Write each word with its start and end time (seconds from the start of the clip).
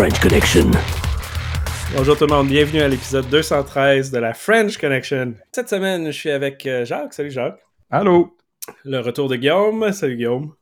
French 0.00 0.18
Connection. 0.20 0.70
Bonjour 1.94 2.16
tout 2.16 2.24
le 2.24 2.34
monde, 2.34 2.48
bienvenue 2.48 2.80
à 2.80 2.88
l'épisode 2.88 3.28
213 3.28 4.10
de 4.10 4.18
la 4.18 4.32
French 4.32 4.78
Connection. 4.78 5.34
Cette 5.52 5.68
semaine, 5.68 6.06
je 6.06 6.18
suis 6.18 6.30
avec 6.30 6.64
euh, 6.64 6.86
Jacques. 6.86 7.12
Salut 7.12 7.30
Jacques. 7.30 7.60
Allô? 7.90 8.34
Le 8.86 9.00
retour 9.00 9.28
de 9.28 9.36
Guillaume. 9.36 9.92
Salut 9.92 10.16
Guillaume. 10.16 10.54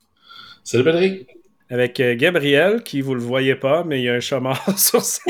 Salut 0.65 0.83
Patrick. 0.83 1.29
Avec 1.71 2.01
euh, 2.01 2.17
Gabriel, 2.17 2.83
qui 2.83 3.01
vous 3.01 3.15
le 3.15 3.21
voyez 3.21 3.55
pas, 3.55 3.85
mais 3.85 4.01
il 4.01 4.07
y 4.07 4.09
a 4.09 4.19
un 4.19 4.41
mort 4.41 4.59
sur 4.77 5.03
sa 5.03 5.23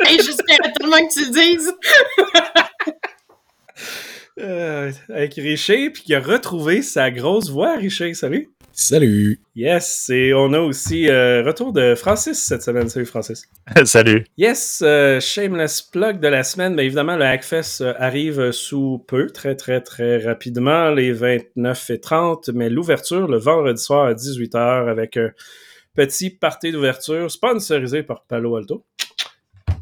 Hey, 0.00 0.16
j'espérais 0.16 0.72
tellement 0.76 0.96
que 0.96 1.14
tu 1.14 1.24
le 1.24 1.30
dises. 1.30 1.72
Euh, 4.40 4.90
avec 5.08 5.34
Richer, 5.34 5.90
puis 5.90 6.02
qui 6.02 6.14
a 6.16 6.18
retrouvé 6.18 6.82
sa 6.82 7.12
grosse 7.12 7.48
voix, 7.48 7.76
Richer. 7.76 8.12
Salut. 8.14 8.53
Salut. 8.76 9.40
Yes, 9.54 10.10
et 10.10 10.34
on 10.34 10.52
a 10.52 10.58
aussi 10.58 11.08
euh, 11.08 11.44
retour 11.44 11.72
de 11.72 11.94
Francis 11.94 12.44
cette 12.44 12.62
semaine. 12.62 12.88
Salut 12.88 13.06
Francis. 13.06 13.48
Salut. 13.84 14.26
Yes, 14.36 14.82
euh, 14.84 15.20
shameless 15.20 15.80
plug 15.80 16.18
de 16.18 16.26
la 16.26 16.42
semaine. 16.42 16.74
Bien 16.74 16.84
évidemment, 16.84 17.16
le 17.16 17.24
Hackfest 17.24 17.82
euh, 17.82 17.94
arrive 17.98 18.50
sous 18.50 19.04
peu, 19.06 19.26
très 19.26 19.54
très 19.54 19.80
très 19.80 20.18
rapidement, 20.18 20.90
les 20.90 21.12
29 21.12 21.90
et 21.90 22.00
30, 22.00 22.48
mais 22.48 22.68
l'ouverture 22.68 23.28
le 23.28 23.38
vendredi 23.38 23.80
soir 23.80 24.06
à 24.06 24.14
18h 24.14 24.90
avec 24.90 25.18
un 25.18 25.30
petit 25.94 26.30
party 26.30 26.72
d'ouverture 26.72 27.30
sponsorisé 27.30 28.02
par 28.02 28.24
Palo 28.24 28.56
Alto. 28.56 28.84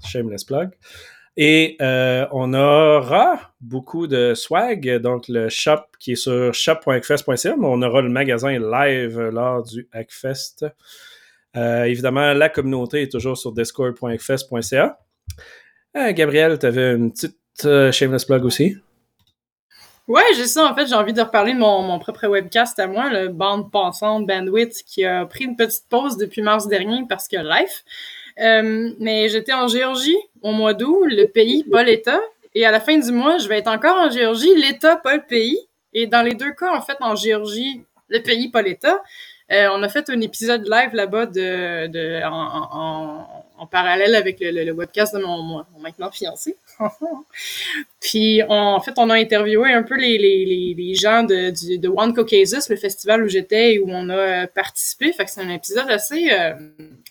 Shameless 0.05 0.45
plug. 0.45 0.69
Et 1.37 1.77
euh, 1.81 2.27
on 2.31 2.53
aura 2.53 3.55
beaucoup 3.61 4.07
de 4.07 4.35
swag, 4.35 4.99
donc 4.99 5.29
le 5.29 5.49
shop 5.49 5.81
qui 5.99 6.13
est 6.13 6.17
sur 6.17 6.53
shop.hackfest.ca, 6.53 7.57
mais 7.57 7.67
on 7.67 7.81
aura 7.81 8.03
le 8.03 8.11
magasin 8.11 8.59
live 8.59 9.19
lors 9.19 9.63
du 9.63 9.89
Hackfest. 9.93 10.67
Euh, 11.57 11.85
évidemment, 11.85 12.35
la 12.35 12.49
communauté 12.51 13.03
est 13.03 13.13
toujours 13.13 13.39
sur 13.39 13.53
discord.hackfest.ca. 13.53 14.99
Euh, 15.97 16.13
Gabriel, 16.13 16.59
tu 16.59 16.67
avais 16.67 16.95
une 16.95 17.13
petite 17.13 17.37
shameless 17.93 18.27
plug 18.27 18.45
aussi? 18.45 18.77
Ouais, 20.09 20.23
j'ai 20.37 20.47
ça. 20.47 20.71
En 20.71 20.75
fait, 20.75 20.87
j'ai 20.87 20.95
envie 20.95 21.13
de 21.13 21.23
reparler 21.23 21.55
de 21.55 21.59
mon, 21.59 21.83
mon 21.83 21.99
propre 21.99 22.27
webcast 22.27 22.79
à 22.79 22.87
moi, 22.87 23.09
le 23.09 23.29
bande 23.29 23.71
passante 23.71 24.27
Bandwidth, 24.27 24.83
qui 24.85 25.05
a 25.05 25.25
pris 25.25 25.45
une 25.45 25.57
petite 25.57 25.89
pause 25.89 26.19
depuis 26.19 26.43
mars 26.43 26.69
dernier 26.69 27.05
parce 27.09 27.29
que 27.29 27.37
life. 27.37 27.85
Euh, 28.41 28.93
mais 28.99 29.29
j'étais 29.29 29.53
en 29.53 29.69
Géorgie 29.69 30.17
au 30.43 30.53
mois 30.53 30.75
d'août, 30.75 31.05
le 31.05 31.27
pays, 31.27 31.65
pas 31.65 31.83
l'État. 31.83 32.21
Et 32.55 32.67
à 32.67 32.71
la 32.71 32.81
fin 32.81 32.99
du 32.99 33.13
mois, 33.13 33.39
je 33.39 33.49
vais 33.49 33.59
être 33.59 33.69
encore 33.69 33.97
en 33.97 34.11
Géorgie, 34.11 34.55
l'État, 34.57 34.97
pas 34.97 35.17
le 35.17 35.23
pays. 35.23 35.59
Et 35.95 36.07
dans 36.07 36.23
les 36.23 36.35
deux 36.35 36.53
cas, 36.53 36.75
en 36.75 36.81
fait, 36.81 36.97
en 37.01 37.15
Géorgie, 37.15 37.83
le 38.09 38.21
pays, 38.21 38.51
pas 38.51 38.63
l'État. 38.63 39.03
Euh, 39.51 39.69
on 39.73 39.83
a 39.83 39.89
fait 39.89 40.09
un 40.09 40.21
épisode 40.21 40.67
live 40.67 40.95
là-bas 40.95 41.27
de, 41.27 41.87
de, 41.89 42.23
en, 42.25 42.69
en, 42.73 43.45
en 43.59 43.67
parallèle 43.67 44.15
avec 44.15 44.39
le, 44.41 44.73
webcast 44.73 45.15
de 45.15 45.23
mon, 45.23 45.43
mon 45.43 45.65
maintenant 45.81 46.11
fiancé. 46.11 46.57
Puis, 48.01 48.43
en 48.49 48.81
fait, 48.81 48.93
on 48.97 49.11
a 49.11 49.15
interviewé 49.15 49.73
un 49.73 49.83
peu 49.83 49.97
les, 49.97 50.19
les, 50.19 50.75
les, 50.77 50.95
gens 50.95 51.23
de, 51.23 51.51
du, 51.51 51.79
de 51.79 51.89
One 51.89 52.15
Caucasus, 52.15 52.69
le 52.71 52.77
festival 52.77 53.23
où 53.23 53.29
j'étais 53.29 53.75
et 53.75 53.79
où 53.79 53.87
on 53.89 54.09
a 54.09 54.17
euh, 54.17 54.47
participé. 54.47 55.13
Fait 55.13 55.25
que 55.25 55.31
c'est 55.31 55.41
un 55.41 55.51
épisode 55.51 55.91
assez, 55.91 56.31
euh, 56.33 56.55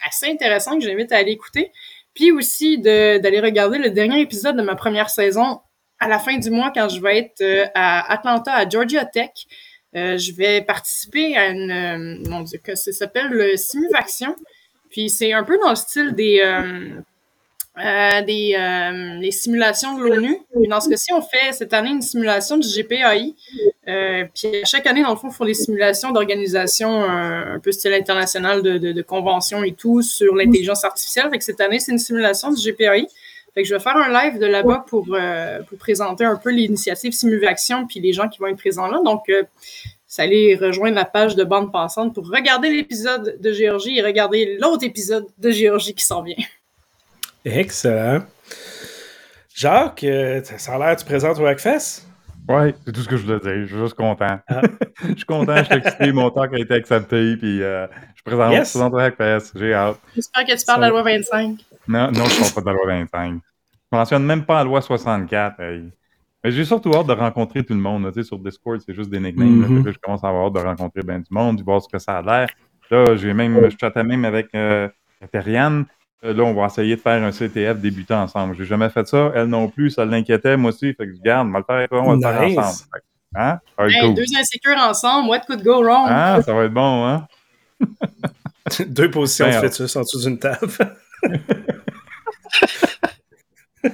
assez 0.08 0.28
intéressant 0.28 0.78
que 0.78 0.84
j'invite 0.84 1.12
à 1.12 1.18
aller 1.18 1.32
écouter. 1.32 1.72
Puis 2.14 2.32
aussi 2.32 2.78
d'aller 2.78 3.40
regarder 3.40 3.78
le 3.78 3.90
dernier 3.90 4.20
épisode 4.20 4.58
de 4.58 4.62
ma 4.62 4.76
première 4.76 5.10
saison 5.10 5.62
à 6.00 6.08
la 6.08 6.20
fin 6.20 6.38
du 6.38 6.50
mois 6.50 6.72
quand 6.74 6.90
je 6.90 7.02
vais 7.02 7.20
être 7.20 7.42
euh, 7.42 7.66
à 7.74 8.12
Atlanta, 8.12 8.54
à 8.54 8.68
Georgia 8.68 9.06
Tech. 9.06 9.32
Je 9.94 10.34
vais 10.34 10.62
participer 10.62 11.36
à 11.36 11.50
une, 11.50 12.28
mon 12.30 12.42
Dieu, 12.42 12.60
que 12.64 12.76
ça 12.76 12.92
s'appelle 12.94 13.28
le 13.28 13.58
Simuvaction. 13.58 14.36
Puis 14.90 15.10
c'est 15.10 15.34
un 15.34 15.44
peu 15.44 15.58
dans 15.58 15.70
le 15.70 15.76
style 15.76 16.14
des, 16.14 16.42
des 17.78 19.18
les 19.20 19.32
simulations 19.32 19.98
de 19.98 20.04
l'ONU. 20.04 20.38
Dans 20.70 20.82
ce 20.82 20.90
cas-ci, 20.90 21.14
on 21.14 21.22
fait 21.22 21.54
cette 21.54 21.74
année 21.74 21.90
une 21.90 22.02
simulation 22.02 22.58
du 22.58 22.68
GPAI. 22.68 23.34
puis 24.34 24.52
chaque 24.66 24.88
année, 24.88 25.04
dans 25.04 25.12
le 25.12 25.16
fond, 25.16 25.28
on 25.28 25.32
fait 25.32 25.46
des 25.46 25.54
simulations 25.54 26.12
d'organisations 26.12 27.04
un 27.04 27.60
peu 27.60 27.72
style 27.72 27.94
international 27.94 28.62
de, 28.62 28.78
de, 28.78 28.92
de 28.92 29.02
conventions 29.02 29.64
et 29.64 29.74
tout 29.74 30.02
sur 30.02 30.36
l'intelligence 30.36 30.84
artificielle. 30.84 31.30
Fait 31.30 31.38
que 31.38 31.44
cette 31.44 31.62
année, 31.62 31.80
c'est 31.80 31.92
une 31.92 32.00
simulation 32.00 32.52
du 32.52 32.62
GPAI. 32.62 33.08
Fait 33.54 33.64
que 33.64 33.68
je 33.68 33.74
vais 33.74 33.82
faire 33.82 33.98
un 33.98 34.10
live 34.10 34.40
de 34.40 34.46
là-bas 34.46 34.86
pour, 34.88 35.08
euh, 35.12 35.62
pour 35.64 35.78
présenter 35.78 36.24
un 36.24 36.38
peu 36.38 36.52
l'initiative 36.52 37.12
Simuvaction 37.12 37.86
puis 37.86 38.00
les 38.00 38.14
gens 38.14 38.30
qui 38.30 38.40
vont 38.40 38.48
être 38.48 38.58
présents 38.58 38.88
là. 38.88 39.02
Donc, 39.04 39.28
euh, 39.30 39.44
ça 40.08 40.24
allez 40.24 40.56
rejoindre 40.56 40.96
la 40.96 41.06
page 41.06 41.36
de 41.36 41.44
Bande 41.44 41.72
Pensante 41.72 42.14
pour 42.14 42.30
regarder 42.30 42.70
l'épisode 42.70 43.38
de 43.40 43.52
Géorgie 43.52 43.98
et 43.98 44.02
regarder 44.02 44.58
l'autre 44.58 44.86
épisode 44.86 45.28
de 45.38 45.52
Géorgie 45.52 45.94
qui 45.94 46.04
s'en 46.04 46.22
vient. 46.22 46.36
Excellent. 47.46 48.24
Jacques, 49.54 50.04
euh, 50.04 50.42
ça 50.44 50.76
a 50.76 50.78
l'air 50.78 50.96
que 50.96 51.02
tu 51.02 51.06
présentes 51.06 51.40
au 51.40 51.46
Hackfest? 51.46 52.08
Oui, 52.48 52.74
c'est 52.86 52.92
tout 52.92 53.02
ce 53.02 53.08
que 53.08 53.18
je 53.18 53.26
voulais 53.26 53.40
dire. 53.40 53.62
Je 53.62 53.66
suis 53.68 53.78
juste 53.78 53.94
content. 53.96 54.40
Ah. 54.48 54.62
je 55.02 55.16
suis 55.16 55.26
content, 55.26 55.58
je 55.58 55.64
suis 55.64 55.76
excité, 55.76 56.12
mon 56.12 56.30
talk 56.30 56.54
a 56.54 56.60
été 56.60 56.74
accepté, 56.74 57.38
puis 57.38 57.62
euh, 57.62 57.88
je 58.16 58.24
présente, 58.24 58.52
yes. 58.52 58.72
présente 58.72 58.94
au 58.94 58.98
Hackfest. 58.98 59.52
J'ai 59.56 59.74
hâte. 59.74 60.00
J'espère 60.16 60.46
que 60.46 60.58
tu 60.58 60.66
parles 60.66 60.80
de 60.80 60.86
la 60.86 60.90
loi 60.90 61.04
25. 61.04 61.60
Non, 61.88 62.12
non, 62.12 62.26
je 62.26 62.36
ne 62.36 62.40
parle 62.40 62.54
pas 62.54 62.62
de 62.62 62.66
la 62.66 62.74
loi 62.74 62.86
25. 62.88 63.42
Je 63.92 63.98
mentionne 63.98 64.24
même 64.24 64.46
pas 64.46 64.56
la 64.56 64.64
loi 64.64 64.82
64. 64.82 65.60
Hey. 65.60 65.92
Mais 66.44 66.52
j'ai 66.52 66.66
surtout 66.66 66.92
hâte 66.94 67.08
de 67.08 67.14
rencontrer 67.14 67.64
tout 67.64 67.74
le 67.74 67.80
monde. 67.80 68.08
Tu 68.08 68.22
sais, 68.22 68.28
sur 68.28 68.40
Discord, 68.40 68.80
c'est 68.84 68.94
juste 68.94 69.10
des 69.10 69.20
nicknames. 69.20 69.50
Mm 69.50 69.82
-hmm. 69.82 69.86
là, 69.86 69.92
je 69.92 69.98
commence 70.00 70.24
à 70.24 70.30
avoir 70.30 70.48
hâte 70.48 70.54
de 70.54 70.60
rencontrer 70.60 71.02
bien 71.04 71.20
du 71.20 71.32
monde, 71.32 71.58
de 71.58 71.64
voir 71.64 71.82
ce 71.82 71.88
que 71.88 72.00
ça 72.00 72.18
a 72.18 72.22
l'air. 72.22 72.48
Là, 72.90 73.16
j'ai 73.16 73.34
même, 73.34 73.70
je 73.70 73.78
chattais 73.80 74.04
même 74.04 74.26
avec 74.26 74.48
euh, 74.56 74.90
Teriane. 75.32 75.86
Là, 76.24 76.44
on 76.44 76.54
va 76.54 76.68
essayer 76.68 76.96
de 76.96 77.02
faire 77.02 77.24
un 77.24 77.32
CTF 77.32 77.80
débutant 77.80 78.22
ensemble. 78.22 78.56
J'ai 78.56 78.66
jamais 78.66 78.90
fait 78.90 79.08
ça. 79.08 79.32
Elle 79.34 79.48
non 79.48 79.68
plus, 79.68 79.90
ça 79.90 80.06
l'inquiétait, 80.06 80.56
moi 80.56 80.70
aussi. 80.70 80.94
Fait 80.94 81.08
que 81.08 81.16
je 81.16 81.22
garde, 81.22 81.48
on 81.48 81.52
va 81.52 81.58
le 81.60 81.66
faire, 81.66 81.88
on 81.92 82.16
va 82.16 82.16
nice. 82.16 82.26
le 82.26 82.32
faire 82.32 82.48
ensemble. 82.60 82.90
Fait, 82.94 83.02
hein? 83.40 83.60
Hey, 83.80 84.00
cool. 84.02 84.14
Deux 84.14 84.26
insécures 84.38 84.78
ensemble, 84.78 85.30
what 85.30 85.40
could 85.48 85.64
go 85.64 85.84
wrong? 85.84 86.06
Ah, 86.08 86.40
ça 86.46 86.54
va 86.54 86.66
être 86.66 86.74
bon, 86.74 87.08
hein? 87.08 87.28
Deux 88.88 89.10
positions 89.10 89.48
ben, 89.48 89.62
de 89.62 89.68
fœtus 89.68 89.96
en 89.96 90.02
dessous 90.02 90.22
d'une 90.22 90.38
table. 90.38 90.70
hey, 93.84 93.90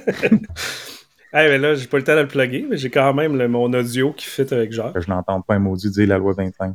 mais 1.32 1.56
là, 1.56 1.76
j'ai 1.76 1.86
pas 1.86 1.96
le 1.96 2.04
temps 2.04 2.14
de 2.14 2.20
le 2.20 2.28
plugger, 2.28 2.66
mais 2.68 2.76
j'ai 2.76 2.90
quand 2.90 3.14
même 3.14 3.38
le, 3.38 3.48
mon 3.48 3.72
audio 3.72 4.12
qui 4.12 4.26
fit 4.26 4.46
avec 4.52 4.70
Jacques. 4.72 5.00
Je 5.00 5.08
n'entends 5.08 5.40
pas 5.40 5.54
un 5.54 5.60
maudit 5.60 5.90
dire 5.90 6.08
la 6.08 6.18
loi 6.18 6.34
25. 6.34 6.74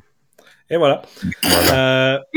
Et 0.71 0.77
voilà. 0.77 1.03
voilà. 1.43 1.75
Euh... 1.75 2.17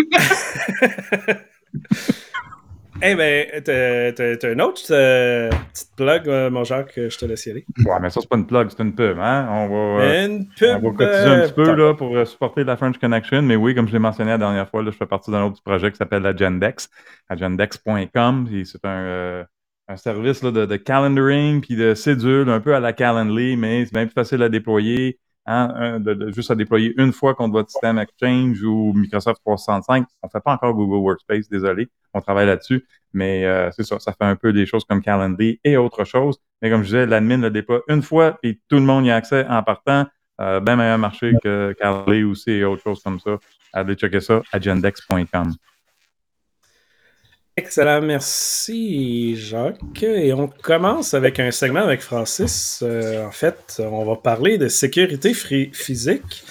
Eh 3.02 3.08
hey 3.08 3.14
ben, 3.14 3.46
t'as 3.62 4.48
un 4.48 4.58
autre 4.60 4.80
euh, 4.90 5.50
petite 5.72 5.94
plug, 5.96 6.28
euh, 6.28 6.50
mon 6.50 6.64
Jacques, 6.64 6.94
je 6.96 7.18
te 7.18 7.26
laisse 7.26 7.44
y 7.44 7.50
aller. 7.50 7.66
Ouais, 7.84 7.96
mais 8.00 8.08
ça, 8.08 8.20
c'est 8.22 8.28
pas 8.28 8.36
une 8.36 8.46
plug, 8.46 8.68
c'est 8.70 8.82
une 8.82 8.94
pub, 8.94 9.18
hein? 9.18 9.46
On 9.50 9.68
va, 9.68 10.02
euh, 10.02 10.26
une 10.26 10.48
pub, 10.48 10.82
on 10.82 10.90
va 10.90 10.96
cotiser 10.96 11.28
un 11.28 11.40
petit 11.40 11.52
peu 11.52 11.74
là, 11.74 11.94
pour 11.94 12.26
supporter 12.26 12.64
la 12.64 12.76
French 12.76 12.98
Connection. 12.98 13.42
Mais 13.42 13.56
oui, 13.56 13.74
comme 13.74 13.86
je 13.86 13.92
l'ai 13.92 13.98
mentionné 13.98 14.30
la 14.30 14.38
dernière 14.38 14.68
fois, 14.70 14.82
là, 14.82 14.90
je 14.90 14.96
fais 14.96 15.06
partie 15.06 15.30
d'un 15.30 15.44
autre 15.44 15.62
projet 15.62 15.90
qui 15.90 15.98
s'appelle 15.98 16.24
Agendex, 16.24 16.88
agendex.com. 17.28 18.48
C'est 18.64 18.84
un, 18.84 19.44
un 19.88 19.96
service 19.96 20.42
là, 20.42 20.50
de, 20.50 20.64
de, 20.64 20.76
calendaring 20.76 21.60
puis 21.60 21.76
de 21.76 21.94
cédule, 21.94 22.48
un 22.48 22.60
peu 22.60 22.74
à 22.74 22.80
la 22.80 22.94
Calendly, 22.94 23.56
mais 23.56 23.84
c'est 23.84 23.92
bien 23.92 24.06
plus 24.06 24.14
facile 24.14 24.42
à 24.42 24.48
déployer. 24.48 25.18
Hein, 25.48 26.00
de, 26.00 26.12
de, 26.14 26.32
juste 26.32 26.50
à 26.50 26.56
déployer 26.56 26.92
une 26.96 27.12
fois 27.12 27.34
contre 27.34 27.52
votre 27.52 27.70
système 27.70 27.98
Exchange 27.98 28.60
ou 28.64 28.92
Microsoft 28.92 29.40
365. 29.44 30.04
On 30.22 30.28
fait 30.28 30.40
pas 30.40 30.52
encore 30.52 30.74
Google 30.74 30.96
Workspace, 30.96 31.48
désolé. 31.48 31.88
On 32.14 32.20
travaille 32.20 32.46
là-dessus. 32.46 32.84
Mais 33.12 33.44
euh, 33.44 33.70
c'est 33.70 33.84
ça, 33.84 34.00
ça 34.00 34.12
fait 34.12 34.24
un 34.24 34.34
peu 34.34 34.52
des 34.52 34.66
choses 34.66 34.84
comme 34.84 35.00
Calendly 35.00 35.60
et 35.62 35.76
autre 35.76 36.04
chose. 36.04 36.38
Mais 36.60 36.68
comme 36.68 36.80
je 36.80 36.86
disais, 36.86 37.06
l'admin 37.06 37.38
le 37.38 37.50
déploie 37.50 37.82
une 37.88 38.02
fois 38.02 38.38
et 38.42 38.60
tout 38.68 38.76
le 38.76 38.82
monde 38.82 39.06
y 39.06 39.10
a 39.10 39.16
accès 39.16 39.46
en 39.48 39.62
partant. 39.62 40.06
Euh, 40.40 40.60
bien 40.60 40.76
meilleur 40.76 40.98
marché 40.98 41.32
que 41.42 41.74
Calendly 41.78 42.24
aussi 42.24 42.50
et 42.50 42.64
autre 42.64 42.82
chose 42.82 43.02
comme 43.02 43.20
ça. 43.20 43.38
Allez 43.72 43.94
checker 43.94 44.20
ça, 44.20 44.42
agendex.com. 44.52 45.52
Excellent, 47.58 48.02
merci 48.02 49.34
Jacques. 49.34 50.02
Et 50.02 50.34
on 50.34 50.46
commence 50.46 51.14
avec 51.14 51.40
un 51.40 51.50
segment 51.50 51.80
avec 51.80 52.02
Francis. 52.02 52.80
Euh, 52.82 53.24
en 53.24 53.30
fait, 53.30 53.80
on 53.80 54.04
va 54.04 54.16
parler 54.16 54.58
de 54.58 54.68
sécurité 54.68 55.32
physique, 55.32 56.44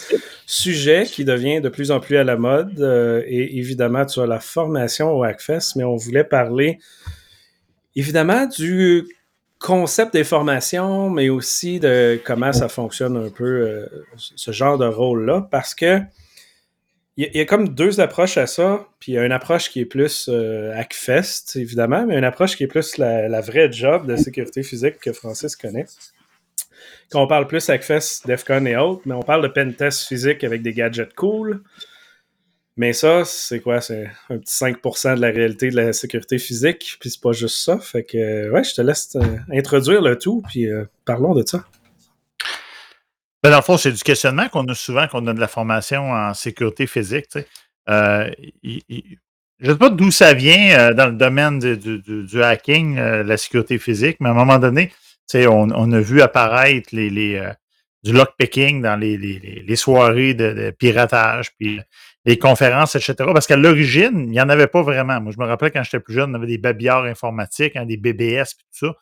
sujet 0.48 1.06
qui 1.06 1.24
devient 1.24 1.62
de 1.62 1.70
plus 1.70 1.92
en 1.92 2.00
plus 2.00 2.18
à 2.18 2.24
la 2.24 2.38
mode. 2.38 2.80
Euh, 2.80 3.22
et 3.28 3.60
évidemment, 3.60 4.08
tu 4.08 4.20
as 4.20 4.26
la 4.26 4.40
formation 4.40 5.12
au 5.12 5.24
Hackfest, 5.24 5.76
mais 5.76 5.84
on 5.84 5.96
voulait 5.96 6.24
parler 6.24 6.80
évidemment 7.96 8.48
du 8.48 9.06
concept 9.60 10.14
des 10.14 10.24
formations, 10.24 11.12
mais 11.12 11.30
aussi 11.30 11.80
de 11.80 12.20
comment 12.26 12.52
ça 12.52 12.68
fonctionne 12.68 13.16
un 13.16 13.30
peu 13.30 13.46
euh, 13.46 13.86
ce 14.16 14.52
genre 14.52 14.80
de 14.80 14.88
rôle-là, 14.88 15.48
parce 15.52 15.76
que 15.76 16.00
il 17.18 17.30
y, 17.34 17.40
a 17.40 17.46
comme 17.46 17.70
deux 17.70 18.02
approches 18.02 18.38
à 18.38 18.46
ça. 18.46 18.88
Puis 19.00 19.14
il 19.14 19.16
y 19.16 19.18
a 19.18 19.26
une 19.26 19.32
approche 19.32 19.70
qui 19.70 19.80
est 19.80 19.86
plus 19.86 20.28
euh, 20.30 20.74
Hackfest, 20.76 21.56
évidemment, 21.56 22.06
mais 22.06 22.18
une 22.18 22.26
approche 22.26 22.58
qui 22.58 22.64
est 22.64 22.68
plus 22.68 22.98
la, 22.98 23.30
la, 23.30 23.42
vraie 23.42 23.72
job 23.72 24.06
de 24.06 24.18
sécurité 24.18 24.64
physique 24.64 25.00
que 25.00 25.14
Francis 25.14 25.56
connaît. 25.56 25.86
Quand 27.10 27.24
on 27.24 27.28
parle 27.28 27.48
plus 27.48 27.70
Hackfest, 27.70 28.26
DEFCON 28.26 28.66
et 28.66 28.76
autres, 28.76 29.04
mais 29.06 29.14
on 29.14 29.22
parle 29.22 29.44
de 29.44 29.48
pentest 29.48 30.08
physique 30.08 30.44
avec 30.44 30.62
des 30.62 30.74
gadgets 30.74 31.14
cool. 31.14 31.62
Mais 32.78 32.92
ça, 32.92 33.24
c'est 33.24 33.62
quoi? 33.62 33.80
C'est 33.80 34.10
un 34.30 34.38
petit 34.38 34.54
5% 34.54 35.16
de 35.16 35.22
la 35.22 35.30
réalité 35.30 35.70
de 35.70 35.78
la 35.78 35.94
sécurité 35.94 36.38
physique, 36.38 36.98
puis 37.00 37.10
c'est 37.10 37.22
pas 37.22 37.32
juste 37.32 37.64
ça. 37.64 37.80
Fait 37.80 38.04
que, 38.04 38.52
ouais, 38.52 38.66
je 38.66 38.74
te 38.74 38.82
laisse 38.82 39.16
euh, 39.16 39.38
introduire 39.50 40.02
le 40.02 40.18
tout, 40.18 40.44
puis 40.50 40.70
euh, 40.70 40.84
parlons 41.06 41.34
de 41.34 41.44
ça. 41.48 41.64
Ben, 43.46 43.52
dans 43.52 43.58
le 43.58 43.62
fond, 43.62 43.78
c'est 43.78 43.92
du 43.92 44.02
questionnement 44.02 44.50
qu'on 44.50 44.66
a 44.66 44.74
souvent 44.74 45.06
quand 45.06 45.22
on 45.22 45.28
a 45.28 45.34
de 45.36 45.40
la 45.40 45.48
formation 45.48 46.12
en 46.12 46.34
sécurité 46.34 46.88
physique. 46.88 47.28
Euh, 47.88 48.32
je 48.64 48.80
ne 49.60 49.72
sais 49.72 49.78
pas 49.78 49.92
d'où 49.92 50.10
ça 50.10 50.34
vient 50.34 50.92
dans 50.96 51.06
le 51.06 51.12
domaine 51.12 51.60
du, 51.60 52.42
hacking, 52.42 52.96
la 52.96 53.38
sécurité 53.38 53.78
physique, 53.78 54.18
mais 54.20 54.30
à 54.30 54.32
un 54.32 54.36
moment 54.36 54.58
donné, 54.58 54.92
on, 55.36 55.70
on 55.76 55.92
a 55.92 56.00
vu 56.00 56.24
apparaître 56.24 56.90
les, 56.92 57.12
les 57.12 57.52
du 58.04 58.14
lockpicking 58.14 58.82
dans 58.82 58.96
les, 58.96 59.16
les, 59.16 59.76
soirées 59.76 60.34
de, 60.34 60.72
piratage, 60.72 61.52
puis 61.56 61.80
les 62.26 62.40
conférences, 62.40 62.96
etc. 62.96 63.14
Parce 63.32 63.46
qu'à 63.46 63.58
l'origine, 63.58 64.22
il 64.22 64.32
n'y 64.32 64.42
en 64.42 64.50
avait 64.50 64.66
pas 64.66 64.82
vraiment. 64.82 65.22
Moi, 65.22 65.32
je 65.32 65.40
me 65.40 65.46
rappelle 65.46 65.72
quand 65.72 65.84
j'étais 65.84 66.00
plus 66.00 66.16
jeune, 66.16 66.32
on 66.32 66.34
avait 66.34 66.48
des 66.48 66.58
babillards 66.58 67.04
informatiques, 67.04 67.76
hein, 67.76 67.86
des 67.86 67.98
BBS, 67.98 68.56
puis 68.56 68.66
tout 68.80 68.88
ça. 68.88 68.96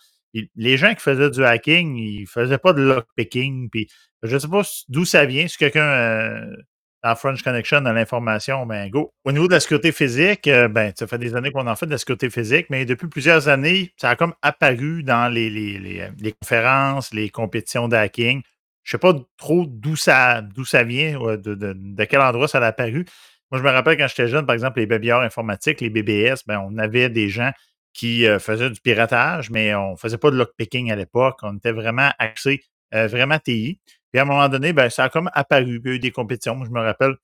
les 0.58 0.76
gens 0.76 0.94
qui 0.94 1.00
faisaient 1.02 1.30
du 1.30 1.46
hacking, 1.46 1.96
ils 1.96 2.28
faisaient 2.28 2.58
pas 2.58 2.74
de 2.74 2.82
lockpicking. 2.82 3.70
Puis 3.70 3.88
je 4.24 4.36
ne 4.36 4.40
sais 4.40 4.48
pas 4.48 4.62
d'où 4.90 5.06
ça 5.06 5.26
vient. 5.26 5.48
Si 5.48 5.58
quelqu'un 5.58 5.86
euh, 5.86 6.56
dans 7.04 7.16
French 7.16 7.44
Connection 7.44 7.86
a 7.86 7.94
l'information, 7.94 8.66
ben 8.66 8.90
go. 8.90 9.12
Au 9.26 9.32
niveau 9.32 9.48
de 9.48 9.54
la 9.54 9.60
sécurité 9.60 9.92
physique, 9.92 10.48
euh, 10.48 10.70
ben, 10.70 10.94
ça 10.98 11.06
fait 11.06 11.18
des 11.18 11.36
années 11.36 11.52
qu'on 11.52 11.68
en 11.68 11.76
fait 11.76 11.86
de 11.86 11.92
la 11.92 11.98
sécurité 11.98 12.30
physique, 12.30 12.68
mais 12.70 12.86
depuis 12.86 13.08
plusieurs 13.08 13.50
années, 13.50 13.94
ça 13.98 14.10
a 14.10 14.16
comme 14.16 14.34
apparu 14.42 15.04
dans 15.04 15.32
les, 15.32 15.50
les, 15.50 15.78
les, 15.80 16.08
les 16.18 16.32
conférences, 16.32 17.14
les 17.14 17.30
compétitions 17.30 17.90
de 17.90 17.98
hacking. 17.98 18.42
Je 18.84 18.92
sais 18.92 18.98
pas 18.98 19.14
trop 19.38 19.66
d'où 19.68 19.96
ça, 19.96 20.42
d'où 20.42 20.66
ça 20.66 20.84
vient, 20.84 21.18
de, 21.38 21.56
de, 21.56 22.04
quel 22.06 22.22
endroit 22.22 22.48
ça 22.48 22.60
a 22.60 22.68
apparu. 22.68 23.06
Moi, 23.52 23.60
je 23.60 23.64
me 23.64 23.70
rappelle 23.70 23.98
quand 23.98 24.08
j'étais 24.08 24.28
jeune, 24.28 24.46
par 24.46 24.54
exemple, 24.54 24.80
les 24.80 24.86
babillards 24.88 25.22
informatiques, 25.22 25.80
les 25.82 25.90
BBS, 25.90 26.44
ben, 26.48 26.60
on 26.60 26.78
avait 26.78 27.10
des 27.10 27.30
gens 27.30 27.52
qui 27.94 28.26
euh, 28.26 28.40
faisaient 28.40 28.70
du 28.70 28.82
piratage, 28.82 29.50
mais 29.52 29.76
on 29.76 29.92
ne 29.92 29.96
faisait 29.96 30.18
pas 30.18 30.32
de 30.32 30.36
lockpicking 30.36 30.92
à 30.92 30.96
l'époque. 30.96 31.40
On 31.44 31.58
était 31.58 31.72
vraiment 31.72 32.12
axé, 32.20 32.64
euh, 32.94 33.08
vraiment 33.08 33.40
TI. 33.40 33.80
Puis 34.12 34.20
à 34.20 34.24
un 34.24 34.26
moment 34.26 34.50
donné, 34.50 34.74
ben, 34.74 34.90
ça 34.90 35.06
a 35.06 35.10
comme 35.10 35.30
apparu. 35.34 35.82
Il 35.84 35.88
y 35.88 35.92
a 35.92 35.96
eu 35.96 36.00
des 36.00 36.12
compétitions. 36.12 36.64
Je 36.64 36.72
me 36.72 36.82
rappelle, 36.82 37.12
la 37.12 37.18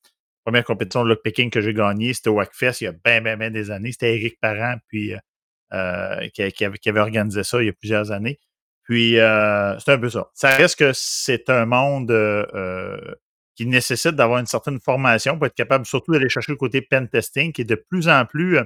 première 0.43 0.63
compétition 0.63 1.03
de 1.03 1.09
lockpicking 1.09 1.49
que 1.49 1.61
j'ai 1.61 1.73
gagnée, 1.73 2.13
c'était 2.13 2.29
au 2.29 2.35
WACFest 2.35 2.81
il 2.81 2.83
y 2.85 2.87
a 2.87 2.93
bien, 2.93 3.21
bien, 3.21 3.37
bien 3.37 3.51
des 3.51 3.71
années. 3.71 3.91
C'était 3.91 4.15
Eric 4.15 4.39
Parent, 4.39 4.77
puis, 4.87 5.13
euh, 5.73 6.27
qui, 6.33 6.51
qui, 6.51 6.89
avait, 6.89 6.99
organisé 6.99 7.43
ça 7.43 7.61
il 7.61 7.67
y 7.67 7.69
a 7.69 7.73
plusieurs 7.73 8.11
années. 8.11 8.39
Puis, 8.89 9.19
euh, 9.19 9.77
c'est 9.77 9.91
un 9.91 9.99
peu 9.99 10.09
ça. 10.09 10.31
Ça 10.33 10.49
reste 10.55 10.79
que 10.79 10.93
c'est 10.95 11.47
un 11.51 11.67
monde 11.67 12.09
euh, 12.09 12.43
euh, 12.55 12.99
qui 13.55 13.67
nécessite 13.67 14.13
d'avoir 14.13 14.39
une 14.39 14.47
certaine 14.47 14.79
formation 14.79 15.37
pour 15.37 15.45
être 15.45 15.53
capable 15.53 15.85
surtout 15.85 16.11
d'aller 16.11 16.27
chercher 16.27 16.53
le 16.53 16.57
côté 16.57 16.81
pen 16.81 17.07
testing 17.07 17.53
qui 17.53 17.61
est 17.61 17.65
de 17.65 17.75
plus 17.75 18.09
en 18.09 18.25
plus, 18.25 18.57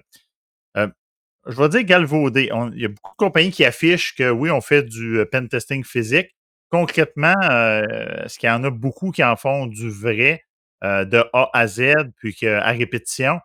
je 0.75 1.57
vais 1.61 1.67
dire 1.67 1.83
galvaudé. 1.83 2.49
il 2.73 2.81
y 2.81 2.85
a 2.85 2.87
beaucoup 2.87 3.11
de 3.11 3.17
compagnies 3.17 3.51
qui 3.51 3.65
affichent 3.65 4.15
que 4.15 4.29
oui, 4.29 4.49
on 4.49 4.61
fait 4.61 4.83
du 4.83 5.25
pen 5.29 5.49
testing 5.49 5.83
physique. 5.83 6.33
Concrètement, 6.73 7.39
est-ce 7.39 8.39
qu'il 8.39 8.49
y 8.49 8.51
en 8.51 8.63
a 8.63 8.71
beaucoup 8.71 9.11
qui 9.11 9.23
en 9.23 9.35
font 9.35 9.67
du 9.67 9.89
vrai 9.91 10.43
de 10.81 11.23
A 11.31 11.49
à 11.53 11.67
Z, 11.67 11.93
puis 12.17 12.33
qu'à 12.33 12.71
répétition, 12.71 13.39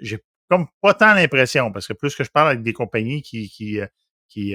j'ai 0.00 0.18
comme 0.48 0.68
pas 0.80 0.94
tant 0.94 1.12
l'impression, 1.14 1.72
parce 1.72 1.88
que 1.88 1.92
plus 1.92 2.14
que 2.14 2.22
je 2.22 2.30
parle 2.30 2.48
avec 2.48 2.62
des 2.62 2.72
compagnies 2.72 3.20
qui, 3.20 3.50
qui, 3.50 3.80
qui 4.28 4.54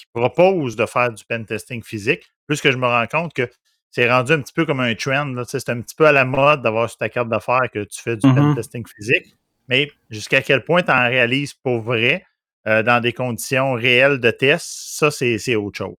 qui 0.00 0.06
propose 0.14 0.76
de 0.76 0.86
faire 0.86 1.12
du 1.12 1.24
pen 1.24 1.44
testing 1.44 1.82
physique, 1.82 2.32
plus 2.46 2.60
que 2.60 2.72
je 2.72 2.78
me 2.78 2.86
rends 2.86 3.06
compte 3.06 3.34
que 3.34 3.48
c'est 3.90 4.10
rendu 4.10 4.32
un 4.32 4.40
petit 4.40 4.52
peu 4.52 4.64
comme 4.64 4.80
un 4.80 4.94
trend. 4.94 5.34
C'est 5.46 5.68
un 5.68 5.80
petit 5.80 5.94
peu 5.94 6.06
à 6.06 6.12
la 6.12 6.24
mode 6.24 6.62
d'avoir 6.62 6.88
sur 6.88 6.98
ta 6.98 7.08
carte 7.08 7.28
d'affaires 7.28 7.68
que 7.72 7.84
tu 7.84 8.00
fais 8.00 8.16
du 8.16 8.22
pen 8.22 8.34
mm-hmm. 8.34 8.54
testing 8.54 8.86
physique. 8.86 9.36
Mais 9.68 9.90
jusqu'à 10.08 10.42
quel 10.42 10.64
point 10.64 10.82
tu 10.82 10.90
en 10.90 11.08
réalises 11.08 11.52
pour 11.52 11.80
vrai 11.80 12.24
euh, 12.66 12.82
dans 12.82 13.00
des 13.00 13.12
conditions 13.12 13.72
réelles 13.72 14.20
de 14.20 14.30
test, 14.30 14.66
ça, 14.66 15.10
c'est 15.10 15.56
autre 15.56 15.78
chose. 15.78 15.96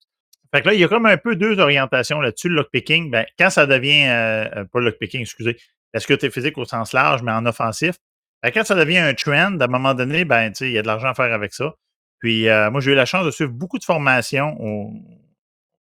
Fait 0.53 0.61
que 0.61 0.67
là, 0.67 0.73
il 0.73 0.79
y 0.79 0.83
a 0.83 0.87
comme 0.87 1.05
un 1.05 1.17
peu 1.17 1.35
deux 1.35 1.59
orientations 1.59 2.19
là-dessus. 2.19 2.49
Le 2.49 2.55
lockpicking, 2.55 3.09
ben, 3.09 3.25
quand 3.39 3.49
ça 3.49 3.65
devient, 3.65 4.07
euh, 4.07 4.49
euh 4.57 4.65
pas 4.65 4.79
lockpicking, 4.81 5.21
excusez, 5.21 5.57
la 5.93 5.99
sécurité 5.99 6.29
physique 6.29 6.57
au 6.57 6.65
sens 6.65 6.93
large, 6.93 7.23
mais 7.23 7.31
en 7.31 7.45
offensif, 7.45 7.95
ben, 8.43 8.51
quand 8.51 8.65
ça 8.65 8.75
devient 8.75 8.97
un 8.97 9.13
trend, 9.13 9.59
à 9.59 9.63
un 9.63 9.67
moment 9.67 9.93
donné, 9.93 10.25
ben, 10.25 10.51
il 10.59 10.71
y 10.71 10.77
a 10.77 10.81
de 10.81 10.87
l'argent 10.87 11.09
à 11.09 11.13
faire 11.13 11.33
avec 11.33 11.53
ça. 11.53 11.75
Puis 12.19 12.47
euh, 12.49 12.69
moi, 12.69 12.81
j'ai 12.81 12.91
eu 12.91 12.95
la 12.95 13.05
chance 13.05 13.25
de 13.25 13.31
suivre 13.31 13.51
beaucoup 13.51 13.79
de 13.79 13.83
formations 13.83 14.55
au, 14.61 14.93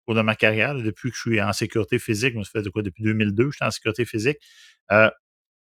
cours 0.05 0.15
de 0.15 0.21
ma 0.21 0.35
carrière, 0.35 0.73
depuis 0.75 1.09
que 1.11 1.15
je 1.15 1.21
suis 1.21 1.41
en 1.41 1.53
sécurité 1.53 1.99
physique. 1.99 2.35
Moi, 2.35 2.43
ça 2.43 2.51
fait 2.51 2.61
de 2.61 2.69
quoi 2.69 2.81
depuis 2.81 3.03
2002, 3.03 3.51
je 3.51 3.57
suis 3.57 3.65
en 3.65 3.71
sécurité 3.71 4.05
physique. 4.05 4.37
Euh, 4.91 5.09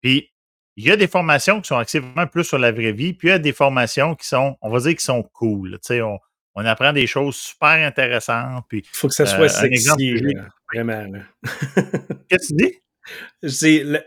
puis 0.01 0.31
il 0.75 0.85
y 0.85 0.91
a 0.91 0.97
des 0.97 1.07
formations 1.07 1.61
qui 1.61 1.67
sont 1.67 1.77
axées 1.77 1.99
vraiment 1.99 2.27
plus 2.27 2.43
sur 2.43 2.57
la 2.57 2.71
vraie 2.71 2.91
vie, 2.91 3.13
puis 3.13 3.27
il 3.27 3.31
y 3.31 3.33
a 3.33 3.39
des 3.39 3.53
formations 3.53 4.15
qui 4.15 4.27
sont, 4.27 4.57
on 4.61 4.69
va 4.69 4.79
dire, 4.79 4.95
qui 4.95 5.03
sont 5.03 5.23
cool. 5.23 5.73
Tu 5.73 5.79
sais, 5.83 6.01
on, 6.01 6.19
on 6.55 6.65
apprend 6.65 6.93
des 6.93 7.07
choses 7.07 7.35
super 7.35 7.85
intéressantes. 7.85 8.65
Il 8.71 8.83
faut 8.91 9.07
que 9.07 9.13
ça 9.13 9.25
soit 9.25 9.45
euh, 9.45 9.47
sexy, 9.47 10.23
vraiment. 10.73 11.05
Qu'est-ce 12.29 12.53
que 12.53 12.57
tu 12.57 12.65
dis? 12.65 12.79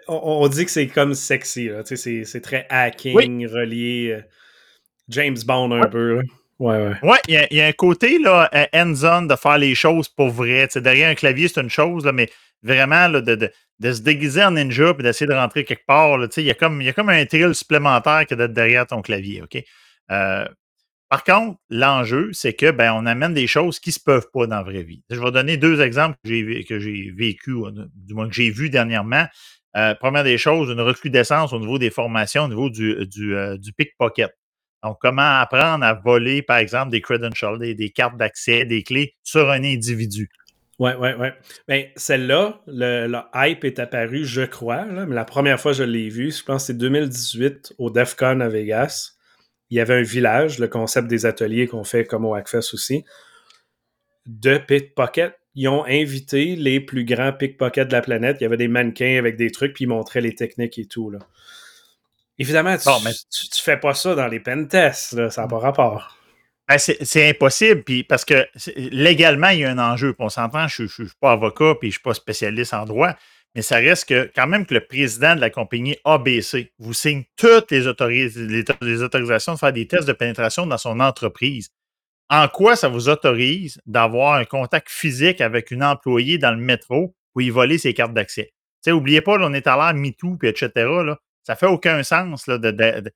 on, 0.08 0.48
dit 0.48 0.64
que 0.64 0.70
c'est 0.70 0.86
comme 0.86 1.14
sexy, 1.14 1.70
c'est 1.84 2.40
très 2.40 2.66
hacking, 2.70 3.46
relié 3.46 4.22
James 5.08 5.36
Bond 5.46 5.72
un 5.72 5.88
peu. 5.88 6.22
Ouais, 6.58 6.76
ouais. 6.78 6.94
Ouais, 7.02 7.18
il 7.28 7.46
y, 7.50 7.60
a 7.60 7.66
un 7.66 7.72
côté 7.72 8.18
là, 8.18 8.50
end-zone 8.72 9.28
de 9.28 9.36
faire 9.36 9.58
les 9.58 9.74
choses 9.74 10.08
pour 10.08 10.30
vrai. 10.30 10.68
derrière 10.76 11.10
un 11.10 11.14
clavier, 11.14 11.48
c'est 11.48 11.60
une 11.60 11.68
chose, 11.68 12.04
là, 12.06 12.12
mais 12.12 12.30
vraiment 12.62 13.08
là, 13.08 13.20
de, 13.20 13.34
de, 13.34 13.52
de, 13.78 13.92
se 13.92 14.00
déguiser 14.00 14.42
en 14.42 14.52
ninja 14.52 14.94
et 14.98 15.02
d'essayer 15.02 15.26
de 15.26 15.34
rentrer 15.34 15.64
quelque 15.64 15.84
part. 15.86 16.18
Il 16.36 16.44
y, 16.44 16.50
a 16.50 16.54
comme, 16.54 16.80
y 16.80 16.88
a 16.88 16.94
comme 16.94 17.10
un 17.10 17.26
thrill 17.26 17.54
supplémentaire 17.54 18.26
que 18.26 18.34
d'être 18.34 18.54
derrière 18.54 18.86
ton 18.86 19.02
clavier. 19.02 19.42
OK? 19.42 19.62
Euh, 20.10 20.46
par 21.08 21.22
contre, 21.22 21.58
l'enjeu, 21.70 22.30
c'est 22.32 22.54
que 22.54 22.70
ben, 22.70 22.92
on 22.92 23.06
amène 23.06 23.32
des 23.32 23.46
choses 23.46 23.78
qui 23.78 23.90
ne 23.90 23.94
se 23.94 24.00
peuvent 24.00 24.28
pas 24.32 24.46
dans 24.46 24.56
la 24.56 24.62
vraie 24.62 24.82
vie. 24.82 25.02
Je 25.08 25.20
vais 25.20 25.30
donner 25.30 25.56
deux 25.56 25.80
exemples 25.80 26.16
que 26.24 26.78
j'ai 26.78 27.10
vécu, 27.12 27.54
du 27.94 28.14
moins 28.14 28.28
que 28.28 28.34
j'ai 28.34 28.50
vu 28.50 28.70
dernièrement. 28.70 29.26
Euh, 29.76 29.94
première 29.94 30.24
des 30.24 30.38
choses, 30.38 30.70
une 30.70 30.80
recrudescence 30.80 31.52
au 31.52 31.60
niveau 31.60 31.78
des 31.78 31.90
formations, 31.90 32.44
au 32.44 32.48
niveau 32.48 32.70
du, 32.70 32.96
euh, 33.34 33.56
du 33.56 33.72
pickpocket. 33.72 34.32
Donc, 34.82 34.96
comment 35.00 35.40
apprendre 35.40 35.84
à 35.84 35.94
voler, 35.94 36.42
par 36.42 36.58
exemple, 36.58 36.90
des 36.90 37.00
credentials, 37.00 37.58
des, 37.58 37.90
cartes 37.90 38.16
d'accès, 38.16 38.64
des 38.64 38.82
clés 38.82 39.14
sur 39.22 39.50
un 39.50 39.62
individu? 39.64 40.30
Oui, 40.78 40.90
oui, 40.98 41.08
oui. 41.18 41.28
Bien, 41.68 41.84
celle-là, 41.96 42.60
le, 42.66 43.18
hype 43.34 43.64
est 43.64 43.78
apparu, 43.78 44.24
je 44.24 44.42
crois, 44.42 44.84
mais 44.84 45.14
la 45.14 45.24
première 45.24 45.58
fois 45.58 45.72
que 45.72 45.78
je 45.78 45.84
l'ai 45.84 46.08
vu, 46.08 46.30
je 46.30 46.42
pense 46.42 46.62
que 46.62 46.66
c'est 46.68 46.78
2018 46.78 47.74
au 47.78 47.90
DEF 47.90 48.14
CON 48.14 48.40
à 48.40 48.48
Vegas. 48.48 49.15
Il 49.70 49.76
y 49.76 49.80
avait 49.80 49.94
un 49.94 50.02
village, 50.02 50.58
le 50.58 50.68
concept 50.68 51.08
des 51.08 51.26
ateliers 51.26 51.66
qu'on 51.66 51.84
fait 51.84 52.04
comme 52.04 52.24
au 52.24 52.34
Hackfest 52.34 52.72
aussi, 52.72 53.04
de 54.26 54.58
pickpocket. 54.58 55.34
Ils 55.54 55.68
ont 55.68 55.84
invité 55.86 56.54
les 56.54 56.80
plus 56.80 57.04
grands 57.04 57.32
pickpockets 57.32 57.88
de 57.88 57.92
la 57.92 58.02
planète. 58.02 58.36
Il 58.40 58.44
y 58.44 58.46
avait 58.46 58.58
des 58.58 58.68
mannequins 58.68 59.18
avec 59.18 59.36
des 59.36 59.50
trucs, 59.50 59.72
puis 59.72 59.84
ils 59.84 59.88
montraient 59.88 60.20
les 60.20 60.34
techniques 60.34 60.78
et 60.78 60.86
tout. 60.86 61.10
Là. 61.10 61.18
Évidemment, 62.38 62.76
tu, 62.76 62.88
mais... 63.04 63.12
tu, 63.12 63.62
fais 63.62 63.78
pas 63.78 63.94
ça 63.94 64.14
dans 64.14 64.28
les 64.28 64.40
pentests, 64.40 65.30
ça 65.30 65.42
n'a 65.42 65.48
pas 65.48 65.58
rapport. 65.58 66.16
Ben, 66.68 66.78
c'est 66.78 67.28
impossible, 67.28 67.84
puis 67.84 68.02
parce 68.02 68.24
que 68.24 68.46
légalement, 68.76 69.48
il 69.50 69.60
y 69.60 69.64
a 69.64 69.70
un 69.70 69.78
enjeu. 69.78 70.14
on 70.18 70.28
s'entend, 70.28 70.66
je 70.66 70.82
ne 70.82 70.88
suis 70.88 71.04
pas 71.20 71.32
avocat, 71.32 71.74
puis 71.80 71.90
je 71.90 71.94
ne 71.96 71.98
suis 71.98 72.02
pas 72.02 72.14
spécialiste 72.14 72.74
en 72.74 72.84
droit, 72.84 73.14
mais 73.56 73.62
ça 73.62 73.76
reste 73.76 74.06
que 74.06 74.30
quand 74.36 74.46
même 74.46 74.66
que 74.66 74.74
le 74.74 74.84
président 74.84 75.34
de 75.34 75.40
la 75.40 75.48
compagnie 75.48 75.96
ABC 76.04 76.72
vous 76.78 76.92
signe 76.92 77.24
toutes 77.36 77.70
les, 77.70 77.86
autorisations 77.86 79.54
de 79.54 79.58
faire 79.58 79.72
des 79.72 79.88
tests 79.88 80.06
de 80.06 80.12
pénétration 80.12 80.66
dans 80.66 80.76
son 80.76 81.00
entreprise. 81.00 81.70
En 82.28 82.48
quoi 82.48 82.76
ça 82.76 82.88
vous 82.88 83.08
autorise 83.08 83.80
d'avoir 83.86 84.34
un 84.34 84.44
contact 84.44 84.90
physique 84.90 85.40
avec 85.40 85.70
une 85.70 85.82
employée 85.82 86.36
dans 86.36 86.50
le 86.50 86.58
métro 86.58 87.16
pour 87.32 87.40
y 87.40 87.48
voler 87.48 87.78
ses 87.78 87.94
cartes 87.94 88.12
d'accès? 88.12 88.52
N'oubliez 88.86 89.22
pas, 89.22 89.38
on 89.40 89.54
est 89.54 89.66
à 89.66 89.76
l'heure 89.76 89.94
MeToo, 89.94 90.36
puis 90.36 90.48
etc. 90.48 90.70
Là, 90.74 91.16
ça 91.42 91.56
fait 91.56 91.66
aucun 91.66 92.02
sens, 92.02 92.46
là, 92.46 92.58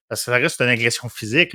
parce 0.09 0.25
que 0.25 0.31
ça 0.31 0.33
reste 0.33 0.61
une 0.63 0.69
agression 0.69 1.11
physique, 1.11 1.55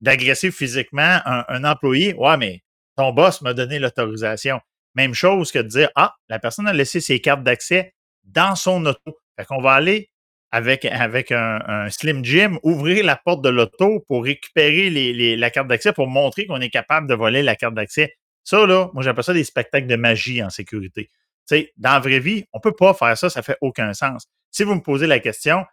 d'agresser 0.00 0.50
physiquement 0.50 1.20
un, 1.26 1.64
employé. 1.64 2.14
Ouais, 2.14 2.38
mais 2.38 2.62
ton 2.96 3.12
boss 3.12 3.42
m'a 3.42 3.52
donné 3.52 3.78
l'autorisation. 3.78 4.58
Même 4.94 5.12
chose 5.12 5.52
que 5.52 5.58
de 5.58 5.68
dire, 5.68 5.90
ah, 5.96 6.14
la 6.28 6.38
personne 6.38 6.66
a 6.66 6.72
laissé 6.72 7.00
ses 7.00 7.20
cartes 7.20 7.42
d'accès 7.42 7.92
dans 8.24 8.54
son 8.56 8.84
auto. 8.86 9.18
Fait 9.36 9.44
qu'on 9.44 9.60
va 9.60 9.72
aller 9.72 10.10
avec, 10.50 10.84
avec 10.84 11.32
un, 11.32 11.88
Slim 11.88 12.22
Jim, 12.24 12.58
ouvrir 12.62 13.04
la 13.04 13.16
porte 13.16 13.42
de 13.42 13.48
l'auto 13.48 14.04
pour 14.06 14.24
récupérer 14.24 14.90
les, 14.90 15.36
la 15.36 15.50
carte 15.50 15.66
d'accès, 15.66 15.92
pour 15.92 16.06
montrer 16.06 16.46
qu'on 16.46 16.60
est 16.60 16.70
capable 16.70 17.08
de 17.08 17.14
voler 17.14 17.42
la 17.42 17.56
carte 17.56 17.74
d'accès. 17.74 18.14
Ça, 18.44 18.66
là, 18.66 18.90
moi, 18.92 19.02
j'appelle 19.02 19.24
ça 19.24 19.32
des 19.32 19.44
spectacles 19.44 19.86
de 19.86 19.96
magie 19.96 20.42
en 20.42 20.50
sécurité. 20.50 21.10
sais, 21.46 21.72
dans 21.78 21.92
la 21.92 22.00
vraie 22.00 22.20
vie, 22.20 22.44
on 22.52 22.58
ne 22.58 22.62
peut 22.62 22.74
pas 22.74 22.92
faire 22.92 23.16
ça, 23.16 23.30
ça 23.30 23.42
fait 23.42 23.56
aucun 23.62 23.94
sens. 23.94 24.26
Si 24.50 24.62
vous 24.62 24.74
me 24.74 24.82
posez 24.82 25.06
la 25.06 25.20
question, 25.20 25.64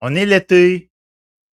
on 0.00 0.14
est 0.14 0.26
l'été. 0.26 0.90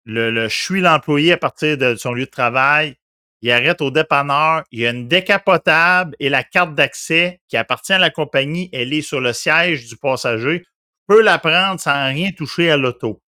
Le, 0.06 0.48
je 0.48 0.56
suis 0.56 0.82
l'employé 0.82 1.34
à 1.34 1.38
partir 1.38 1.78
de 1.78 1.96
son 1.96 2.14
lieu 2.14 2.26
de 2.26 2.32
travail. 2.32 2.96
Il 3.42 3.52
arrête 3.52 3.82
au 3.82 3.92
dépanneur. 3.92 4.64
Il 4.72 4.80
y 4.80 4.88
a 4.88 4.92
une 4.92 5.08
décapotable 5.08 6.16
et 6.20 6.30
la 6.30 6.44
carte 6.44 6.74
d'accès 6.74 7.40
qui 7.48 7.58
appartient 7.58 7.94
à 7.94 8.00
la 8.00 8.10
compagnie. 8.10 8.70
Elle 8.74 8.94
est 8.94 9.02
sur 9.02 9.22
le 9.22 9.34
siège 9.34 9.88
du 9.88 9.98
passager. 9.98 10.64
Je 10.66 11.16
peux 11.16 11.22
la 11.22 11.38
prendre 11.38 11.80
sans 11.80 12.08
rien 12.08 12.32
toucher 12.32 12.72
à 12.72 12.78
l'auto. 12.78 13.22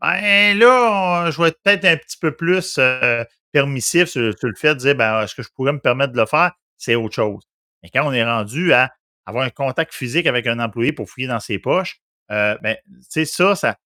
ben 0.00 0.58
là, 0.58 1.30
je 1.30 1.40
vais 1.40 1.48
être 1.48 1.60
peut-être 1.62 1.84
un 1.84 1.96
petit 1.96 2.18
peu 2.18 2.32
plus 2.32 2.76
euh, 2.78 3.24
permissif 3.52 4.08
sur, 4.08 4.20
le 4.20 4.54
fait 4.56 4.74
de 4.74 4.80
dire 4.80 4.94
ben, 4.96 5.22
est-ce 5.22 5.34
que 5.34 5.42
je 5.42 5.48
pourrais 5.54 5.72
me 5.72 5.78
permettre 5.78 6.12
de 6.12 6.20
le 6.20 6.26
faire? 6.26 6.52
C'est 6.76 6.96
autre 6.96 7.14
chose. 7.14 7.44
Mais 7.82 7.90
quand 7.90 8.06
on 8.06 8.12
est 8.12 8.24
rendu 8.24 8.72
à 8.72 8.92
avoir 9.26 9.44
un 9.44 9.50
contact 9.50 9.94
physique 9.94 10.26
avec 10.26 10.46
un 10.46 10.58
employé 10.58 10.92
pour 10.92 11.08
fouiller 11.08 11.28
dans 11.28 11.40
ses 11.40 11.58
poches, 11.58 12.00
euh, 12.30 12.58
ben, 12.62 12.76
tu 12.86 13.02
sais, 13.08 13.24
ça, 13.24 13.54
ça, 13.54 13.76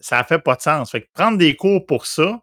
ça 0.00 0.24
fait 0.24 0.38
pas 0.38 0.56
de 0.56 0.60
sens. 0.60 0.90
Fait 0.90 1.02
que 1.02 1.08
prendre 1.14 1.38
des 1.38 1.56
cours 1.56 1.86
pour 1.86 2.06
ça, 2.06 2.40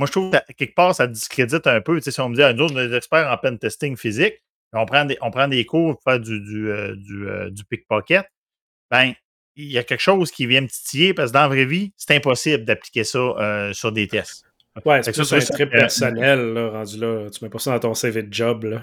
moi, 0.00 0.06
je 0.06 0.12
trouve 0.12 0.30
que 0.30 0.52
quelque 0.54 0.74
part, 0.74 0.94
ça 0.94 1.06
discrédite 1.06 1.66
un 1.66 1.82
peu. 1.82 1.98
Tu 1.98 2.04
sais, 2.04 2.10
si 2.10 2.20
on 2.22 2.30
me 2.30 2.34
dit, 2.34 2.42
ah, 2.42 2.54
nous 2.54 2.64
autres, 2.64 2.74
on 2.74 2.78
est 2.78 2.88
des 2.88 2.96
experts 2.96 3.30
en 3.30 3.36
pen 3.36 3.58
testing 3.58 3.98
physique, 3.98 4.32
on 4.72 4.86
prend 4.86 5.04
des, 5.04 5.18
on 5.20 5.30
prend 5.30 5.46
des 5.46 5.66
cours 5.66 5.92
pour 5.92 6.02
faire 6.02 6.18
du, 6.18 6.40
du, 6.40 6.70
euh, 6.70 6.96
du, 6.96 7.52
du 7.52 7.64
pickpocket, 7.66 8.24
ben, 8.90 9.12
il 9.56 9.70
y 9.70 9.76
a 9.76 9.84
quelque 9.84 10.00
chose 10.00 10.30
qui 10.30 10.46
vient 10.46 10.62
me 10.62 10.68
titiller 10.68 11.12
parce 11.12 11.32
que 11.32 11.34
dans 11.34 11.42
la 11.42 11.48
vraie 11.48 11.66
vie, 11.66 11.92
c'est 11.98 12.14
impossible 12.14 12.64
d'appliquer 12.64 13.04
ça 13.04 13.18
euh, 13.18 13.74
sur 13.74 13.92
des 13.92 14.08
tests. 14.08 14.46
Ouais, 14.86 15.02
c'est 15.02 15.12
ça, 15.14 15.36
un 15.36 15.40
trip 15.40 15.70
personnel, 15.70 16.54
là, 16.54 16.70
rendu 16.70 16.98
là. 16.98 17.28
Tu 17.28 17.44
mets 17.44 17.50
pas 17.50 17.58
ça 17.58 17.72
dans 17.72 17.80
ton 17.80 17.92
CV 17.92 18.22
de 18.22 18.32
job, 18.32 18.64
là. 18.64 18.82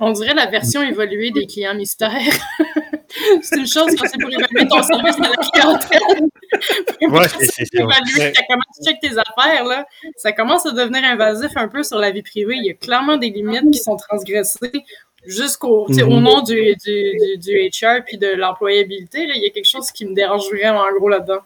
On 0.00 0.12
dirait 0.12 0.34
la 0.34 0.50
version 0.50 0.82
évoluée 0.82 1.30
des 1.30 1.46
clients 1.46 1.74
mystères. 1.74 2.10
c'est 3.42 3.58
une 3.58 3.66
chose 3.66 3.94
quand 3.98 4.06
c'est 4.06 4.20
pour 4.20 4.30
évaluer 4.30 4.68
ton 4.68 4.82
service 4.82 5.16
à 5.16 5.28
la 5.28 5.36
clientèle. 5.36 6.28
ouais, 7.10 7.28
c'est 7.28 7.64
ça. 7.64 7.82
Évaluer 7.82 8.32
comment 8.48 8.62
tu 8.76 8.88
checkes 8.88 9.00
tes 9.00 9.18
affaires, 9.18 9.64
là, 9.64 9.86
ça 10.16 10.32
commence 10.32 10.66
à 10.66 10.72
devenir 10.72 11.04
invasif 11.04 11.50
un 11.56 11.68
peu 11.68 11.82
sur 11.82 11.98
la 11.98 12.10
vie 12.10 12.22
privée. 12.22 12.56
Il 12.56 12.66
y 12.66 12.70
a 12.70 12.74
clairement 12.74 13.16
des 13.16 13.30
limites 13.30 13.70
qui 13.72 13.78
sont 13.78 13.96
transgressées 13.96 14.84
jusqu'au 15.24 15.86
au 15.86 15.88
mhm. 15.88 16.20
nom 16.20 16.42
du, 16.42 16.74
du, 16.84 17.38
du, 17.38 17.70
HR 17.72 18.02
puis 18.04 18.18
de 18.18 18.34
l'employabilité, 18.34 19.22
il 19.22 19.42
y 19.42 19.46
a 19.46 19.50
quelque 19.50 19.68
chose 19.68 19.90
qui 19.92 20.06
me 20.06 20.14
dérange 20.14 20.48
vraiment 20.50 20.84
gros 20.96 21.08
là-dedans. 21.08 21.40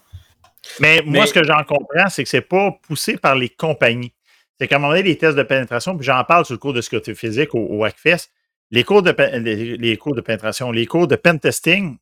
Mais, 0.80 1.02
moi, 1.04 1.26
ce 1.26 1.32
que 1.32 1.44
j'en 1.44 1.62
comprends, 1.62 2.08
c'est 2.08 2.24
que 2.24 2.28
c'est 2.28 2.40
pas 2.40 2.72
poussé 2.82 3.16
par 3.16 3.36
les 3.36 3.48
compagnies. 3.48 4.12
C'est 4.58 4.66
qu'à 4.66 4.76
un 4.76 4.78
moment 4.78 4.92
donné, 4.92 5.04
les 5.04 5.18
tests 5.18 5.36
de 5.36 5.42
pénétration, 5.42 5.96
puis 5.96 6.06
j'en 6.06 6.24
parle 6.24 6.44
sur 6.44 6.54
le 6.54 6.58
cours 6.58 6.72
de 6.72 6.80
sécurité 6.80 7.14
physique 7.14 7.54
au, 7.54 7.60
au 7.60 7.84
Hackfest, 7.84 8.30
les 8.70 8.84
cours, 8.84 9.02
de, 9.02 9.10
les, 9.38 9.96
pénétration, 10.22 10.70
les 10.72 10.86
cours 10.86 11.06
de 11.06 11.16
pen 11.16 11.38
testing, 11.38 11.98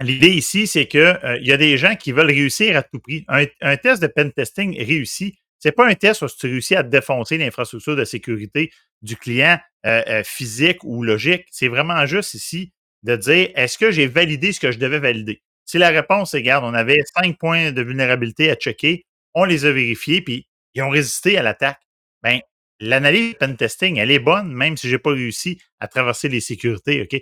l'idée 0.00 0.30
ici, 0.30 0.66
c'est 0.66 0.86
qu'il 0.86 1.00
euh, 1.00 1.38
y 1.40 1.52
a 1.52 1.56
des 1.56 1.78
gens 1.78 1.94
qui 1.94 2.12
veulent 2.12 2.26
réussir 2.26 2.76
à 2.76 2.82
tout 2.82 3.00
prix. 3.00 3.24
Un, 3.28 3.76
test 3.76 4.02
de 4.02 4.06
pen 4.06 4.32
testing 4.32 4.76
réussi, 4.76 5.38
c'est 5.58 5.72
pas 5.72 5.86
un 5.86 5.94
test 5.94 6.22
où 6.22 6.26
tu 6.28 6.46
réussis 6.46 6.76
à 6.76 6.82
défoncer 6.82 7.38
l'infrastructure 7.38 7.96
de 7.96 8.04
sécurité 8.04 8.70
du 9.00 9.16
client 9.16 9.58
euh, 9.86 10.02
euh, 10.08 10.22
physique 10.24 10.84
ou 10.84 11.02
logique. 11.02 11.46
C'est 11.50 11.68
vraiment 11.68 12.04
juste 12.06 12.34
ici 12.34 12.72
de 13.02 13.16
dire 13.16 13.50
est-ce 13.54 13.78
que 13.78 13.90
j'ai 13.90 14.06
validé 14.06 14.52
ce 14.52 14.60
que 14.60 14.72
je 14.72 14.78
devais 14.78 14.98
valider? 14.98 15.42
Si 15.64 15.78
la 15.78 15.88
réponse 15.88 16.34
est, 16.34 16.38
regarde, 16.38 16.64
on 16.64 16.74
avait 16.74 16.98
cinq 17.16 17.38
points 17.38 17.72
de 17.72 17.82
vulnérabilité 17.82 18.50
à 18.50 18.56
checker, 18.56 19.06
on 19.34 19.44
les 19.44 19.64
a 19.64 19.72
vérifiés, 19.72 20.20
puis 20.20 20.46
ils 20.74 20.82
ont 20.82 20.90
résisté 20.90 21.38
à 21.38 21.42
l'attaque. 21.42 21.80
Bien, 22.22 22.40
l'analyse 22.82 23.34
pen 23.38 23.56
testing, 23.56 23.96
elle 23.96 24.10
est 24.10 24.18
bonne, 24.18 24.52
même 24.52 24.76
si 24.76 24.88
je 24.88 24.94
n'ai 24.94 24.98
pas 24.98 25.12
réussi 25.12 25.58
à 25.80 25.88
traverser 25.88 26.28
les 26.28 26.40
sécurités, 26.40 27.02
OK? 27.02 27.20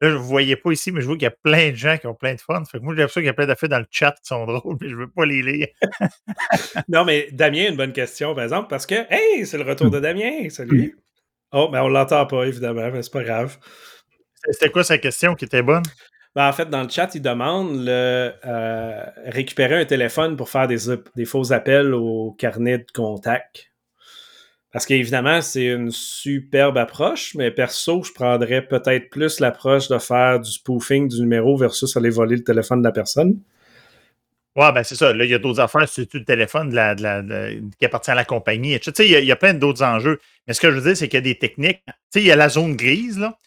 Là, 0.00 0.10
je 0.10 0.14
ne 0.14 0.18
vous 0.18 0.26
voyez 0.26 0.56
pas 0.56 0.72
ici, 0.72 0.92
mais 0.92 1.00
je 1.00 1.06
vois 1.06 1.16
qu'il 1.16 1.22
y 1.22 1.26
a 1.26 1.30
plein 1.30 1.70
de 1.70 1.76
gens 1.76 1.96
qui 1.96 2.06
ont 2.06 2.14
plein 2.14 2.34
de 2.34 2.40
fun. 2.40 2.62
Fait 2.70 2.78
que 2.78 2.82
moi, 2.82 2.94
j'ai 2.94 3.00
l'impression 3.00 3.20
qu'il 3.22 3.26
y 3.26 3.30
a 3.30 3.34
plein 3.34 3.46
d'affaires 3.46 3.70
dans 3.70 3.78
le 3.78 3.86
chat 3.90 4.12
qui 4.12 4.26
sont 4.26 4.44
drôles, 4.44 4.76
mais 4.80 4.88
je 4.88 4.94
ne 4.94 5.00
veux 5.00 5.10
pas 5.10 5.24
les 5.24 5.42
lire. 5.42 5.68
non, 6.88 7.04
mais 7.04 7.28
Damien, 7.32 7.68
une 7.70 7.76
bonne 7.76 7.92
question, 7.92 8.34
par 8.34 8.44
exemple, 8.44 8.68
parce 8.68 8.84
que, 8.84 8.94
hey, 9.10 9.46
c'est 9.46 9.56
le 9.56 9.64
retour 9.64 9.90
de 9.90 10.00
Damien. 10.00 10.50
Salut. 10.50 10.98
Oh, 11.52 11.68
mais 11.72 11.78
on 11.78 11.88
l'entend 11.88 12.26
pas, 12.26 12.44
évidemment, 12.44 12.90
mais 12.92 13.02
c'est 13.02 13.12
pas 13.12 13.22
grave. 13.22 13.58
C'était 14.50 14.70
quoi 14.70 14.84
sa 14.84 14.98
question 14.98 15.34
qui 15.34 15.46
était 15.46 15.62
bonne? 15.62 15.84
Ben, 16.34 16.48
en 16.48 16.52
fait, 16.52 16.68
dans 16.68 16.82
le 16.82 16.88
chat, 16.90 17.14
il 17.14 17.22
demande 17.22 17.82
le, 17.84 18.32
euh, 18.44 19.04
récupérer 19.24 19.80
un 19.80 19.84
téléphone 19.86 20.36
pour 20.36 20.50
faire 20.50 20.68
des, 20.68 20.78
des, 21.14 21.24
faux 21.24 21.52
appels 21.52 21.94
au 21.94 22.36
carnet 22.38 22.78
de 22.78 22.86
contact. 22.92 23.70
Parce 24.76 24.84
qu'évidemment, 24.84 25.40
c'est 25.40 25.64
une 25.64 25.90
superbe 25.90 26.76
approche, 26.76 27.34
mais 27.34 27.50
perso, 27.50 28.02
je 28.02 28.12
prendrais 28.12 28.60
peut-être 28.60 29.08
plus 29.08 29.40
l'approche 29.40 29.88
de 29.88 29.96
faire 29.96 30.38
du 30.38 30.52
spoofing 30.52 31.08
du 31.08 31.22
numéro 31.22 31.56
versus 31.56 31.96
aller 31.96 32.10
voler 32.10 32.36
le 32.36 32.44
téléphone 32.44 32.82
de 32.82 32.84
la 32.86 32.92
personne. 32.92 33.40
Ouais, 34.54 34.70
ben 34.72 34.82
c'est 34.82 34.94
ça. 34.94 35.14
Là, 35.14 35.24
il 35.24 35.30
y 35.30 35.34
a 35.34 35.38
d'autres 35.38 35.60
affaires, 35.60 35.88
c'est 35.88 36.12
le 36.12 36.26
téléphone 36.26 36.72
qui 37.78 37.86
appartient 37.86 38.10
à 38.10 38.14
la 38.14 38.26
compagnie. 38.26 38.78
Tu 38.78 38.90
sais, 38.94 39.08
il 39.08 39.24
y, 39.24 39.32
a, 39.32 39.36
plein 39.36 39.54
d'autres 39.54 39.82
enjeux. 39.82 40.20
Mais 40.46 40.52
ce 40.52 40.60
que 40.60 40.70
je 40.70 40.76
veux 40.76 40.82
dire, 40.82 40.94
c'est 40.94 41.08
qu'il 41.08 41.16
y 41.16 41.22
a 41.22 41.22
des 41.22 41.38
techniques. 41.38 41.80
Tu 41.86 41.92
sais, 42.10 42.20
il 42.20 42.26
y 42.26 42.30
a 42.30 42.36
la 42.36 42.50
zone 42.50 42.76
grise, 42.76 43.18
là, 43.18 43.38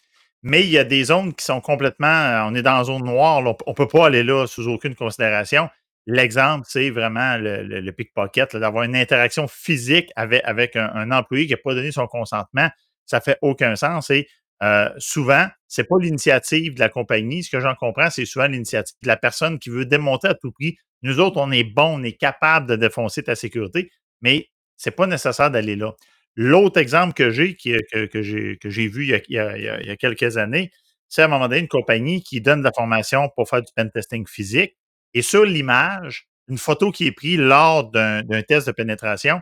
mais 0.42 0.62
il 0.62 0.70
y 0.70 0.78
a 0.78 0.84
des 0.84 1.04
zones 1.04 1.32
qui 1.32 1.44
sont 1.44 1.60
complètement. 1.60 2.44
On 2.48 2.56
est 2.56 2.62
dans 2.62 2.78
la 2.78 2.82
zone 2.82 3.04
noire. 3.04 3.38
on 3.38 3.70
ne 3.70 3.74
peut 3.76 3.86
pas 3.86 4.06
aller 4.06 4.24
là 4.24 4.48
sous 4.48 4.66
aucune 4.66 4.96
considération. 4.96 5.68
L'exemple, 6.06 6.66
c'est 6.68 6.90
vraiment 6.90 7.36
le, 7.38 7.90
pickpocket, 7.92 8.56
d'avoir 8.56 8.84
une 8.84 8.96
interaction 8.96 9.46
physique 9.48 10.10
avec, 10.16 10.76
un, 10.76 11.10
employé 11.10 11.46
qui 11.46 11.52
n'a 11.52 11.58
pas 11.58 11.74
donné 11.74 11.92
son 11.92 12.06
consentement. 12.06 12.68
Ça 13.06 13.20
fait 13.20 13.38
aucun 13.42 13.76
sens. 13.76 14.10
Et 14.10 14.26
euh, 14.62 14.90
souvent, 14.98 15.46
c'est 15.68 15.84
pas 15.84 15.96
l'initiative 16.00 16.74
de 16.74 16.80
la 16.80 16.88
compagnie. 16.88 17.42
Ce 17.42 17.50
que 17.50 17.60
j'en 17.60 17.74
comprends, 17.74 18.10
c'est 18.10 18.24
souvent 18.24 18.46
l'initiative 18.46 18.96
de 19.02 19.08
la 19.08 19.16
personne 19.16 19.58
qui 19.58 19.70
veut 19.70 19.86
démontrer 19.86 20.28
à 20.28 20.34
tout 20.34 20.52
prix. 20.52 20.76
Nous 21.02 21.20
autres, 21.20 21.40
on 21.40 21.50
est 21.50 21.64
bon, 21.64 22.00
on 22.00 22.02
est 22.02 22.18
capable 22.18 22.66
de 22.66 22.76
défoncer 22.76 23.22
ta 23.22 23.34
sécurité, 23.34 23.90
mais 24.20 24.48
c'est 24.76 24.90
pas 24.90 25.06
nécessaire 25.06 25.50
d'aller 25.50 25.76
là. 25.76 25.94
L'autre 26.36 26.78
exemple 26.78 27.14
que 27.14 27.30
j'ai, 27.30 27.56
que, 27.56 28.06
que, 28.06 28.22
j'ai 28.22 28.88
vu 28.88 29.04
il 29.06 29.22
y, 29.28 29.38
a, 29.38 29.96
quelques 29.96 30.36
années, 30.36 30.70
c'est 31.08 31.22
à 31.22 31.24
un 31.24 31.28
moment 31.28 31.48
donné 31.48 31.60
une 31.60 31.68
compagnie 31.68 32.22
qui 32.22 32.40
donne 32.40 32.60
de 32.60 32.64
la 32.64 32.72
formation 32.72 33.28
pour 33.34 33.48
faire 33.48 33.62
du 33.62 33.72
pen 33.74 33.90
testing 33.90 34.26
physique. 34.26 34.76
Et 35.14 35.22
sur 35.22 35.44
l'image, 35.44 36.28
une 36.48 36.58
photo 36.58 36.90
qui 36.90 37.06
est 37.06 37.12
prise 37.12 37.38
lors 37.38 37.90
d'un 37.90 38.42
test 38.48 38.66
de 38.66 38.72
pénétration, 38.72 39.40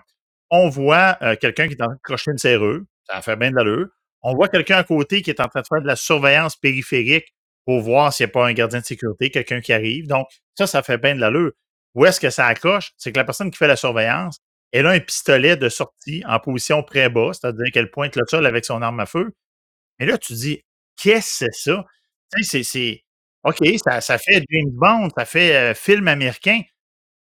on 0.51 0.69
voit 0.69 1.17
euh, 1.23 1.37
quelqu'un 1.37 1.69
qui 1.69 1.75
est 1.75 1.83
en 1.83 1.87
train 1.87 1.95
de 1.95 2.01
crocher 2.03 2.31
une 2.31 2.39
serrure. 2.39 2.81
Ça 3.07 3.23
fait 3.23 3.37
bien 3.37 3.51
de 3.51 3.57
l'allure. 3.57 3.89
On 4.23 4.35
voit 4.35 4.49
quelqu'un 4.49 4.79
à 4.79 4.85
côté 4.85 5.23
qui 5.23 5.31
est 5.31 5.41
en 5.41 5.49
train 5.49 5.61
de 5.61 5.67
faire 5.67 5.81
de 5.81 5.87
la 5.87 5.97
surveillance 5.97 6.57
périphérique 6.57 7.35
pour 7.65 7.81
voir 7.81 8.13
s'il 8.13 8.27
n'y 8.27 8.31
a 8.31 8.33
pas 8.33 8.47
un 8.47 8.53
gardien 8.53 8.81
de 8.81 8.85
sécurité, 8.85 9.31
quelqu'un 9.31 9.61
qui 9.61 9.73
arrive. 9.73 10.07
Donc, 10.07 10.27
ça, 10.55 10.67
ça 10.67 10.83
fait 10.83 10.99
bien 10.99 11.15
de 11.15 11.21
l'allure. 11.21 11.53
Où 11.95 12.07
est-ce 12.07 12.21
que 12.21 12.31
ça 12.31 12.47
accroche? 12.47 12.93
C'est 12.97 13.13
que 13.13 13.19
la 13.19 13.25
personne 13.25 13.51
qui 13.51 13.59
fait 13.59 13.67
la 13.67 13.77
surveillance, 13.77 14.39
elle 14.73 14.87
a 14.87 14.91
un 14.91 15.01
pistolet 15.01 15.57
de 15.57 15.69
sortie 15.69 16.23
en 16.27 16.39
position 16.41 16.83
très 16.83 17.09
bas, 17.09 17.31
c'est-à-dire 17.33 17.67
qu'elle 17.73 17.91
pointe 17.91 18.17
le 18.17 18.25
sol 18.27 18.47
avec 18.47 18.65
son 18.65 18.83
arme 18.83 19.01
à 19.01 19.07
feu. 19.07 19.33
Mais 19.99 20.07
là, 20.07 20.19
tu 20.19 20.33
dis, 20.35 20.63
qu'est-ce 20.97 21.45
que 21.45 21.51
c'est 21.53 21.71
ça? 21.71 21.85
Tu 22.35 22.45
sais, 22.45 22.63
c'est 22.63 23.03
OK, 23.45 23.59
ça, 23.85 24.00
ça 24.00 24.18
fait 24.18 24.45
James 24.50 24.71
Bond, 24.73 25.09
ça 25.16 25.25
fait 25.25 25.54
euh, 25.54 25.75
film 25.75 26.09
américain. 26.09 26.61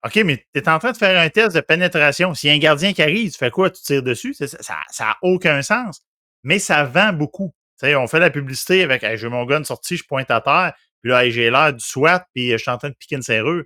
OK, 0.04 0.16
mais 0.16 0.36
tu 0.36 0.60
es 0.60 0.68
en 0.68 0.78
train 0.78 0.92
de 0.92 0.96
faire 0.96 1.18
un 1.18 1.28
test 1.30 1.56
de 1.56 1.60
pénétration. 1.60 2.34
S'il 2.34 2.50
y 2.50 2.52
a 2.52 2.56
un 2.56 2.58
gardien 2.58 2.92
qui 2.92 3.02
arrive, 3.02 3.32
tu 3.32 3.38
fais 3.38 3.50
quoi? 3.50 3.70
Tu 3.70 3.82
tires 3.82 4.02
dessus? 4.02 4.34
Ça 4.34 4.76
n'a 5.00 5.16
aucun 5.22 5.62
sens. 5.62 6.02
Mais 6.42 6.58
ça 6.58 6.84
vend 6.84 7.12
beaucoup. 7.12 7.54
on 7.82 8.06
fait 8.06 8.20
la 8.20 8.30
publicité 8.30 8.82
avec 8.82 9.02
hey, 9.02 9.16
j'ai 9.16 9.28
mon 9.28 9.46
gun 9.46 9.64
sorti, 9.64 9.96
je 9.96 10.04
pointe 10.04 10.30
à 10.30 10.42
terre, 10.42 10.74
puis 11.02 11.10
là, 11.10 11.28
j'ai 11.30 11.50
l'air 11.50 11.72
du 11.72 11.84
SWAT, 11.84 12.26
puis 12.34 12.50
je 12.50 12.56
suis 12.58 12.70
en 12.70 12.76
train 12.76 12.90
de 12.90 12.94
piquer 12.94 13.16
une 13.16 13.22
serrure. 13.22 13.64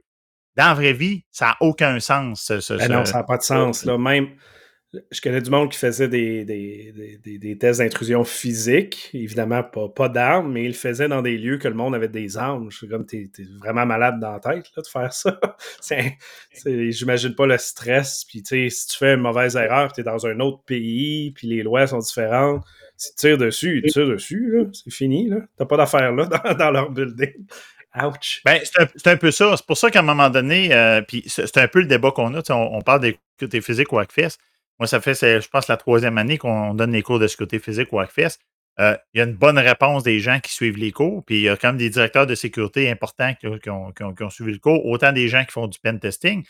Dans 0.56 0.68
la 0.68 0.74
vraie 0.74 0.92
vie, 0.92 1.24
ça 1.30 1.46
n'a 1.46 1.56
aucun 1.60 1.98
sens. 2.00 2.52
Ce, 2.60 2.74
ben 2.74 2.88
non, 2.88 3.04
ça 3.04 3.18
n'a 3.18 3.24
pas 3.24 3.36
de 3.36 3.42
sens. 3.42 3.84
Là. 3.84 3.98
Même, 3.98 4.28
je 5.10 5.20
connais 5.20 5.42
du 5.42 5.50
monde 5.50 5.70
qui 5.70 5.78
faisait 5.78 6.08
des, 6.08 6.46
des, 6.46 7.18
des, 7.22 7.38
des 7.38 7.58
tests 7.58 7.80
d'intrusion 7.80 8.24
physique, 8.24 9.10
évidemment 9.12 9.62
pas, 9.62 9.88
pas 9.88 10.08
d'armes, 10.08 10.50
mais 10.50 10.64
il 10.64 10.68
le 10.68 10.72
faisait 10.72 11.08
dans 11.08 11.20
des 11.20 11.36
lieux 11.36 11.58
que 11.58 11.68
le 11.68 11.74
monde 11.74 11.94
avait 11.94 12.08
des 12.08 12.38
armes. 12.38 12.70
Suis 12.70 12.88
comme, 12.88 13.04
t'es 13.04 13.30
es 13.38 13.42
vraiment 13.58 13.84
malade 13.84 14.18
dans 14.18 14.32
la 14.32 14.40
tête 14.40 14.66
là, 14.74 14.82
de 14.82 14.88
faire 14.88 15.12
ça. 15.12 15.38
J'imagine 16.64 17.34
pas 17.34 17.46
le 17.46 17.58
stress. 17.58 18.24
Puis, 18.24 18.42
tu 18.42 18.68
sais, 18.68 18.70
si 18.70 18.86
tu 18.88 18.96
fais 18.96 19.14
une 19.14 19.20
mauvaise 19.20 19.56
erreur, 19.56 19.92
tu 19.92 20.00
es 20.00 20.04
dans 20.04 20.26
un 20.26 20.40
autre 20.40 20.62
pays, 20.64 21.32
puis 21.32 21.48
les 21.48 21.62
lois 21.62 21.86
sont 21.86 21.98
différentes, 21.98 22.64
si 22.96 23.10
tu 23.10 23.16
tires 23.16 23.38
dessus, 23.38 23.82
ils 23.84 23.92
tirent 23.92 24.08
dessus, 24.08 24.56
c'est 24.72 24.90
fini. 24.90 25.30
T'as 25.58 25.66
pas 25.66 25.76
d'affaires 25.76 26.12
là 26.12 26.24
dans, 26.58 26.70
leur 26.70 26.90
building. 26.90 27.46
Ouch. 27.94 28.40
Ben, 28.44 28.60
c'est 28.64 29.06
un, 29.06 29.16
peu 29.16 29.30
ça. 29.30 29.54
C'est 29.56 29.66
pour 29.66 29.76
ça 29.76 29.90
qu'à 29.90 30.00
un 30.00 30.02
moment 30.02 30.30
donné, 30.30 30.72
euh, 30.72 31.02
puis 31.02 31.24
c'est 31.26 31.56
un 31.58 31.68
peu 31.68 31.80
le 31.80 31.86
débat 31.86 32.10
qu'on 32.10 32.34
a. 32.34 32.42
On, 32.50 32.76
on, 32.76 32.80
parle 32.80 33.00
des 33.00 33.18
côtés 33.38 33.60
physiques 33.60 33.92
ou 33.92 33.98
Hackfest. 33.98 34.38
Moi, 34.78 34.86
ça 34.86 35.00
fait, 35.00 35.14
je 35.14 35.48
pense, 35.48 35.68
la 35.68 35.76
troisième 35.76 36.18
année 36.18 36.38
qu'on 36.38 36.74
donne 36.74 36.92
les 36.92 37.02
cours 37.02 37.18
de 37.18 37.26
sécurité 37.26 37.58
physique 37.58 37.92
au 37.92 37.98
Hackfest. 37.98 38.38
Euh, 38.80 38.96
il 39.12 39.18
y 39.18 39.20
a 39.20 39.24
une 39.24 39.34
bonne 39.34 39.58
réponse 39.58 40.04
des 40.04 40.20
gens 40.20 40.38
qui 40.38 40.52
suivent 40.52 40.76
les 40.76 40.92
cours, 40.92 41.24
puis 41.24 41.38
il 41.38 41.42
y 41.42 41.48
a 41.48 41.56
quand 41.56 41.68
même 41.68 41.78
des 41.78 41.90
directeurs 41.90 42.26
de 42.28 42.36
sécurité 42.36 42.88
importants 42.88 43.34
qui, 43.34 43.70
ont, 43.70 44.30
suivi 44.30 44.52
le 44.52 44.58
cours, 44.58 44.86
autant 44.86 45.12
des 45.12 45.26
gens 45.26 45.44
qui 45.44 45.50
font 45.50 45.66
du 45.66 45.80
pen 45.80 45.98
testing. 45.98 46.44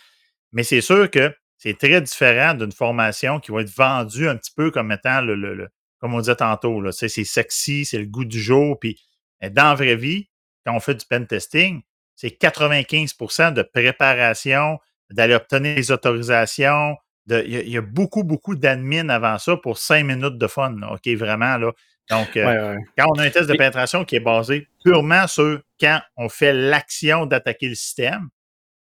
Mais 0.53 0.63
c'est 0.63 0.83
sûr 0.83 1.11
que 1.11 1.35
c'est 1.57 1.79
très 1.79 2.01
différent 2.03 2.53
d'une 2.53 2.73
formation 2.73 3.41
qui 3.41 3.51
va 3.51 3.63
être 3.63 3.75
vendue 3.75 4.29
un 4.29 4.37
petit 4.37 4.53
peu 4.55 4.71
comme 4.71 4.93
étant 4.93 5.23
le, 5.23 5.69
comme 5.99 6.15
on 6.15 6.21
disait 6.21 6.37
tantôt, 6.37 6.93
c'est 6.93 7.09
sexy, 7.09 7.87
c'est 7.87 7.99
le 7.99 8.07
goût 8.07 8.27
du 8.27 8.41
jour. 8.41 8.79
Puis 8.79 9.01
dans 9.41 9.71
la 9.71 9.75
vraie 9.75 9.97
vie, 9.97 10.29
quand 10.67 10.75
on 10.75 10.81
fait 10.81 10.95
du 10.95 11.07
pen 11.07 11.27
testing, 11.27 11.81
c'est 12.15 12.41
95% 12.41 13.55
de 13.55 13.63
préparation, 13.63 14.79
d'aller 15.11 15.35
obtenir 15.35 15.77
les 15.77 15.91
autorisations, 15.91 16.97
il 17.29 17.69
y, 17.69 17.77
a 17.77 17.83
beaucoup, 17.83 18.25
beaucoup 18.25 18.57
d'admin 18.57 19.09
avant 19.09 19.39
ça 19.39 19.57
pour 19.57 19.79
cinq 19.79 20.05
minutes 20.05 20.39
de 20.39 20.47
fun. 20.47 20.75
OK, 20.91 21.09
vraiment, 21.09 21.57
là. 21.59 21.73
Donc, 22.11 22.37
euh, 22.37 22.77
quand 22.97 23.07
on 23.15 23.19
a 23.19 23.25
un 23.25 23.31
test 23.31 23.51
de 23.51 23.55
pénétration 23.55 24.05
qui 24.05 24.17
est 24.17 24.21
basé 24.21 24.67
purement 24.83 25.27
sur 25.27 25.61
quand 25.79 26.01
on 26.17 26.29
fait 26.29 26.55
l'action 26.55 27.27
d'attaquer 27.27 27.69
le 27.69 27.75
système, 27.75 28.29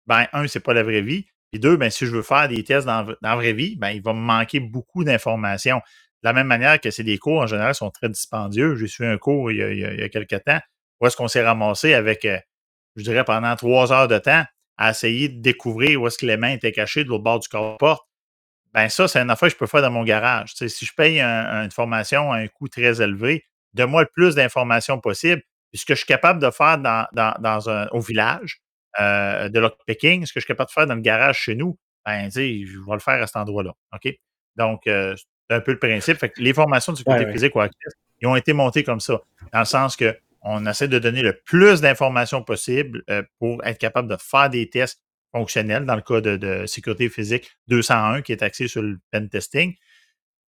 ben, 0.06 0.26
un, 0.32 0.46
c'est 0.46 0.60
pas 0.60 0.72
la 0.72 0.82
vraie 0.82 1.02
vie. 1.02 1.26
Puis 1.50 1.60
deux, 1.60 1.76
ben, 1.76 1.90
si 1.90 2.06
je 2.06 2.10
veux 2.10 2.22
faire 2.22 2.48
des 2.48 2.64
tests 2.64 2.86
dans, 2.86 3.06
la 3.20 3.36
vraie 3.36 3.52
vie, 3.52 3.76
ben, 3.76 3.90
il 3.90 4.02
va 4.02 4.14
me 4.14 4.20
manquer 4.20 4.60
beaucoup 4.60 5.04
d'informations. 5.04 5.78
De 6.22 6.28
la 6.28 6.32
même 6.32 6.46
manière 6.46 6.80
que 6.80 6.90
c'est 6.90 7.04
des 7.04 7.18
cours, 7.18 7.40
en 7.40 7.46
général, 7.46 7.74
sont 7.74 7.90
très 7.90 8.08
dispendieux. 8.08 8.76
J'ai 8.76 8.86
suivi 8.86 9.10
un 9.10 9.18
cours 9.18 9.52
il 9.52 9.58
y 9.58 9.62
a, 9.62 9.72
il 9.72 10.00
y 10.00 10.02
a, 10.02 10.08
quelques 10.08 10.42
temps 10.44 10.60
où 11.00 11.06
est-ce 11.06 11.16
qu'on 11.16 11.28
s'est 11.28 11.44
ramassé 11.44 11.94
avec, 11.94 12.24
euh, 12.24 12.38
je 12.96 13.02
dirais, 13.02 13.24
pendant 13.24 13.54
trois 13.56 13.92
heures 13.92 14.08
de 14.08 14.18
temps 14.18 14.44
à 14.78 14.90
essayer 14.90 15.28
de 15.28 15.40
découvrir 15.40 16.00
où 16.00 16.06
est-ce 16.06 16.18
que 16.18 16.26
les 16.26 16.36
mains 16.36 16.50
étaient 16.50 16.72
cachées 16.72 17.04
de 17.04 17.08
l'autre 17.08 17.24
bord 17.24 17.40
du 17.40 17.48
corps 17.48 18.07
Ben 18.78 18.88
ça, 18.88 19.08
c'est 19.08 19.18
une 19.18 19.28
affaire 19.28 19.48
que 19.48 19.54
je 19.54 19.58
peux 19.58 19.66
faire 19.66 19.82
dans 19.82 19.90
mon 19.90 20.04
garage. 20.04 20.54
si 20.54 20.84
je 20.86 20.94
paye 20.94 21.20
une 21.20 21.72
formation 21.72 22.30
à 22.30 22.36
un 22.36 22.46
coût 22.46 22.68
très 22.68 23.02
élevé, 23.02 23.44
donne-moi 23.74 24.02
le 24.02 24.08
plus 24.14 24.36
d'informations 24.36 25.00
possible. 25.00 25.42
Puis 25.72 25.80
ce 25.80 25.84
que 25.84 25.94
je 25.96 25.98
suis 25.98 26.06
capable 26.06 26.40
de 26.40 26.48
faire 26.52 26.78
dans, 26.78 27.04
dans, 27.12 27.68
un, 27.68 27.88
au 27.88 27.98
village 27.98 28.62
euh, 29.00 29.48
de 29.48 29.58
lockpicking, 29.58 30.26
ce 30.26 30.32
que 30.32 30.38
je 30.38 30.44
suis 30.44 30.54
capable 30.54 30.68
de 30.68 30.72
faire 30.74 30.86
dans 30.86 30.94
le 30.94 31.00
garage 31.00 31.40
chez 31.40 31.56
nous, 31.56 31.76
ben, 32.06 32.30
je 32.32 32.38
vais 32.38 32.92
le 32.92 33.00
faire 33.00 33.20
à 33.20 33.26
cet 33.26 33.34
endroit-là. 33.34 33.72
OK? 33.92 34.14
Donc, 34.54 34.86
euh, 34.86 35.16
c'est 35.50 35.56
un 35.56 35.60
peu 35.60 35.72
le 35.72 35.80
principe. 35.80 36.16
Fait 36.18 36.28
que 36.28 36.40
les 36.40 36.54
formations 36.54 36.92
du 36.92 37.02
côté 37.02 37.28
physique 37.32 37.56
ou 37.56 37.62
ils 38.20 38.28
ont 38.28 38.36
été 38.36 38.52
montées 38.52 38.84
comme 38.84 39.00
ça, 39.00 39.20
dans 39.52 39.58
le 39.58 39.64
sens 39.64 39.96
qu'on 39.96 40.66
essaie 40.66 40.86
de 40.86 41.00
donner 41.00 41.22
le 41.22 41.32
plus 41.32 41.80
d'informations 41.80 42.44
possible 42.44 43.02
euh, 43.10 43.24
pour 43.40 43.60
être 43.64 43.78
capable 43.78 44.06
de 44.06 44.16
faire 44.20 44.50
des 44.50 44.70
tests 44.70 45.02
fonctionnels 45.32 45.84
dans 45.84 45.96
le 45.96 46.02
cas 46.02 46.20
de, 46.20 46.66
sécurité 46.66 47.08
physique 47.08 47.50
201 47.68 48.22
qui 48.22 48.32
est 48.32 48.42
axé 48.42 48.68
sur 48.68 48.82
le 48.82 48.98
pen 49.10 49.28
testing. 49.28 49.74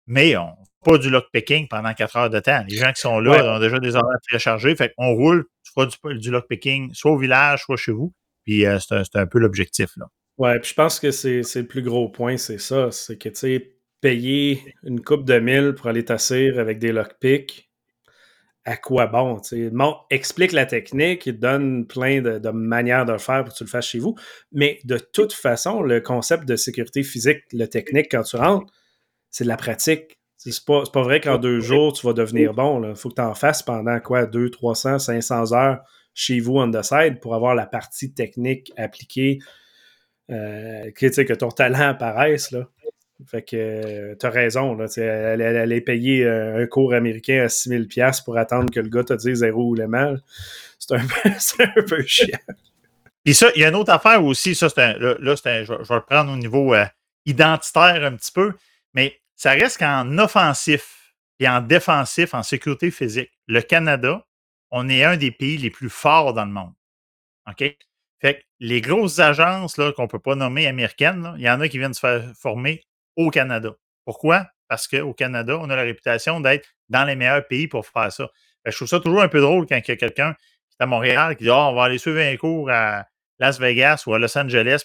Mais 0.06 0.36
on 0.36 0.56
pas 0.84 0.98
du 0.98 1.10
lockpicking 1.10 1.68
pendant 1.68 1.92
quatre 1.92 2.16
heures 2.16 2.30
de 2.30 2.40
temps. 2.40 2.64
Les 2.68 2.76
gens 2.76 2.92
qui 2.92 3.00
sont 3.00 3.20
là 3.20 3.56
ont 3.56 3.60
déjà 3.60 3.78
des 3.78 3.96
horaires 3.96 4.18
très 4.28 4.38
chargés. 4.38 4.74
Fait 4.74 4.92
qu'on 4.96 5.12
roule, 5.12 5.44
tu 5.62 5.72
feras 5.72 6.14
du, 6.14 6.18
du 6.18 6.30
lockpicking 6.30 6.94
soit 6.94 7.12
au 7.12 7.18
village, 7.18 7.62
soit 7.64 7.76
chez 7.76 7.92
vous. 7.92 8.14
Puis 8.44 8.66
euh, 8.66 8.78
c'est 8.78 9.16
un, 9.16 9.26
peu 9.26 9.38
l'objectif. 9.38 9.90
Ouais, 10.38 10.58
puis 10.58 10.70
je 10.70 10.74
pense 10.74 10.98
que 10.98 11.10
c'est 11.10 11.42
le 11.54 11.66
plus 11.66 11.82
gros 11.82 12.08
point, 12.08 12.36
c'est 12.36 12.58
ça. 12.58 12.90
C'est 12.90 13.18
que, 13.18 13.28
tu 13.28 13.34
sais, 13.36 13.76
payer 14.00 14.74
une 14.82 15.02
coupe 15.02 15.24
de 15.24 15.38
mille 15.38 15.74
pour 15.76 15.88
aller 15.88 16.04
t'asseoir 16.04 16.58
avec 16.58 16.78
des 16.78 16.92
lockpicks, 16.92 17.69
à 18.70 18.76
quoi 18.76 19.06
bon? 19.06 19.40
Bon, 19.72 19.96
explique 20.10 20.52
la 20.52 20.64
technique, 20.64 21.26
il 21.26 21.34
te 21.34 21.40
donne 21.40 21.86
plein 21.88 22.22
de, 22.22 22.50
manières 22.50 23.04
de 23.04 23.10
le 23.10 23.18
faire 23.18 23.42
pour 23.42 23.52
que 23.52 23.58
tu 23.58 23.64
le 23.64 23.68
fasses 23.68 23.88
chez 23.88 23.98
vous. 23.98 24.14
Mais 24.52 24.78
de 24.84 24.96
toute 24.96 25.32
façon, 25.32 25.82
le 25.82 26.00
concept 26.00 26.44
de 26.44 26.54
sécurité 26.54 27.02
physique, 27.02 27.40
le 27.52 27.66
technique, 27.66 28.06
quand 28.12 28.22
tu 28.22 28.36
rentres, 28.36 28.72
c'est 29.28 29.42
de 29.42 29.48
la 29.48 29.56
pratique. 29.56 30.20
C'est 30.36 30.64
pas, 30.64 30.84
pas 30.84 31.02
vrai 31.02 31.20
qu'en 31.20 31.36
deux 31.36 31.58
jours, 31.58 31.92
tu 31.94 32.06
vas 32.06 32.12
devenir 32.12 32.54
bon. 32.54 32.88
Il 32.88 32.94
faut 32.94 33.08
que 33.08 33.16
tu 33.16 33.20
en 33.20 33.34
fasses 33.34 33.64
pendant 33.64 33.98
quoi? 33.98 34.26
200, 34.26 34.50
300, 34.52 34.98
500 35.00 35.52
heures 35.52 35.80
chez 36.14 36.38
vous 36.38 36.58
on 36.58 36.70
the 36.70 36.82
side 36.82 37.18
pour 37.20 37.34
avoir 37.34 37.56
la 37.56 37.66
partie 37.66 38.14
technique 38.14 38.72
appliquée, 38.76 39.40
euh, 40.30 40.92
que, 40.92 41.22
que 41.22 41.32
ton 41.32 41.48
talent 41.48 41.88
apparaisse. 41.88 42.52
Là. 42.52 42.68
Fait 43.26 43.42
que 43.42 43.56
euh, 43.56 44.14
t'as 44.16 44.30
raison, 44.30 44.74
là, 44.74 44.86
elle, 44.96 45.42
allait 45.42 45.80
payer 45.80 46.24
euh, 46.24 46.62
un 46.62 46.66
cours 46.66 46.94
américain 46.94 47.42
à 47.42 47.46
6000$ 47.46 48.24
pour 48.24 48.38
attendre 48.38 48.70
que 48.70 48.80
le 48.80 48.88
gars 48.88 49.04
te 49.04 49.12
dise 49.14 49.38
zéro 49.38 49.70
ou 49.70 49.74
le 49.74 49.86
mal. 49.88 50.22
C'est 50.78 50.94
un, 50.94 51.06
un, 51.76 51.82
peu 51.82 52.02
chiant. 52.02 52.38
Puis 53.24 53.34
ça, 53.34 53.50
il 53.54 53.62
y 53.62 53.64
a 53.64 53.68
une 53.68 53.74
autre 53.74 53.92
affaire 53.92 54.24
aussi, 54.24 54.54
ça, 54.54 54.68
là, 54.76 55.16
je, 55.20 55.72
vais 55.72 55.94
le 55.94 56.00
prendre 56.00 56.32
au 56.32 56.36
niveau 56.36 56.74
identitaire 57.26 58.04
un 58.04 58.16
petit 58.16 58.32
peu, 58.32 58.54
mais 58.94 59.20
ça 59.36 59.50
reste 59.52 59.78
qu'en 59.78 60.18
offensif 60.18 61.14
et 61.38 61.48
en 61.48 61.60
défensif, 61.60 62.34
en 62.34 62.42
sécurité 62.42 62.90
physique, 62.90 63.30
le 63.46 63.60
Canada, 63.60 64.26
on 64.70 64.88
est 64.88 65.04
un 65.04 65.16
des 65.16 65.30
pays 65.30 65.58
les 65.58 65.70
plus 65.70 65.90
forts 65.90 66.32
dans 66.32 66.44
le 66.44 66.52
monde. 66.52 66.72
OK? 67.48 67.76
Fait 68.20 68.34
que 68.34 68.42
les 68.60 68.80
grosses 68.80 69.18
agences 69.18 69.74
qu'on 69.74 70.02
ne 70.02 70.08
peut 70.08 70.18
pas 70.18 70.34
nommer 70.34 70.66
américaines, 70.66 71.34
il 71.36 71.42
y 71.42 71.50
en 71.50 71.60
a 71.60 71.68
qui 71.68 71.78
viennent 71.78 71.94
se 71.94 72.00
faire 72.00 72.30
former 72.36 72.82
au 73.16 73.30
Canada. 73.30 73.74
Pourquoi? 74.04 74.46
Parce 74.68 74.86
qu'au 74.88 75.12
Canada, 75.12 75.58
on 75.60 75.68
a 75.70 75.76
la 75.76 75.82
réputation 75.82 76.40
d'être 76.40 76.68
dans 76.88 77.04
les 77.04 77.16
meilleurs 77.16 77.46
pays 77.46 77.68
pour 77.68 77.86
faire 77.86 78.12
ça. 78.12 78.28
je 78.64 78.74
trouve 78.74 78.88
ça 78.88 79.00
toujours 79.00 79.22
un 79.22 79.28
peu 79.28 79.40
drôle 79.40 79.66
quand 79.66 79.76
il 79.76 79.88
y 79.88 79.92
a 79.92 79.96
quelqu'un 79.96 80.34
qui 80.34 80.76
est 80.78 80.82
à 80.82 80.86
Montréal 80.86 81.36
qui 81.36 81.44
dit 81.44 81.50
oh, 81.50 81.54
on 81.54 81.74
va 81.74 81.84
aller 81.84 81.98
suivre 81.98 82.20
un 82.20 82.36
cours 82.36 82.70
à 82.70 83.04
Las 83.38 83.58
Vegas 83.58 84.04
ou 84.06 84.14
à 84.14 84.18
Los 84.18 84.36
Angeles. 84.36 84.84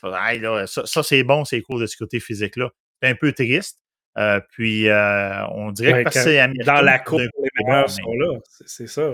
ça, 0.65 1.03
c'est 1.03 1.23
bon, 1.23 1.45
ces 1.45 1.61
cours 1.61 1.79
de 1.79 1.85
sécurité 1.85 2.19
physique-là. 2.19 2.69
C'est 3.01 3.09
un 3.09 3.15
peu 3.15 3.31
triste. 3.33 3.79
Euh, 4.17 4.39
puis, 4.51 4.87
euh, 4.87 5.45
on 5.49 5.71
dirait 5.71 6.05
que 6.05 6.11
c'est. 6.11 6.47
Dans 6.65 6.81
la 6.81 6.99
cour, 6.99 7.19
les 7.19 7.29
meilleurs 7.65 7.89
sont 7.89 8.15
là. 8.15 8.39
C'est 8.65 8.87
ça. 8.87 9.11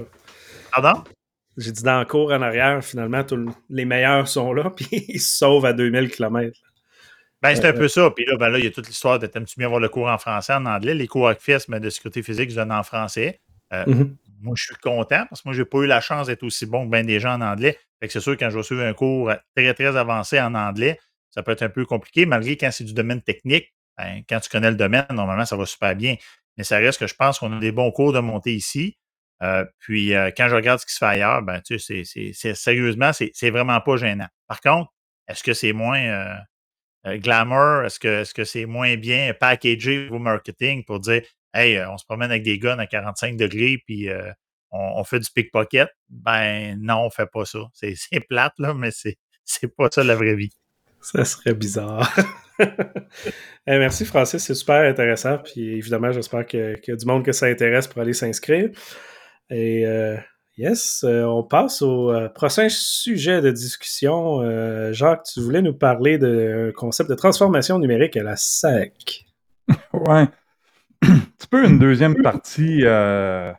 Pardon? 0.71 1.03
J'ai 1.57 1.71
dit 1.71 1.83
dans 1.83 1.99
la 1.99 2.05
cour 2.05 2.31
en 2.31 2.41
arrière, 2.41 2.83
finalement, 2.83 3.25
les 3.69 3.85
meilleurs 3.85 4.27
sont 4.27 4.53
là, 4.53 4.69
puis 4.75 5.05
ils 5.09 5.19
se 5.19 5.37
sauvent 5.37 5.65
à 5.65 5.73
2000 5.73 6.09
km. 6.11 6.57
Ben, 7.41 7.55
c'est 7.55 7.65
un 7.65 7.73
peu 7.73 7.87
ça. 7.87 8.11
Puis 8.11 8.25
là, 8.25 8.37
ben 8.37 8.49
là, 8.49 8.59
il 8.59 8.65
y 8.65 8.67
a 8.67 8.71
toute 8.71 8.87
l'histoire 8.87 9.17
de 9.17 9.25
t'aimes-tu 9.25 9.55
bien 9.57 9.65
avoir 9.65 9.79
le 9.79 9.89
cours 9.89 10.07
en 10.07 10.17
français, 10.17 10.53
en 10.53 10.65
anglais? 10.65 10.93
Les 10.93 11.07
cours 11.07 11.27
ACFIS, 11.27 11.65
mais 11.69 11.79
de 11.79 11.89
sécurité 11.89 12.21
physique, 12.21 12.51
je 12.51 12.55
donne 12.55 12.71
en 12.71 12.83
français. 12.83 13.41
Euh, 13.73 13.83
mm-hmm. 13.85 14.15
Moi, 14.41 14.53
je 14.55 14.65
suis 14.65 14.75
content 14.75 15.25
parce 15.29 15.41
que 15.41 15.47
moi, 15.47 15.53
je 15.53 15.61
n'ai 15.61 15.65
pas 15.65 15.79
eu 15.79 15.87
la 15.87 16.01
chance 16.01 16.27
d'être 16.27 16.43
aussi 16.43 16.65
bon 16.65 16.85
que 16.85 16.91
bien 16.91 17.03
des 17.03 17.19
gens 17.19 17.33
en 17.33 17.41
anglais. 17.41 17.77
Fait 17.99 18.07
que 18.07 18.13
c'est 18.13 18.19
sûr, 18.19 18.37
quand 18.37 18.49
je 18.49 18.57
vais 18.57 18.63
suivre 18.63 18.83
un 18.83 18.93
cours 18.93 19.31
très, 19.55 19.73
très 19.73 19.95
avancé 19.95 20.39
en 20.39 20.53
anglais, 20.55 20.99
ça 21.31 21.43
peut 21.43 21.51
être 21.51 21.63
un 21.63 21.69
peu 21.69 21.85
compliqué, 21.85 22.25
malgré 22.25 22.57
quand 22.57 22.71
c'est 22.71 22.83
du 22.83 22.93
domaine 22.93 23.21
technique. 23.21 23.73
Ben, 23.97 24.21
quand 24.27 24.39
tu 24.39 24.49
connais 24.49 24.71
le 24.71 24.77
domaine, 24.77 25.05
normalement, 25.11 25.45
ça 25.45 25.55
va 25.55 25.65
super 25.65 25.95
bien. 25.95 26.15
Mais 26.57 26.63
ça 26.63 26.77
reste 26.77 26.99
que 26.99 27.07
je 27.07 27.15
pense 27.15 27.39
qu'on 27.39 27.51
a 27.53 27.59
des 27.59 27.71
bons 27.71 27.91
cours 27.91 28.13
de 28.13 28.19
montée 28.19 28.53
ici. 28.53 28.97
Euh, 29.41 29.65
puis 29.79 30.13
euh, 30.13 30.29
quand 30.35 30.47
je 30.49 30.55
regarde 30.55 30.79
ce 30.79 30.85
qui 30.85 30.93
se 30.93 30.99
fait 30.99 31.05
ailleurs, 31.05 31.41
ben, 31.41 31.61
tu 31.61 31.79
sais, 31.79 32.03
c'est, 32.05 32.53
sérieusement, 32.53 33.11
c'est, 33.13 33.49
vraiment 33.49 33.79
pas 33.81 33.97
gênant. 33.97 34.27
Par 34.47 34.61
contre, 34.61 34.91
est-ce 35.27 35.43
que 35.43 35.53
c'est 35.53 35.73
moins 35.73 35.99
euh, 35.99 36.35
glamour? 37.05 37.83
Est-ce 37.85 38.33
que, 38.33 38.43
c'est 38.43 38.65
moins 38.65 38.95
bien 38.97 39.33
packagé 39.33 40.09
au 40.09 40.19
marketing 40.19 40.83
pour 40.83 40.99
dire 40.99 41.21
Hey, 41.53 41.83
on 41.85 41.97
se 41.97 42.05
promène 42.05 42.31
avec 42.31 42.43
des 42.43 42.59
guns 42.59 42.79
à 42.79 42.87
45 42.87 43.35
degrés 43.37 43.81
puis 43.85 44.09
on, 44.71 45.03
fait 45.03 45.19
du 45.19 45.29
pickpocket? 45.33 45.89
Ben 46.09 46.77
non, 46.79 47.05
on 47.05 47.09
fait 47.09 47.27
pas 47.31 47.45
ça. 47.45 47.59
C'est, 47.73 48.19
plate, 48.27 48.53
là, 48.57 48.73
mais 48.73 48.91
c'est, 48.91 49.17
c'est 49.43 49.67
pas 49.75 49.89
ça 49.91 50.03
la 50.03 50.15
vraie 50.15 50.35
vie. 50.35 50.51
Ça 51.01 51.25
serait 51.25 51.53
bizarre. 51.53 52.09
Eh, 53.67 53.77
merci 53.77 54.05
Francis, 54.05 54.43
c'est 54.43 54.53
super 54.53 54.87
intéressant. 54.87 55.39
Puis 55.39 55.77
évidemment, 55.77 56.11
j'espère 56.11 56.45
qu'il 56.45 56.79
y 56.87 56.91
a 56.91 56.95
du 56.95 57.05
monde 57.05 57.25
que 57.25 57.31
ça 57.31 57.47
intéresse 57.47 57.87
pour 57.87 58.01
aller 58.01 58.13
s'inscrire. 58.13 58.69
Et 59.49 59.85
euh, 59.85 60.17
yes, 60.61 61.03
euh, 61.03 61.23
on 61.23 61.43
passe 61.43 61.81
au 61.81 62.11
euh, 62.11 62.29
prochain 62.29 62.67
sujet 62.69 63.41
de 63.41 63.51
discussion. 63.51 64.41
Jacques, 64.93 65.23
tu 65.23 65.41
voulais 65.41 65.61
nous 65.61 65.73
parler 65.73 66.17
d'un 66.17 66.71
concept 66.75 67.09
de 67.09 67.15
transformation 67.15 67.79
numérique 67.79 68.15
à 68.17 68.23
la 68.23 68.35
SAC. 68.35 69.25
ouais. 69.93 70.27
Un 71.03 71.47
peu 71.49 71.65
une 71.65 71.79
deuxième 71.79 72.21
partie 72.21 72.85
à 72.85 73.55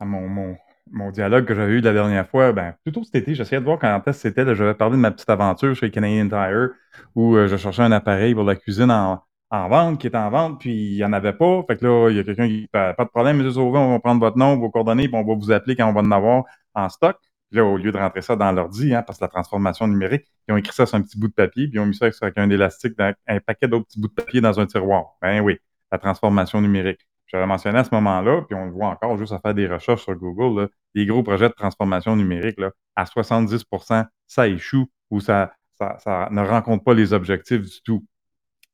mon, 0.00 0.56
mon, 0.90 1.10
dialogue 1.10 1.44
que 1.44 1.54
j'avais 1.54 1.72
eu 1.72 1.80
la 1.80 1.92
dernière 1.92 2.28
fois? 2.28 2.52
Ben, 2.52 2.74
plutôt 2.84 3.02
cet 3.02 3.16
été, 3.16 3.34
j'essayais 3.34 3.60
de 3.60 3.64
voir 3.64 3.78
quand 3.78 4.02
est-ce 4.06 4.20
c'était. 4.20 4.54
J'avais 4.54 4.74
parlé 4.74 4.96
de 4.96 5.00
ma 5.00 5.10
petite 5.10 5.28
aventure 5.28 5.74
chez 5.74 5.90
Canadian 5.90 6.28
Tire 6.28 6.70
où 7.14 7.36
je 7.36 7.56
cherchais 7.56 7.82
un 7.82 7.92
appareil 7.92 8.34
pour 8.34 8.44
la 8.44 8.54
cuisine 8.54 8.90
en, 8.90 9.22
en 9.50 9.68
vente, 9.68 10.00
qui 10.00 10.08
est 10.08 10.16
en 10.16 10.30
vente, 10.30 10.60
puis 10.60 10.92
il 10.92 10.96
n'y 10.96 11.04
en 11.04 11.12
avait 11.12 11.32
pas. 11.32 11.62
Fait 11.66 11.76
que 11.76 11.84
là, 11.84 12.10
il 12.10 12.16
y 12.16 12.20
a 12.20 12.24
quelqu'un 12.24 12.48
qui 12.48 12.62
fait 12.72 12.94
pas 12.96 13.04
de 13.04 13.10
problème, 13.10 13.40
M. 13.40 13.50
Sauvin, 13.50 13.80
on 13.80 13.90
va 13.92 14.00
prendre 14.00 14.20
votre 14.20 14.38
nom, 14.38 14.56
vos 14.56 14.70
coordonnées, 14.70 15.08
puis 15.08 15.16
on 15.16 15.24
va 15.24 15.34
vous 15.34 15.52
appeler 15.52 15.76
quand 15.76 15.88
on 15.88 15.92
va 15.92 16.00
en 16.00 16.10
avoir 16.10 16.44
en 16.74 16.88
stock. 16.88 17.16
Puis 17.50 17.58
là, 17.58 17.64
au 17.64 17.76
lieu 17.76 17.92
de 17.92 17.98
rentrer 17.98 18.22
ça 18.22 18.34
dans 18.34 18.50
l'ordi, 18.50 18.92
hein, 18.94 19.02
parce 19.02 19.18
que 19.18 19.24
la 19.24 19.28
transformation 19.28 19.86
numérique, 19.86 20.24
ils 20.48 20.52
ont 20.52 20.56
écrit 20.56 20.74
ça 20.74 20.84
sur 20.84 20.96
un 20.96 21.02
petit 21.02 21.18
bout 21.18 21.28
de 21.28 21.32
papier, 21.32 21.68
puis 21.68 21.76
ils 21.76 21.80
ont 21.80 21.86
mis 21.86 21.94
ça 21.94 22.06
avec 22.20 22.38
un 22.38 22.50
élastique, 22.50 22.96
dans 22.98 23.14
un 23.28 23.40
paquet 23.40 23.68
d'autres 23.68 23.86
petits 23.86 24.00
bouts 24.00 24.08
de 24.08 24.14
papier 24.14 24.40
dans 24.40 24.58
un 24.58 24.66
tiroir. 24.66 25.16
Ben 25.22 25.40
oui, 25.40 25.58
la 25.92 25.98
transformation 25.98 26.60
numérique. 26.60 27.06
J'avais 27.26 27.46
mentionné 27.46 27.78
à 27.78 27.84
ce 27.84 27.94
moment-là, 27.94 28.42
puis 28.42 28.54
on 28.54 28.66
le 28.66 28.72
voit 28.72 28.88
encore 28.88 29.16
juste 29.16 29.32
à 29.32 29.38
faire 29.38 29.54
des 29.54 29.66
recherches 29.66 30.02
sur 30.02 30.14
Google, 30.14 30.62
là, 30.62 30.68
des 30.94 31.06
gros 31.06 31.22
projets 31.22 31.48
de 31.48 31.54
transformation 31.54 32.16
numérique, 32.16 32.58
là, 32.58 32.70
à 32.94 33.04
70% 33.04 34.06
ça 34.26 34.48
échoue 34.48 34.86
ou 35.10 35.20
ça, 35.20 35.52
ça, 35.74 35.96
ça 35.98 36.28
ne 36.30 36.40
rencontre 36.40 36.84
pas 36.84 36.94
les 36.94 37.12
objectifs 37.12 37.62
du 37.62 37.82
tout. 37.84 38.04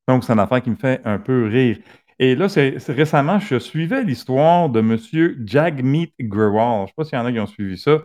Donc, 0.09 0.25
c'est 0.25 0.33
une 0.33 0.41
affaire 0.41 0.63
qui 0.63 0.71
me 0.71 0.77
fait 0.77 1.01
un 1.05 1.19
peu 1.19 1.47
rire. 1.47 1.79
Et 2.19 2.35
là, 2.37 2.49
c'est 2.49 2.77
récemment, 2.89 3.39
je 3.39 3.59
suivais 3.59 4.05
l'histoire 4.05 4.69
de 4.69 4.81
M. 4.81 4.99
Jagmeet 5.45 6.13
Grewal. 6.21 6.79
Je 6.79 6.83
ne 6.83 6.87
sais 6.87 6.93
pas 6.97 7.05
s'il 7.05 7.19
y 7.19 7.21
en 7.21 7.27
a 7.27 7.33
qui 7.33 7.41
ont 7.41 7.47
suivi 7.47 7.79
ça. 7.79 8.03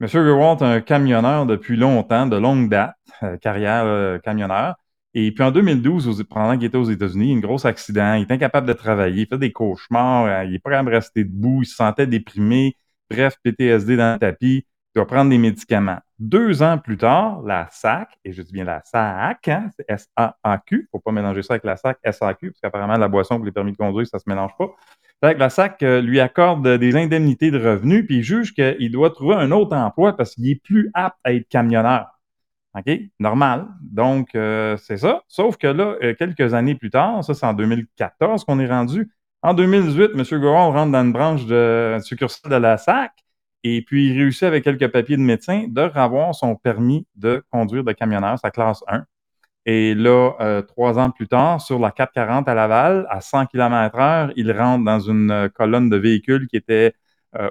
M. 0.00 0.08
Grewal 0.08 0.56
est 0.58 0.62
un 0.64 0.80
camionneur 0.80 1.46
depuis 1.46 1.76
longtemps, 1.76 2.26
de 2.26 2.36
longue 2.36 2.68
date, 2.68 2.96
euh, 3.22 3.36
carrière 3.36 3.84
euh, 3.84 4.18
camionneur. 4.18 4.76
Et 5.14 5.32
puis 5.32 5.42
en 5.42 5.50
2012, 5.50 6.24
pendant 6.28 6.56
qu'il 6.56 6.66
était 6.66 6.76
aux 6.78 6.84
États-Unis, 6.90 7.36
un 7.36 7.40
gros 7.40 7.66
accident, 7.66 8.14
il 8.14 8.22
était 8.22 8.34
incapable 8.34 8.66
de 8.68 8.72
travailler, 8.72 9.22
il 9.22 9.26
fait 9.26 9.38
des 9.38 9.52
cauchemars, 9.52 10.26
euh, 10.26 10.44
il 10.44 10.52
n'est 10.52 10.58
pas 10.60 10.70
capable 10.70 10.90
de 10.90 10.94
rester 10.94 11.24
debout, 11.24 11.62
il 11.62 11.66
se 11.66 11.74
sentait 11.74 12.06
déprimé, 12.06 12.76
bref, 13.10 13.36
PTSD 13.42 13.96
dans 13.96 14.14
le 14.14 14.18
tapis 14.18 14.66
doit 14.94 15.06
prendre 15.06 15.30
des 15.30 15.38
médicaments. 15.38 16.00
Deux 16.20 16.62
ans 16.62 16.76
plus 16.76 16.98
tard, 16.98 17.40
la 17.46 17.66
SAC, 17.70 18.18
et 18.26 18.32
je 18.32 18.42
dis 18.42 18.52
bien 18.52 18.64
la 18.64 18.82
SAC, 18.84 19.48
hein, 19.48 19.70
c'est 19.74 19.86
S-A-A-Q, 19.88 20.76
il 20.76 20.78
ne 20.82 20.86
faut 20.92 20.98
pas 20.98 21.12
mélanger 21.12 21.42
ça 21.42 21.54
avec 21.54 21.64
la 21.64 21.78
SAC 21.78 21.98
S-A-Q, 22.04 22.50
parce 22.50 22.60
qu'apparemment, 22.60 22.98
la 22.98 23.08
boisson 23.08 23.36
pour 23.36 23.46
les 23.46 23.52
permis 23.52 23.72
de 23.72 23.78
conduire, 23.78 24.06
ça 24.06 24.18
ne 24.18 24.20
se 24.20 24.28
mélange 24.28 24.50
pas. 24.58 24.68
la 25.22 25.48
SAC 25.48 25.82
euh, 25.82 26.02
lui 26.02 26.20
accorde 26.20 26.76
des 26.76 26.94
indemnités 26.94 27.50
de 27.50 27.58
revenus, 27.58 28.04
puis 28.06 28.18
il 28.18 28.22
juge 28.22 28.52
qu'il 28.52 28.92
doit 28.92 29.08
trouver 29.08 29.36
un 29.36 29.50
autre 29.50 29.74
emploi 29.74 30.14
parce 30.14 30.34
qu'il 30.34 30.46
est 30.50 30.62
plus 30.62 30.90
apte 30.92 31.16
à 31.24 31.32
être 31.32 31.48
camionneur. 31.48 32.20
OK? 32.76 33.00
Normal. 33.18 33.68
Donc, 33.80 34.34
euh, 34.34 34.76
c'est 34.76 34.98
ça. 34.98 35.22
Sauf 35.26 35.56
que 35.56 35.68
là, 35.68 35.96
euh, 36.02 36.14
quelques 36.14 36.52
années 36.52 36.74
plus 36.74 36.90
tard, 36.90 37.24
ça, 37.24 37.32
c'est 37.32 37.46
en 37.46 37.54
2014 37.54 38.44
qu'on 38.44 38.58
est 38.60 38.68
rendu. 38.68 39.10
En 39.40 39.54
2018, 39.54 40.10
M. 40.14 40.40
Goron 40.40 40.70
rentre 40.70 40.92
dans 40.92 41.02
une 41.02 41.12
branche 41.12 41.46
de 41.46 41.96
succursale 42.02 42.52
de 42.52 42.56
la 42.56 42.76
SAC 42.76 43.10
et 43.64 43.82
puis 43.82 44.08
il 44.10 44.18
réussit 44.18 44.44
avec 44.44 44.64
quelques 44.64 44.88
papiers 44.88 45.16
de 45.16 45.22
médecin 45.22 45.66
de 45.68 45.82
avoir 45.94 46.34
son 46.34 46.56
permis 46.56 47.06
de 47.16 47.42
conduire 47.50 47.84
de 47.84 47.92
camionneur, 47.92 48.38
sa 48.38 48.50
classe 48.50 48.82
1. 48.88 49.04
Et 49.66 49.94
là, 49.94 50.32
euh, 50.40 50.62
trois 50.62 50.98
ans 50.98 51.10
plus 51.10 51.28
tard, 51.28 51.60
sur 51.60 51.78
la 51.78 51.90
440 51.90 52.48
à 52.48 52.54
Laval, 52.54 53.06
à 53.10 53.20
100 53.20 53.46
km/h, 53.46 54.32
il 54.36 54.52
rentre 54.52 54.84
dans 54.84 55.00
une 55.00 55.50
colonne 55.54 55.90
de 55.90 55.96
véhicules 55.96 56.48
qui 56.48 56.56
était 56.56 56.94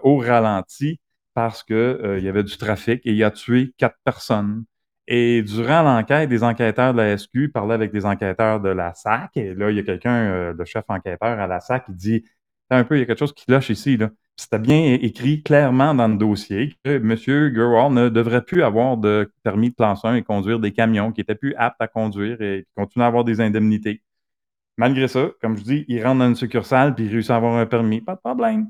au 0.04 0.18
ralenti 0.18 1.00
parce 1.34 1.64
qu'il 1.64 2.20
y 2.22 2.28
avait 2.28 2.44
du 2.44 2.58
trafic 2.58 3.02
et 3.06 3.14
il 3.14 3.24
a 3.24 3.32
tué 3.32 3.74
quatre 3.78 3.98
personnes. 4.04 4.66
Et 5.12 5.42
durant 5.42 5.82
l'enquête, 5.82 6.30
des 6.30 6.44
enquêteurs 6.44 6.94
de 6.94 7.00
la 7.00 7.18
SQ 7.18 7.50
parlaient 7.52 7.74
avec 7.74 7.92
des 7.92 8.06
enquêteurs 8.06 8.60
de 8.60 8.70
la 8.70 8.94
SAC. 8.94 9.32
Et 9.38 9.56
là, 9.56 9.72
il 9.72 9.78
y 9.78 9.80
a 9.80 9.84
quelqu'un, 9.84 10.14
euh, 10.14 10.54
le 10.56 10.66
chef 10.66 10.84
enquêteur 10.88 11.40
à 11.40 11.48
la 11.48 11.60
SAC, 11.60 11.88
qui 11.88 11.94
dit 11.94 12.26
un 12.70 12.84
peu, 12.84 12.96
il 12.96 13.00
y 13.00 13.02
a 13.04 13.06
quelque 13.08 13.18
chose 13.18 13.34
qui 13.34 13.46
cloche 13.48 13.72
ici. 13.72 13.98
Là. 13.98 14.12
C'était 14.40 14.58
bien 14.58 14.98
écrit 15.02 15.44
clairement 15.44 15.94
dans 15.94 16.08
le 16.08 16.16
dossier 16.16 16.74
que 16.86 16.92
M. 16.92 17.18
Gerwall 17.18 17.92
ne 17.92 18.08
devrait 18.08 18.42
plus 18.42 18.64
avoir 18.64 18.96
de 18.96 19.30
permis 19.44 19.72
de 19.72 19.76
classe 19.76 20.06
1 20.06 20.16
et 20.16 20.24
conduire 20.24 20.62
des 20.62 20.72
camions, 20.72 21.12
qui 21.12 21.20
était 21.20 21.36
plus 21.36 21.54
apte 21.58 21.82
à 21.82 21.90
conduire 21.90 22.42
et 22.42 22.64
qui 22.66 22.74
continue 22.74 23.04
à 23.04 23.08
avoir 23.08 23.26
des 23.26 23.42
indemnités. 23.42 24.02
Malgré 24.78 25.10
ça, 25.10 25.28
comme 25.42 25.58
je 25.58 25.64
dis, 25.64 25.86
il 25.90 26.02
rentre 26.02 26.20
dans 26.20 26.30
une 26.30 26.36
succursale 26.36 26.96
puis 26.96 27.04
il 27.04 27.12
réussit 27.12 27.32
à 27.32 27.36
avoir 27.36 27.58
un 27.58 27.66
permis. 27.66 28.00
Pas 28.00 28.16
de 28.16 28.22
problème. 28.22 28.70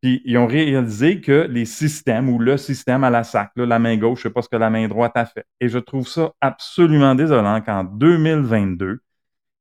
Puis 0.00 0.22
ils 0.24 0.38
ont 0.38 0.46
réalisé 0.46 1.20
que 1.20 1.46
les 1.50 1.66
systèmes 1.66 2.30
ou 2.30 2.38
le 2.38 2.56
système 2.56 3.04
à 3.04 3.10
la 3.10 3.22
SAC, 3.22 3.50
la 3.56 3.78
main 3.78 3.98
gauche, 3.98 4.22
je 4.22 4.28
ne 4.28 4.30
sais 4.30 4.32
pas 4.32 4.40
ce 4.40 4.48
que 4.48 4.56
la 4.56 4.70
main 4.70 4.88
droite 4.88 5.12
a 5.16 5.26
fait. 5.26 5.44
Et 5.60 5.68
je 5.68 5.78
trouve 5.78 6.08
ça 6.08 6.32
absolument 6.40 7.14
désolant 7.14 7.60
qu'en 7.60 7.84
2022, 7.84 9.02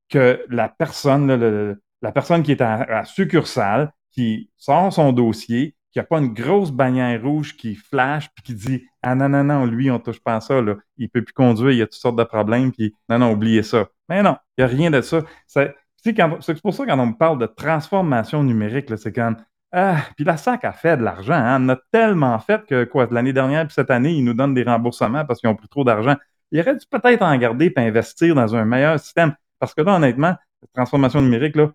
que 0.07 0.41
la 0.47 0.69
personne, 0.69 1.77
la 2.01 2.11
personne 2.13 2.43
qui 2.43 2.53
est 2.53 2.61
à, 2.61 3.03
succursale, 3.03 3.91
qui 4.11 4.49
sort 4.57 4.91
son 4.93 5.11
dossier, 5.11 5.75
qui 5.91 5.99
n'a 5.99 6.03
pas 6.03 6.19
une 6.19 6.33
grosse 6.33 6.71
bannière 6.71 7.21
rouge 7.21 7.57
qui 7.57 7.75
flash 7.75 8.29
puis 8.35 8.43
qui 8.43 8.53
dit 8.53 8.83
Ah 9.01 9.15
non, 9.15 9.29
non, 9.29 9.43
non, 9.43 9.65
lui, 9.65 9.89
on 9.89 9.99
touche 9.99 10.19
pas 10.19 10.35
à 10.35 10.41
ça, 10.41 10.59
il 10.59 10.65
ne 10.65 11.07
peut 11.07 11.23
plus 11.23 11.33
conduire, 11.33 11.71
il 11.71 11.77
y 11.77 11.81
a 11.81 11.85
toutes 11.85 11.95
sortes 11.95 12.17
de 12.17 12.23
problèmes, 12.23 12.71
puis 12.71 12.93
non, 13.09 13.19
non, 13.19 13.31
oubliez 13.31 13.63
ça. 13.63 13.87
Mais 14.07 14.21
non, 14.21 14.37
il 14.57 14.65
n'y 14.65 14.71
a 14.71 14.75
rien 14.75 14.91
de 14.91 15.01
ça. 15.01 15.21
C'est 15.47 16.61
pour 16.61 16.73
ça 16.73 16.85
quand 16.85 16.99
on 16.99 17.13
parle 17.13 17.39
de 17.39 17.45
transformation 17.45 18.43
numérique, 18.43 18.97
c'est 18.97 19.13
quand 19.13 19.35
ah, 19.71 19.97
puis 20.15 20.25
la 20.25 20.35
SAC 20.37 20.65
a 20.65 20.71
fait 20.71 20.97
de 20.97 21.03
l'argent. 21.03 21.33
Hein. 21.33 21.63
On 21.63 21.69
a 21.69 21.77
tellement 21.91 22.39
fait 22.39 22.65
que, 22.65 22.85
quoi, 22.85 23.07
l'année 23.11 23.33
dernière 23.33 23.65
puis 23.67 23.73
cette 23.73 23.91
année, 23.91 24.13
ils 24.13 24.23
nous 24.23 24.33
donnent 24.33 24.55
des 24.55 24.63
remboursements 24.63 25.25
parce 25.25 25.39
qu'ils 25.39 25.49
ont 25.49 25.55
plus 25.55 25.67
trop 25.67 25.83
d'argent. 25.83 26.15
Il 26.51 26.59
aurait 26.59 26.75
dû 26.75 26.85
peut-être 26.89 27.21
en 27.21 27.37
garder 27.37 27.71
et 27.75 27.79
investir 27.79 28.33
dans 28.33 28.55
un 28.55 28.65
meilleur 28.65 28.99
système. 28.99 29.35
Parce 29.59 29.75
que 29.75 29.81
là, 29.81 29.95
honnêtement, 29.95 30.35
la 30.61 30.67
transformation 30.73 31.21
numérique, 31.21 31.55
là, 31.55 31.71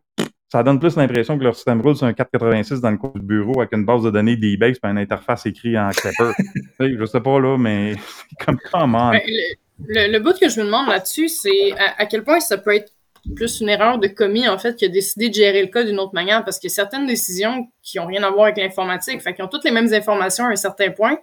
ça 0.55 0.63
donne 0.63 0.79
plus 0.79 0.95
l'impression 0.95 1.37
que 1.37 1.43
leur 1.43 1.57
système 1.57 1.81
roule 1.81 1.97
sur 1.97 2.07
un 2.07 2.13
486 2.13 2.81
dans 2.81 2.93
le 2.93 2.97
coin 2.97 3.11
du 3.13 3.23
bureau 3.23 3.61
avec 3.61 3.73
une 3.73 3.85
base 3.85 4.05
de 4.05 4.11
données 4.11 4.37
d'eBay 4.37 4.71
et 4.71 4.87
une 4.87 4.99
interface 4.99 5.47
écrite 5.47 5.77
en 5.77 5.91
Clipper. 5.91 6.31
je 6.79 7.05
sais 7.07 7.21
pas, 7.21 7.41
là, 7.41 7.59
mais 7.59 7.97
comme 8.47 8.57
comment. 8.71 9.11
Ben, 9.11 9.21
le, 9.85 10.13
le, 10.13 10.19
bout 10.21 10.39
que 10.39 10.49
je 10.49 10.61
me 10.61 10.67
demande 10.67 10.87
là-dessus, 10.87 11.27
c'est 11.27 11.73
à, 11.99 12.07
quel 12.07 12.23
point 12.23 12.39
ça 12.39 12.57
peut 12.57 12.73
être 12.73 12.93
plus 13.35 13.63
une 13.63 13.69
erreur 13.69 13.99
de 13.99 14.07
commis, 14.07 14.47
en 14.49 14.57
fait, 14.57 14.77
qui 14.77 14.85
a 14.85 14.89
décidé 14.89 15.29
de 15.29 15.35
gérer 15.35 15.61
le 15.61 15.67
cas 15.67 15.83
d'une 15.83 15.99
autre 15.99 16.15
manière 16.15 16.45
parce 16.45 16.61
que 16.61 16.69
certaines 16.69 17.07
décisions 17.07 17.67
qui 17.83 17.99
n'ont 17.99 18.07
rien 18.07 18.23
à 18.23 18.31
voir 18.31 18.45
avec 18.45 18.59
l'informatique, 18.59 19.23
fait 19.23 19.35
qu'ils 19.35 19.45
ont 19.45 19.49
toutes 19.49 19.65
les 19.65 19.73
mêmes 19.73 19.93
informations 19.93 20.45
à 20.45 20.51
un 20.51 20.57
certain 20.57 20.93
point. 20.93 21.19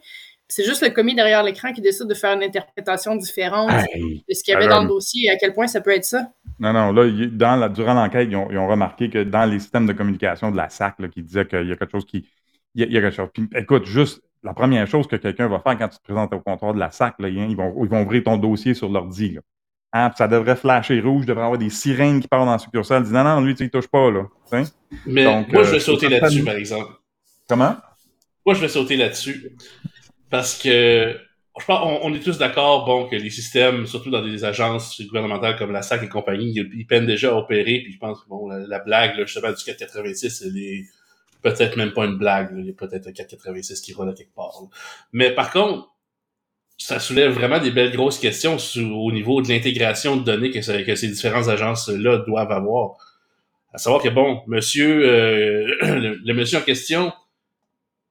C'est 0.52 0.66
juste 0.66 0.84
le 0.84 0.90
commis 0.90 1.16
derrière 1.16 1.44
l'écran 1.44 1.72
qui 1.72 1.80
décide 1.80 2.08
de 2.08 2.14
faire 2.14 2.34
une 2.36 2.44
interprétation 2.44 3.16
différente 3.16 3.72
de 3.72 4.34
ce 4.34 4.44
qu'il 4.44 4.54
y 4.54 4.58
avait 4.58 4.68
dans 4.68 4.82
le 4.82 4.90
dossier 4.90 5.28
et 5.28 5.30
à 5.30 5.38
quel 5.38 5.54
point 5.54 5.66
ça 5.68 5.80
peut 5.80 5.92
être 5.92 6.04
ça. 6.04 6.28
Non, 6.60 6.74
non, 6.74 6.92
là, 6.92 7.10
dans 7.32 7.56
la, 7.56 7.70
durant 7.70 7.94
l'enquête, 7.94 8.28
ils, 8.30 8.36
ont, 8.36 8.68
remarqué 8.68 9.10
que 9.10 9.24
dans 9.24 9.50
les 9.50 9.60
systèmes 9.60 9.88
de 9.88 9.94
communication 9.94 10.52
de 10.52 10.58
la 10.58 10.68
SAC, 10.68 10.98
qui 11.10 11.24
disait 11.24 11.48
qu'il 11.48 11.68
y 11.68 11.72
a 11.72 11.78
quelque 11.78 11.92
chose 11.92 12.06
qui. 12.06 12.28
Il 12.76 12.92
y 12.92 12.98
a, 12.98 13.02
quelque 13.02 13.16
chose. 13.16 13.30
écoute, 13.56 13.86
juste 13.86 14.22
la 14.44 14.54
première 14.54 14.88
chose 14.88 15.08
que 15.08 15.16
quelqu'un 15.16 15.48
va 15.48 15.60
faire 15.60 15.78
quand 15.78 15.88
tu 15.88 15.98
te 16.00 16.04
présentes 16.04 16.34
au 16.34 16.42
comptoir 16.42 16.74
de 16.74 16.80
la 16.80 16.92
SAC, 16.92 17.16
là, 17.20 17.30
ils, 17.30 17.56
vont, 17.56 17.74
ils 17.84 17.90
vont 17.90 18.02
ouvrir 18.04 18.24
ton 18.24 18.36
dossier 18.36 18.74
sur 18.74 18.90
l'ordi. 18.90 19.38
Ah, 19.94 20.12
ça 20.18 20.28
devrait 20.28 20.58
flasher 20.58 21.00
rouge, 21.00 21.24
il 21.24 21.28
devrait 21.28 21.46
avoir 21.46 21.60
des 21.60 21.70
sirènes 21.70 22.20
qui 22.20 22.28
partent 22.28 22.46
dans 22.46 22.52
la 22.52 22.60
succursale, 22.60 23.04
disent 23.04 23.14
non, 23.14 23.24
non, 23.24 23.40
lui, 23.40 23.56
tu 23.56 23.64
ne 23.64 23.70
touches 23.70 23.88
pas, 23.88 24.12
là. 24.12 24.26
Mais 25.06 25.24
moi, 25.24 25.64
je 25.64 25.72
vais 25.72 25.78
euh, 25.78 25.80
sauter 25.80 26.10
là-dessus, 26.10 26.44
par 26.44 26.56
exemple. 26.56 26.92
Comment? 27.48 27.78
Moi, 28.46 28.56
je 28.56 28.62
vais 28.62 28.68
sauter 28.68 28.98
là-dessus. 28.98 29.52
Parce 30.32 30.58
que, 30.58 31.16
je 31.60 31.66
pense, 31.66 32.00
on, 32.02 32.14
est 32.16 32.20
tous 32.22 32.38
d'accord, 32.38 32.86
bon, 32.86 33.08
que 33.08 33.16
les 33.16 33.30
systèmes, 33.30 33.86
surtout 33.86 34.10
dans 34.10 34.26
des 34.26 34.46
agences 34.46 35.00
gouvernementales 35.02 35.58
comme 35.58 35.72
la 35.72 35.82
SAC 35.82 36.04
et 36.04 36.10
compagnie, 36.10 36.54
ils, 36.56 36.88
peinent 36.88 37.06
déjà 37.06 37.32
à 37.32 37.36
opérer, 37.36 37.82
puis 37.84 37.92
je 37.92 38.00
pense 38.00 38.24
que, 38.24 38.30
bon, 38.30 38.48
la, 38.48 38.80
blague, 38.80 39.18
là, 39.18 39.26
justement, 39.26 39.50
du 39.50 39.64
486, 39.64 40.44
elle 40.48 40.58
est 40.58 40.86
peut-être 41.42 41.76
même 41.76 41.92
pas 41.92 42.06
une 42.06 42.18
blague, 42.18 42.54
il 42.58 42.66
y 42.66 42.74
peut-être 42.74 43.08
un 43.08 43.12
486 43.12 43.82
qui 43.82 43.94
roule 43.94 44.14
quelque 44.14 44.34
part. 44.34 44.54
Mais 45.12 45.32
par 45.32 45.52
contre, 45.52 45.90
ça 46.78 47.00
soulève 47.00 47.32
vraiment 47.32 47.60
des 47.60 47.72
belles 47.72 47.92
grosses 47.92 48.18
questions 48.18 48.58
au 48.78 49.12
niveau 49.12 49.42
de 49.42 49.50
l'intégration 49.50 50.16
de 50.16 50.24
données 50.24 50.50
que, 50.52 50.62
ces 50.62 51.08
différentes 51.08 51.48
agences-là 51.48 52.20
doivent 52.20 52.52
avoir. 52.52 52.96
À 53.74 53.78
savoir 53.78 54.02
que, 54.02 54.10
bon, 54.10 54.42
monsieur, 54.48 55.06
euh, 55.06 55.76
le, 56.26 56.34
monsieur 56.34 56.58
en 56.58 56.62
question, 56.62 57.12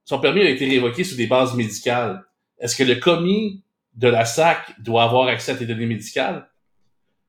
son 0.05 0.19
permis 0.19 0.41
a 0.41 0.51
été 0.51 0.69
révoqué 0.69 1.05
sous 1.05 1.17
des 1.17 1.27
bases 1.27 1.55
médicales. 1.55 2.25
Est-ce 2.59 2.77
que 2.77 2.85
le 2.85 2.97
commis 2.97 3.63
de 3.95 4.09
la 4.09 4.25
SAC 4.25 4.81
doit 4.81 5.05
avoir 5.05 5.29
accès 5.29 5.53
à 5.53 5.55
tes 5.55 5.67
données 5.67 5.87
médicales? 5.87 6.49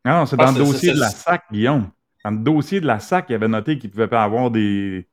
Non, 0.06 0.26
c'est 0.26 0.36
dans 0.36 0.52
le 0.52 0.58
dossier 0.58 0.94
de 0.94 1.00
la 1.00 1.10
SAC, 1.10 1.44
Guillaume. 1.52 1.92
Dans 2.24 2.32
le 2.32 2.38
dossier 2.38 2.82
de 2.82 2.88
la 2.88 3.00
SAC, 3.00 3.26
il 3.30 3.36
avait 3.36 3.48
noté 3.48 3.78
qu'il 3.78 3.90
ne 3.90 3.94
pouvait 3.94 4.08
pas 4.08 4.24
avoir 4.24 4.52
des, 4.52 5.08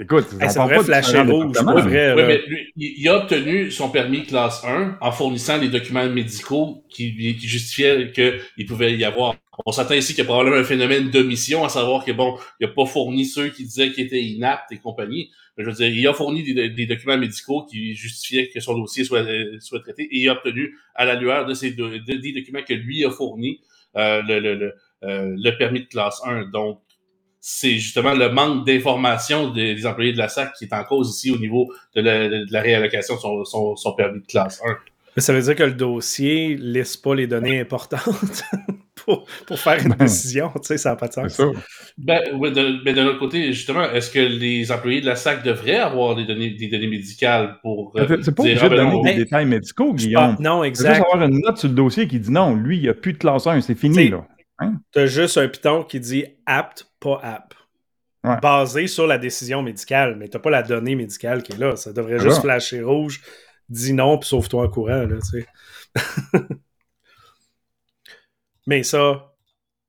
Écoute, 0.00 0.26
ça 0.48 0.66
pas 0.66 0.82
flasher 0.82 1.20
rouge, 1.20 1.56
vrai. 1.56 2.14
Oui, 2.14 2.22
mais 2.26 2.40
il 2.76 3.08
a 3.08 3.16
obtenu 3.18 3.70
son 3.70 3.90
permis 3.90 4.24
classe 4.24 4.64
1 4.64 4.98
en 5.00 5.12
fournissant 5.12 5.56
les 5.56 5.68
documents 5.68 6.08
médicaux 6.08 6.84
qui, 6.88 7.14
qui 7.14 7.46
justifiaient 7.46 8.10
qu'il 8.10 8.66
pouvait 8.66 8.96
y 8.96 9.04
avoir. 9.04 9.36
On 9.64 9.70
s'attend 9.70 9.94
ici 9.94 10.12
qu'il 10.12 10.24
y 10.24 10.26
a 10.26 10.28
probablement 10.28 10.56
un 10.56 10.64
phénomène 10.64 11.10
d'omission, 11.10 11.64
à 11.64 11.68
savoir 11.68 12.04
que 12.04 12.10
bon, 12.10 12.36
il 12.58 12.66
n'a 12.66 12.72
pas 12.72 12.86
fourni 12.86 13.24
ceux 13.24 13.50
qui 13.50 13.62
disaient 13.62 13.92
qu'il 13.92 14.04
était 14.04 14.20
inapte 14.20 14.72
et 14.72 14.78
compagnie. 14.78 15.30
Je 15.56 15.64
veux 15.64 15.72
dire, 15.72 15.88
il 15.88 16.06
a 16.08 16.12
fourni 16.12 16.42
des, 16.42 16.86
documents 16.86 17.16
médicaux 17.16 17.64
qui 17.64 17.94
justifiaient 17.94 18.48
que 18.48 18.60
son 18.60 18.76
dossier 18.76 19.04
soit, 19.04 19.24
soit 19.60 19.80
traité 19.80 20.02
et 20.02 20.18
il 20.18 20.28
a 20.28 20.32
obtenu, 20.32 20.76
à 20.94 21.04
la 21.04 21.14
lueur 21.14 21.46
de 21.46 21.54
ces 21.54 21.70
des 21.70 22.32
documents 22.32 22.62
que 22.66 22.74
lui 22.74 23.04
a 23.04 23.10
fournis, 23.10 23.60
euh, 23.96 24.20
le, 24.26 24.40
le, 24.40 24.54
le, 24.56 24.74
euh, 25.04 25.34
le 25.36 25.50
permis 25.56 25.80
de 25.80 25.86
classe 25.86 26.20
1. 26.24 26.46
Donc, 26.46 26.80
c'est 27.46 27.72
justement 27.72 28.14
le 28.14 28.30
manque 28.30 28.66
d'information 28.66 29.50
des, 29.50 29.86
employés 29.86 30.14
de 30.14 30.18
la 30.18 30.28
SAC 30.28 30.54
qui 30.54 30.64
est 30.64 30.72
en 30.72 30.82
cause 30.82 31.10
ici 31.10 31.30
au 31.30 31.38
niveau 31.38 31.70
de 31.94 32.00
la, 32.00 32.60
réallocation 32.62 33.16
de 33.16 33.44
son, 33.44 33.92
permis 33.96 34.20
de 34.20 34.26
classe 34.26 34.62
1. 34.64 34.76
Mais 35.14 35.22
ça 35.22 35.34
veut 35.34 35.42
dire 35.42 35.54
que 35.54 35.62
le 35.62 35.74
dossier 35.74 36.56
ne 36.56 36.62
laisse 36.62 36.96
pas 36.96 37.14
les 37.14 37.26
données 37.26 37.60
importantes 37.60 38.42
pour, 39.04 39.58
faire 39.58 39.84
une 39.84 39.94
décision. 39.94 40.50
Tu 40.56 40.60
sais, 40.62 40.78
ça 40.78 40.90
n'a 40.90 40.96
pas 40.96 41.08
de 41.08 41.12
sens. 41.12 41.40
Ben, 41.98 42.20
mais 42.40 42.92
de 42.92 43.02
l'autre 43.02 43.18
côté, 43.18 43.52
justement, 43.52 43.90
est-ce 43.90 44.10
que 44.10 44.18
les 44.18 44.70
employés 44.72 45.00
de 45.00 45.06
la 45.06 45.16
SAC 45.16 45.42
devraient 45.42 45.78
avoir 45.78 46.16
des 46.16 46.24
données, 46.24 46.50
des 46.50 46.68
données 46.68 46.88
médicales 46.88 47.58
pour. 47.62 47.92
Euh, 47.96 48.18
c'est 48.22 48.34
pas 48.34 48.42
obligé 48.42 48.60
de 48.60 48.64
ah, 48.64 48.68
ben 48.68 48.90
donner 48.90 49.14
des 49.14 49.24
détails 49.24 49.46
médicaux, 49.46 49.94
Guillaume. 49.94 50.36
non, 50.40 50.64
exact. 50.64 50.94
juste 50.94 51.06
avoir 51.06 51.28
une 51.28 51.40
note 51.40 51.58
sur 51.58 51.68
le 51.68 51.74
dossier 51.74 52.08
qui 52.08 52.18
dit 52.18 52.30
non, 52.30 52.54
lui, 52.54 52.76
il 52.76 52.82
n'y 52.82 52.88
a 52.88 52.94
plus 52.94 53.12
de 53.12 53.18
classe 53.18 53.46
1, 53.46 53.60
c'est 53.60 53.74
fini. 53.74 54.08
là. 54.08 54.26
Hein? 54.58 54.74
Tu 54.92 55.00
as 55.00 55.06
juste 55.06 55.36
un 55.38 55.48
piton 55.48 55.82
qui 55.82 56.00
dit 56.00 56.24
apte, 56.46 56.86
pas 57.00 57.20
app. 57.22 57.54
Basé 58.40 58.86
sur 58.86 59.06
la 59.06 59.18
décision 59.18 59.60
médicale, 59.60 60.16
mais 60.18 60.28
tu 60.28 60.38
pas 60.38 60.48
la 60.48 60.62
donnée 60.62 60.94
médicale 60.94 61.42
qui 61.42 61.52
est 61.52 61.58
là. 61.58 61.76
Ça 61.76 61.92
devrait 61.92 62.18
juste 62.18 62.40
flasher 62.40 62.80
rouge, 62.80 63.20
dis 63.68 63.92
non, 63.92 64.16
puis 64.16 64.26
sauve-toi 64.26 64.64
en 64.64 64.68
courant. 64.68 65.04
Là, 65.04 65.16
mais 68.66 68.82
ça, 68.82 69.34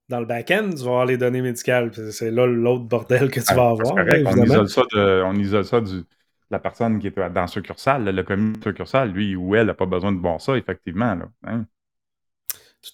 dans 0.09 0.19
le 0.19 0.25
back-end, 0.25 0.69
tu 0.71 0.83
vas 0.83 0.91
avoir 0.91 1.05
les 1.05 1.17
données 1.17 1.41
médicales. 1.41 1.91
C'est 2.11 2.31
là 2.31 2.45
l'autre 2.45 2.83
bordel 2.83 3.31
que 3.31 3.39
tu 3.39 3.53
vas 3.53 3.69
avoir. 3.69 3.95
on, 3.95 4.43
isole 4.43 4.69
ça 4.69 4.81
de, 4.93 5.23
on 5.23 5.33
isole 5.35 5.65
ça 5.65 5.81
de 5.81 6.05
la 6.51 6.59
personne 6.59 6.99
qui 6.99 7.07
est 7.07 7.29
dans 7.29 7.47
succursale, 7.47 8.03
le 8.03 8.23
commis 8.23 8.53
succursale, 8.61 9.11
lui 9.11 9.35
ou 9.35 9.55
elle 9.55 9.67
n'a 9.67 9.73
pas 9.73 9.85
besoin 9.85 10.11
de 10.11 10.19
voir 10.19 10.39
ça, 10.39 10.55
effectivement. 10.57 11.15
Là, 11.15 11.25
hein? 11.47 11.65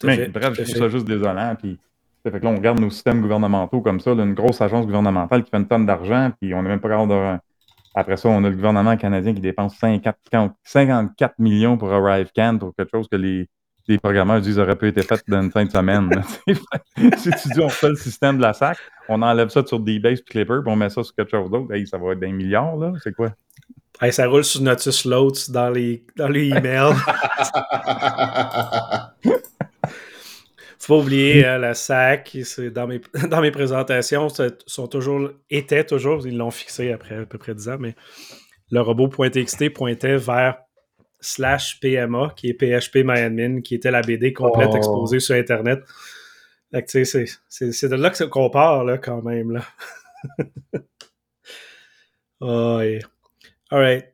Mais, 0.04 0.30
bref, 0.30 0.54
je 0.54 0.64
trouve 0.64 0.76
ça 0.76 0.88
juste 0.88 1.06
désolant. 1.06 1.56
Puis, 1.56 1.78
fait 2.24 2.32
que 2.32 2.46
là, 2.46 2.52
on 2.52 2.56
regarde 2.56 2.80
nos 2.80 2.90
systèmes 2.90 3.22
gouvernementaux 3.22 3.82
comme 3.82 4.00
ça, 4.00 4.12
une 4.12 4.34
grosse 4.34 4.62
agence 4.62 4.86
gouvernementale 4.86 5.44
qui 5.44 5.50
fait 5.50 5.58
une 5.58 5.68
tonne 5.68 5.86
d'argent, 5.86 6.32
puis 6.40 6.54
on 6.54 6.64
n'est 6.64 6.70
même 6.70 6.80
pas 6.80 6.90
capable 6.90 7.10
de. 7.10 7.38
Après 7.94 8.16
ça, 8.16 8.30
on 8.30 8.42
a 8.46 8.50
le 8.50 8.56
gouvernement 8.56 8.96
canadien 8.96 9.34
qui 9.34 9.42
dépense 9.42 9.78
54 9.78 11.40
millions 11.40 11.78
pour 11.78 11.92
ArriveCan 11.92 12.58
pour 12.58 12.74
quelque 12.74 12.90
chose 12.90 13.10
que 13.10 13.18
les, 13.18 13.50
les 13.92 14.00
programmeurs 14.00 14.42
disent 14.42 14.60
aurait 14.60 14.76
pu 14.76 14.88
être 14.88 15.04
fait 15.04 15.24
dans 15.28 15.42
une 15.42 15.52
fin 15.52 15.66
de 15.66 15.72
semaine. 15.72 16.10
si 17.18 17.32
tu 17.32 17.50
dis 17.54 17.60
on 17.60 17.70
fait 17.70 17.90
le 17.90 17.96
système 17.96 18.38
de 18.38 18.42
la 18.42 18.54
SAC, 18.54 18.78
on 19.10 19.22
enlève 19.22 19.50
ça 19.50 19.66
sur 19.66 19.80
D-Base 19.80 20.22
Clipper, 20.22 20.60
puis 20.64 20.72
on 20.72 20.76
met 20.76 20.90
ça 20.90 21.04
sur 21.04 21.14
quelque 21.16 21.32
chose 21.32 21.50
d'autre, 21.50 21.74
ça 21.86 21.98
va 21.98 22.14
être 22.14 22.20
des 22.20 22.32
milliards, 22.32 22.78
là. 22.78 22.94
C'est 23.04 23.14
quoi? 23.14 23.32
ça 24.10 24.28
roule 24.28 24.44
sur 24.44 24.62
Notus 24.62 25.06
Loads 25.06 25.52
dans 25.52 25.70
les, 25.70 26.04
dans 26.16 26.28
les 26.28 26.50
emails. 26.50 26.96
Faut 30.80 30.96
pas 30.96 31.04
oublier 31.04 31.46
euh, 31.46 31.60
la 31.60 31.76
SAC, 31.76 32.36
dans 32.74 32.88
mes, 32.88 33.00
dans 33.30 33.42
mes 33.42 33.52
présentations, 33.52 34.30
sont 34.66 34.88
toujours, 34.88 35.30
étaient 35.52 35.84
toujours, 35.84 36.26
ils 36.26 36.36
l'ont 36.36 36.50
fixé 36.50 36.92
après 36.92 37.20
à 37.20 37.26
peu 37.28 37.38
près 37.38 37.54
10 37.54 37.70
ans, 37.70 37.78
mais 37.80 37.94
le 38.72 38.82
robot 38.82 39.10
.txt 39.10 39.70
pointait 39.70 40.18
vers 40.18 40.58
slash 41.22 41.80
PMA, 41.80 42.34
qui 42.36 42.50
est 42.50 42.54
PHP 42.54 42.98
MyAdmin, 43.06 43.62
qui 43.62 43.76
était 43.76 43.92
la 43.92 44.02
BD 44.02 44.34
complète 44.34 44.70
oh. 44.74 44.78
exposée 44.78 45.20
sur 45.20 45.36
Internet. 45.36 45.80
C'est 46.90 47.90
de 47.90 47.96
là 47.96 48.12
qu'on 48.30 48.50
part, 48.50 48.84
là, 48.84 48.98
quand 48.98 49.22
même. 49.22 49.52
Là. 49.52 49.64
oh, 52.42 52.80
yeah. 52.82 53.00
All 53.70 53.80
right. 53.80 54.06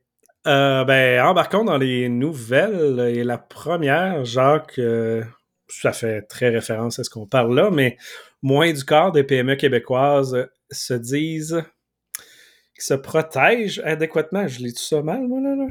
Euh, 0.45 0.83
ben, 0.85 1.21
embarquons 1.21 1.65
dans 1.65 1.77
les 1.77 2.09
nouvelles. 2.09 2.99
Et 3.15 3.23
la 3.23 3.37
première, 3.37 4.23
Jacques, 4.25 4.79
euh, 4.79 5.23
ça 5.67 5.91
fait 5.91 6.21
très 6.23 6.49
référence 6.49 6.99
à 6.99 7.03
ce 7.03 7.09
qu'on 7.09 7.27
parle 7.27 7.55
là, 7.55 7.69
mais 7.69 7.97
moins 8.41 8.71
du 8.71 8.83
quart 8.85 9.11
des 9.11 9.23
PME 9.23 9.55
québécoises 9.55 10.47
se 10.71 10.93
disent 10.93 11.63
qu'ils 12.73 12.83
se 12.83 12.93
protègent 12.93 13.81
adéquatement. 13.83 14.47
Je 14.47 14.59
lis 14.59 14.73
tout 14.73 14.83
ça 14.83 15.01
mal, 15.01 15.27
moi, 15.27 15.41
là? 15.41 15.55
là? 15.55 15.67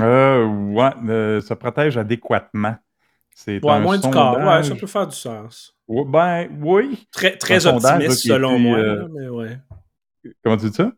Euh, 0.00 0.44
ouais, 0.44 0.90
euh, 1.08 1.40
se 1.40 1.54
protège 1.54 1.96
adéquatement. 1.96 2.76
C'est 3.34 3.64
ouais, 3.64 3.80
moins 3.80 3.98
du 3.98 4.08
quart, 4.10 4.38
ouais, 4.38 4.62
ça 4.62 4.74
peut 4.76 4.86
faire 4.86 5.08
du 5.08 5.16
sens. 5.16 5.74
ben, 5.88 6.48
oui. 6.62 7.06
Très, 7.12 7.36
très 7.36 7.66
optimiste, 7.66 8.26
selon 8.26 8.58
moi, 8.58 8.78
euh, 8.78 9.08
mais 9.12 9.28
ouais. 9.28 9.58
Comment 10.42 10.56
tu 10.56 10.70
dis 10.70 10.74
ça? 10.74 10.92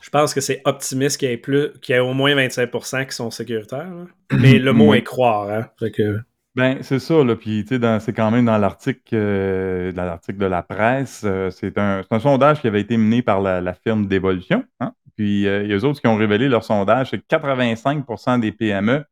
Je 0.00 0.10
pense 0.10 0.34
que 0.34 0.40
c'est 0.40 0.60
optimiste 0.64 1.18
qu'il 1.18 1.28
y 1.28 1.32
ait 1.32 1.36
plus, 1.36 1.72
qu'il 1.80 1.94
y 1.94 1.98
ait 1.98 2.00
au 2.00 2.12
moins 2.12 2.34
25% 2.34 3.06
qui 3.06 3.14
sont 3.14 3.30
sécuritaires. 3.30 4.06
Mais 4.32 4.58
le 4.58 4.72
mot 4.72 4.94
est 4.94 5.02
croire, 5.02 5.48
hein. 5.50 5.68
Fait 5.78 5.92
que... 5.92 6.18
Ben, 6.54 6.78
c'est 6.82 6.98
ça, 6.98 7.22
là. 7.22 7.36
Puis, 7.36 7.64
tu 7.64 7.78
sais, 7.78 8.00
c'est 8.00 8.12
quand 8.12 8.30
même 8.30 8.44
dans 8.44 8.58
l'article 8.58 9.14
euh, 9.14 9.92
dans 9.92 10.04
l'article 10.04 10.38
de 10.38 10.46
la 10.46 10.62
presse. 10.62 11.22
Euh, 11.24 11.50
c'est 11.50 11.78
un, 11.78 12.02
un, 12.10 12.20
sondage 12.20 12.60
qui 12.60 12.66
avait 12.66 12.80
été 12.80 12.96
mené 12.96 13.22
par 13.22 13.40
la, 13.40 13.72
firme 13.72 14.06
d'évolution. 14.06 14.62
Hein? 14.80 14.92
Puis, 15.22 15.46
euh, 15.46 15.62
il 15.62 15.70
y 15.70 15.72
a 15.72 15.76
eux 15.76 15.84
autres 15.84 16.00
qui 16.00 16.08
ont 16.08 16.16
révélé 16.16 16.48
leur 16.48 16.64
sondage, 16.64 17.10
c'est 17.10 17.18
que 17.18 17.26
85% 17.28 18.40
des 18.40 18.50
PME 18.50 19.04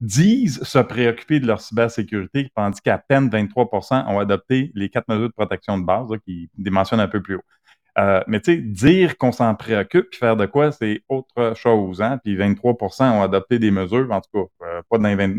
disent 0.00 0.62
se 0.62 0.78
préoccuper 0.78 1.40
de 1.40 1.46
leur 1.48 1.60
cybersécurité, 1.60 2.52
tandis 2.54 2.80
qu'à 2.80 2.98
peine 2.98 3.28
23% 3.28 4.06
ont 4.06 4.20
adopté 4.20 4.70
les 4.76 4.90
quatre 4.90 5.08
mesures 5.08 5.26
de 5.26 5.32
protection 5.32 5.76
de 5.76 5.84
base, 5.84 6.06
qui 6.24 6.48
mentionnent 6.56 7.00
un 7.00 7.08
peu 7.08 7.20
plus 7.20 7.34
haut. 7.34 7.42
Euh, 7.98 8.20
mais 8.28 8.38
tu 8.40 8.54
sais, 8.54 8.58
dire 8.58 9.18
qu'on 9.18 9.32
s'en 9.32 9.56
préoccupe 9.56 10.10
puis 10.10 10.20
faire 10.20 10.36
de 10.36 10.46
quoi, 10.46 10.70
c'est 10.70 11.02
autre 11.08 11.54
chose. 11.56 12.00
Hein? 12.00 12.20
Puis 12.22 12.36
23% 12.36 13.10
ont 13.10 13.22
adopté 13.22 13.58
des 13.58 13.72
mesures, 13.72 14.08
en 14.12 14.20
tout 14.20 14.30
cas, 14.60 14.66
euh, 14.66 14.82
pas 14.88 14.98
dans 14.98 15.16
20... 15.16 15.34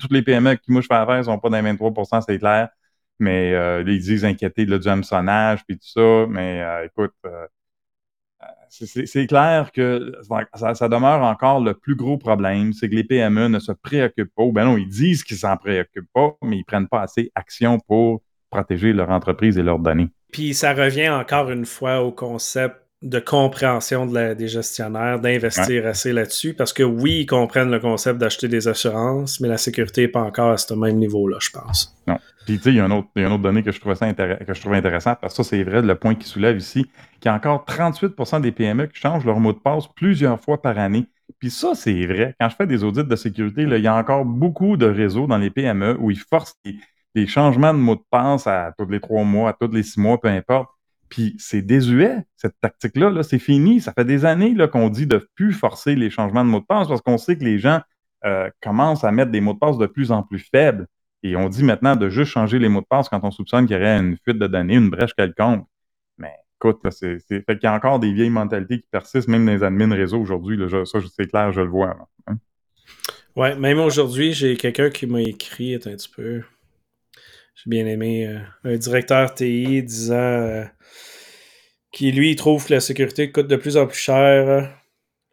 toutes 0.00 0.12
les 0.12 0.22
PME 0.22 0.54
qui 0.54 0.72
je 0.72 0.80
fais 0.82 0.94
affaire 0.94 1.24
sont 1.24 1.40
pas 1.40 1.50
dans 1.50 1.60
23% 1.60 2.22
c'est 2.24 2.38
clair. 2.38 2.68
Mais 3.18 3.50
ils 3.84 4.00
disent 4.00 4.24
inquiéter 4.24 4.64
là, 4.64 4.78
du 4.78 4.86
hameçonnage 4.88 5.64
puis 5.66 5.76
tout 5.76 5.88
ça. 5.88 6.26
Mais 6.28 6.64
écoute, 6.86 7.14
c'est 8.72 9.26
clair 9.26 9.70
que 9.72 10.12
ça, 10.54 10.74
ça, 10.74 10.88
demeure 10.88 11.22
encore 11.22 11.60
le 11.60 11.74
plus 11.74 11.94
gros 11.94 12.16
problème, 12.16 12.72
c'est 12.72 12.88
que 12.88 12.94
les 12.94 13.04
PME 13.04 13.48
ne 13.48 13.58
se 13.58 13.72
préoccupent 13.72 14.32
pas. 14.34 14.44
Ou 14.44 14.52
ben 14.52 14.64
non, 14.64 14.78
ils 14.78 14.88
disent 14.88 15.22
qu'ils 15.24 15.36
s'en 15.36 15.56
préoccupent 15.56 16.10
pas, 16.14 16.36
mais 16.42 16.58
ils 16.58 16.64
prennent 16.64 16.88
pas 16.88 17.02
assez 17.02 17.30
action 17.34 17.78
pour 17.86 18.22
protéger 18.50 18.92
leur 18.92 19.10
entreprise 19.10 19.58
et 19.58 19.62
leurs 19.62 19.78
données. 19.78 20.08
Puis 20.32 20.54
ça 20.54 20.72
revient 20.72 21.10
encore 21.10 21.50
une 21.50 21.66
fois 21.66 22.00
au 22.00 22.12
concept 22.12 22.76
de 23.02 23.18
compréhension 23.18 24.06
des 24.06 24.48
gestionnaires, 24.48 25.18
d'investir 25.18 25.86
assez 25.86 26.12
là-dessus, 26.12 26.54
parce 26.54 26.72
que 26.72 26.84
oui, 26.84 27.20
ils 27.20 27.26
comprennent 27.26 27.70
le 27.70 27.80
concept 27.80 28.18
d'acheter 28.18 28.46
des 28.46 28.68
assurances, 28.68 29.40
mais 29.40 29.48
la 29.48 29.58
sécurité 29.58 30.02
n'est 30.02 30.08
pas 30.08 30.22
encore 30.22 30.52
à 30.52 30.56
ce 30.56 30.72
même 30.74 30.96
niveau-là, 30.96 31.38
je 31.40 31.50
pense. 31.50 31.96
Non. 32.06 32.18
Puis 32.44 32.56
tu 32.56 32.64
sais, 32.64 32.70
il 32.70 32.76
y 32.76 32.80
a 32.80 32.86
une 32.86 32.92
autre, 32.92 33.38
donnée 33.38 33.62
que 33.62 33.70
je, 33.70 33.80
trouve 33.80 33.94
ça 33.94 34.12
que 34.12 34.54
je 34.54 34.60
trouve 34.60 34.74
intéressante, 34.74 35.18
parce 35.20 35.36
que 35.36 35.42
ça, 35.42 35.50
c'est 35.50 35.62
vrai, 35.62 35.80
le 35.82 35.94
point 35.94 36.14
qui 36.14 36.26
soulève 36.26 36.56
ici, 36.56 36.86
qu'il 37.20 37.26
y 37.26 37.28
a 37.28 37.34
encore 37.34 37.64
38% 37.68 38.40
des 38.40 38.52
PME 38.52 38.86
qui 38.86 39.00
changent 39.00 39.24
leur 39.24 39.38
mot 39.38 39.52
de 39.52 39.58
passe 39.58 39.86
plusieurs 39.94 40.40
fois 40.40 40.60
par 40.60 40.78
année. 40.78 41.06
Puis 41.38 41.50
ça, 41.50 41.74
c'est 41.74 42.06
vrai. 42.06 42.34
Quand 42.40 42.48
je 42.48 42.56
fais 42.56 42.66
des 42.66 42.84
audits 42.84 43.04
de 43.04 43.16
sécurité, 43.16 43.64
là, 43.64 43.78
il 43.78 43.84
y 43.84 43.86
a 43.86 43.94
encore 43.94 44.24
beaucoup 44.24 44.76
de 44.76 44.86
réseaux 44.86 45.26
dans 45.26 45.38
les 45.38 45.50
PME 45.50 45.96
où 45.98 46.10
ils 46.10 46.18
forcent 46.18 46.56
les 47.14 47.26
changements 47.26 47.72
de 47.72 47.78
mot 47.78 47.94
de 47.94 48.04
passe 48.10 48.46
à 48.46 48.72
tous 48.76 48.86
les 48.86 49.00
trois 49.00 49.24
mois, 49.24 49.50
à 49.50 49.52
tous 49.52 49.72
les 49.72 49.82
six 49.82 50.00
mois, 50.00 50.20
peu 50.20 50.28
importe. 50.28 50.68
Puis 51.08 51.36
c'est 51.38 51.62
désuet, 51.62 52.24
cette 52.36 52.58
tactique-là, 52.60 53.10
-là, 53.10 53.22
c'est 53.22 53.38
fini. 53.38 53.80
Ça 53.80 53.92
fait 53.92 54.04
des 54.04 54.24
années 54.24 54.56
qu'on 54.68 54.88
dit 54.88 55.06
de 55.06 55.28
plus 55.34 55.52
forcer 55.52 55.94
les 55.94 56.10
changements 56.10 56.44
de 56.44 56.50
mot 56.50 56.60
de 56.60 56.64
passe 56.64 56.88
parce 56.88 57.02
qu'on 57.02 57.18
sait 57.18 57.36
que 57.36 57.44
les 57.44 57.58
gens 57.58 57.80
euh, 58.24 58.48
commencent 58.62 59.04
à 59.04 59.12
mettre 59.12 59.30
des 59.30 59.40
mots 59.40 59.52
de 59.52 59.58
passe 59.58 59.78
de 59.78 59.86
plus 59.86 60.10
en 60.10 60.22
plus 60.22 60.38
faibles. 60.38 60.86
Et 61.22 61.36
on 61.36 61.48
dit 61.48 61.62
maintenant 61.62 61.96
de 61.96 62.08
juste 62.08 62.32
changer 62.32 62.58
les 62.58 62.68
mots 62.68 62.80
de 62.80 62.86
passe 62.86 63.08
quand 63.08 63.20
on 63.22 63.30
soupçonne 63.30 63.66
qu'il 63.66 63.76
y 63.76 63.78
aurait 63.78 63.98
une 63.98 64.16
fuite 64.16 64.38
de 64.38 64.46
données, 64.46 64.74
une 64.74 64.90
brèche 64.90 65.14
quelconque. 65.14 65.66
Mais 66.18 66.32
écoute, 66.56 66.80
c'est, 66.90 67.18
fait 67.20 67.44
qu'il 67.46 67.64
y 67.64 67.66
a 67.66 67.74
encore 67.74 68.00
des 68.00 68.12
vieilles 68.12 68.30
mentalités 68.30 68.80
qui 68.80 68.88
persistent, 68.90 69.28
même 69.28 69.46
dans 69.46 69.52
les 69.52 69.62
admins 69.62 69.94
réseau 69.94 70.20
aujourd'hui. 70.20 70.58
Ça, 70.84 70.98
c'est 71.14 71.28
clair, 71.28 71.52
je 71.52 71.60
le 71.60 71.68
vois. 71.68 71.96
Hein. 72.26 72.36
Ouais, 73.36 73.56
même 73.56 73.78
aujourd'hui, 73.78 74.32
j'ai 74.32 74.56
quelqu'un 74.56 74.90
qui 74.90 75.06
m'a 75.06 75.22
écrit, 75.22 75.74
un 75.76 75.78
petit 75.78 76.08
peu. 76.08 76.42
J'ai 77.54 77.70
bien 77.70 77.86
aimé 77.86 78.26
euh, 78.26 78.40
un 78.64 78.76
directeur 78.76 79.32
TI 79.34 79.82
disant 79.82 80.14
euh, 80.16 80.64
qu'il, 81.92 82.16
lui, 82.16 82.32
il 82.32 82.36
trouve 82.36 82.66
que 82.66 82.74
la 82.74 82.80
sécurité 82.80 83.30
coûte 83.30 83.46
de 83.46 83.56
plus 83.56 83.76
en 83.76 83.86
plus 83.86 83.98
cher. 83.98 84.76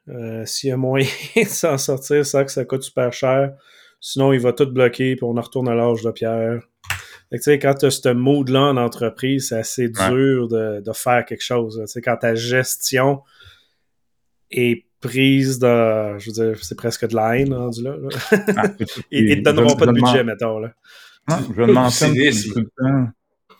Euh, 0.09 0.45
s'il 0.45 0.69
y 0.69 0.71
a 0.71 0.77
moyen 0.77 1.07
de 1.35 1.43
s'en 1.43 1.77
sortir 1.77 2.25
sans 2.25 2.43
que 2.45 2.51
ça 2.51 2.65
coûte 2.65 2.83
super 2.83 3.13
cher, 3.13 3.53
sinon 3.99 4.33
il 4.33 4.39
va 4.39 4.53
tout 4.53 4.71
bloquer 4.71 5.15
puis 5.15 5.23
on 5.23 5.37
en 5.37 5.41
retourne 5.41 5.67
à 5.67 5.75
l'âge 5.75 6.01
de 6.03 6.11
pierre. 6.11 6.61
Fait 7.31 7.37
que, 7.37 7.51
quand 7.61 7.75
tu 7.75 7.85
as 7.85 7.91
ce 7.91 8.09
mood-là 8.09 8.61
en 8.61 8.77
entreprise, 8.77 9.49
c'est 9.49 9.57
assez 9.59 9.89
dur 9.89 10.47
de, 10.47 10.81
faire 10.93 11.25
quelque 11.25 11.43
chose. 11.43 11.81
sais 11.85 12.01
quand 12.01 12.17
ta 12.17 12.33
gestion 12.33 13.21
est 14.49 14.85
prise 14.99 15.59
de. 15.59 16.17
Je 16.17 16.29
veux 16.29 16.51
dire, 16.51 16.63
c'est 16.63 16.75
presque 16.75 17.07
de 17.07 17.15
la 17.15 17.37
haine 17.37 17.53
rendu 17.53 17.83
là. 17.83 17.95
Ah, 18.57 18.63
ils, 19.11 19.29
ne 19.29 19.35
te 19.35 19.41
donneront 19.41 19.75
pas 19.75 19.85
de 19.85 19.91
budget, 19.91 20.23
mettons. 20.23 20.59
Là. 20.59 20.73
Ah, 21.27 21.39
je 21.55 21.61
le 21.61 21.73
mentionne 21.73 22.13
tout 22.13 22.59
le 22.59 22.69
temps. 22.77 23.09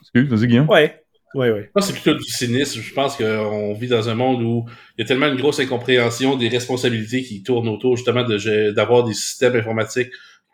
Excuse, 0.00 0.28
vas-y, 0.28 0.48
Guillaume. 0.48 0.68
Ouais. 0.68 0.96
Oui, 1.32 1.46
oui. 1.48 1.60
c'est 1.80 1.92
plutôt 1.92 2.14
du 2.14 2.24
cynisme. 2.24 2.80
Je 2.80 2.92
pense 2.92 3.16
qu'on 3.16 3.72
vit 3.74 3.86
dans 3.86 4.08
un 4.08 4.16
monde 4.16 4.42
où 4.42 4.64
il 4.98 5.02
y 5.02 5.04
a 5.04 5.06
tellement 5.06 5.28
une 5.28 5.36
grosse 5.36 5.60
incompréhension 5.60 6.36
des 6.36 6.48
responsabilités 6.48 7.22
qui 7.22 7.44
tournent 7.44 7.68
autour 7.68 7.96
justement 7.96 8.24
d'avoir 8.24 9.04
des 9.04 9.14
systèmes 9.14 9.54
informatiques 9.54 10.10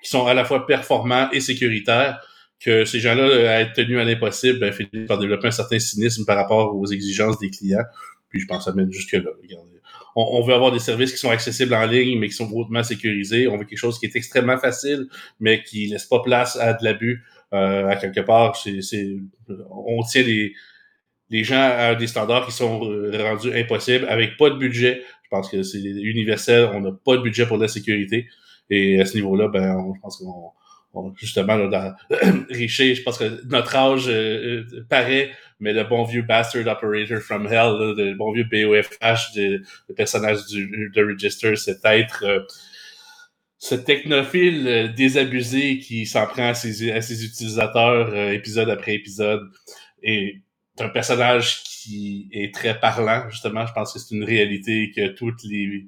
qui 0.06 0.10
sont 0.10 0.26
à 0.26 0.34
la 0.34 0.44
fois 0.44 0.66
performants 0.66 1.28
et 1.32 1.40
sécuritaires 1.40 2.20
que 2.60 2.84
ces 2.84 3.00
gens-là, 3.00 3.50
à 3.50 3.60
être 3.60 3.72
tenus 3.74 3.98
à 3.98 4.04
l'impossible, 4.04 4.60
ben, 4.60 4.72
finissent 4.72 5.08
par 5.08 5.18
développer 5.18 5.48
un 5.48 5.50
certain 5.50 5.78
cynisme 5.78 6.24
par 6.24 6.36
rapport 6.36 6.74
aux 6.76 6.86
exigences 6.86 7.38
des 7.38 7.50
clients. 7.50 7.84
Puis 8.30 8.40
je 8.40 8.46
pense 8.46 8.66
à 8.66 8.72
mettre 8.72 8.92
jusque-là. 8.92 9.30
Regardez 9.42 9.76
on, 10.16 10.42
veut 10.42 10.54
avoir 10.54 10.72
des 10.72 10.78
services 10.78 11.12
qui 11.12 11.18
sont 11.18 11.28
accessibles 11.28 11.74
en 11.74 11.84
ligne, 11.84 12.18
mais 12.18 12.28
qui 12.28 12.34
sont 12.34 12.50
hautement 12.50 12.82
sécurisés. 12.82 13.48
On 13.48 13.58
veut 13.58 13.64
quelque 13.64 13.78
chose 13.78 13.98
qui 13.98 14.06
est 14.06 14.16
extrêmement 14.16 14.56
facile, 14.56 15.08
mais 15.40 15.62
qui 15.62 15.88
laisse 15.88 16.06
pas 16.06 16.20
place 16.22 16.56
à 16.56 16.72
de 16.72 16.82
l'abus. 16.82 17.22
Euh, 17.52 17.86
à 17.86 17.96
quelque 17.96 18.22
part, 18.22 18.56
c'est, 18.56 18.80
on 19.70 20.02
tient 20.02 20.22
les, 20.22 20.54
les 21.28 21.44
gens 21.44 21.60
à 21.60 21.94
des 21.94 22.06
standards 22.06 22.46
qui 22.46 22.52
sont 22.52 22.90
euh, 22.90 23.22
rendus 23.22 23.52
impossibles 23.52 24.06
avec 24.08 24.38
pas 24.38 24.48
de 24.48 24.56
budget. 24.56 25.02
Je 25.22 25.28
pense 25.30 25.50
que 25.50 25.62
c'est 25.62 25.80
universel. 25.80 26.70
On 26.72 26.80
n'a 26.80 26.92
pas 26.92 27.18
de 27.18 27.22
budget 27.22 27.44
pour 27.44 27.58
la 27.58 27.68
sécurité. 27.68 28.26
Et 28.70 29.00
à 29.00 29.06
ce 29.06 29.14
niveau-là, 29.14 29.48
ben, 29.48 29.94
je 29.94 30.00
pense 30.00 30.18
qu'on 30.18 31.14
justement, 31.16 31.56
là, 31.56 31.68
dans 32.10 32.44
Richer, 32.50 32.94
je 32.94 33.02
pense 33.02 33.18
que 33.18 33.46
notre 33.46 33.76
âge 33.76 34.06
euh, 34.08 34.64
paraît 34.88 35.30
mais 35.60 35.72
le 35.72 35.84
bon 35.84 36.04
vieux 36.04 36.22
Bastard 36.22 36.66
Operator 36.66 37.20
from 37.20 37.46
Hell, 37.46 37.94
le 37.96 38.14
bon 38.14 38.32
vieux 38.32 38.44
BOFH, 38.44 39.36
le 39.36 39.94
personnage 39.94 40.46
du, 40.46 40.90
de 40.94 41.04
Register, 41.04 41.56
cet 41.56 41.84
être, 41.84 42.24
euh, 42.24 42.40
ce 43.58 43.74
technophile 43.74 44.66
euh, 44.68 44.88
désabusé 44.88 45.78
qui 45.78 46.04
s'en 46.06 46.26
prend 46.26 46.48
à 46.48 46.54
ses, 46.54 46.92
à 46.92 47.00
ses 47.00 47.24
utilisateurs 47.24 48.10
euh, 48.12 48.32
épisode 48.32 48.68
après 48.68 48.94
épisode. 48.94 49.48
Et 50.02 50.42
un 50.78 50.90
personnage 50.90 51.62
qui 51.64 52.28
est 52.32 52.54
très 52.54 52.78
parlant, 52.78 53.28
justement. 53.30 53.64
Je 53.66 53.72
pense 53.72 53.94
que 53.94 53.98
c'est 53.98 54.14
une 54.14 54.24
réalité 54.24 54.92
que 54.94 55.08
toutes 55.08 55.42
les 55.44 55.86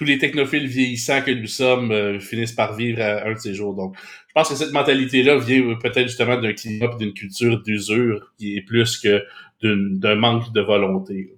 tous 0.00 0.06
les 0.06 0.16
technophiles 0.16 0.66
vieillissants 0.66 1.20
que 1.20 1.30
nous 1.30 1.46
sommes 1.46 2.20
finissent 2.20 2.54
par 2.54 2.74
vivre 2.74 3.02
un 3.02 3.34
de 3.34 3.38
ces 3.38 3.52
jours. 3.52 3.74
Donc, 3.74 3.94
je 4.28 4.32
pense 4.34 4.48
que 4.48 4.54
cette 4.54 4.72
mentalité-là 4.72 5.36
vient 5.36 5.74
peut-être 5.74 6.06
justement 6.06 6.40
d'un 6.40 6.54
climat 6.54 6.86
d'une 6.98 7.12
culture 7.12 7.62
d'usure 7.62 8.32
qui 8.38 8.56
est 8.56 8.62
plus 8.62 8.98
que 8.98 9.22
d'un 9.62 10.14
manque 10.14 10.54
de 10.54 10.62
volonté. 10.62 11.34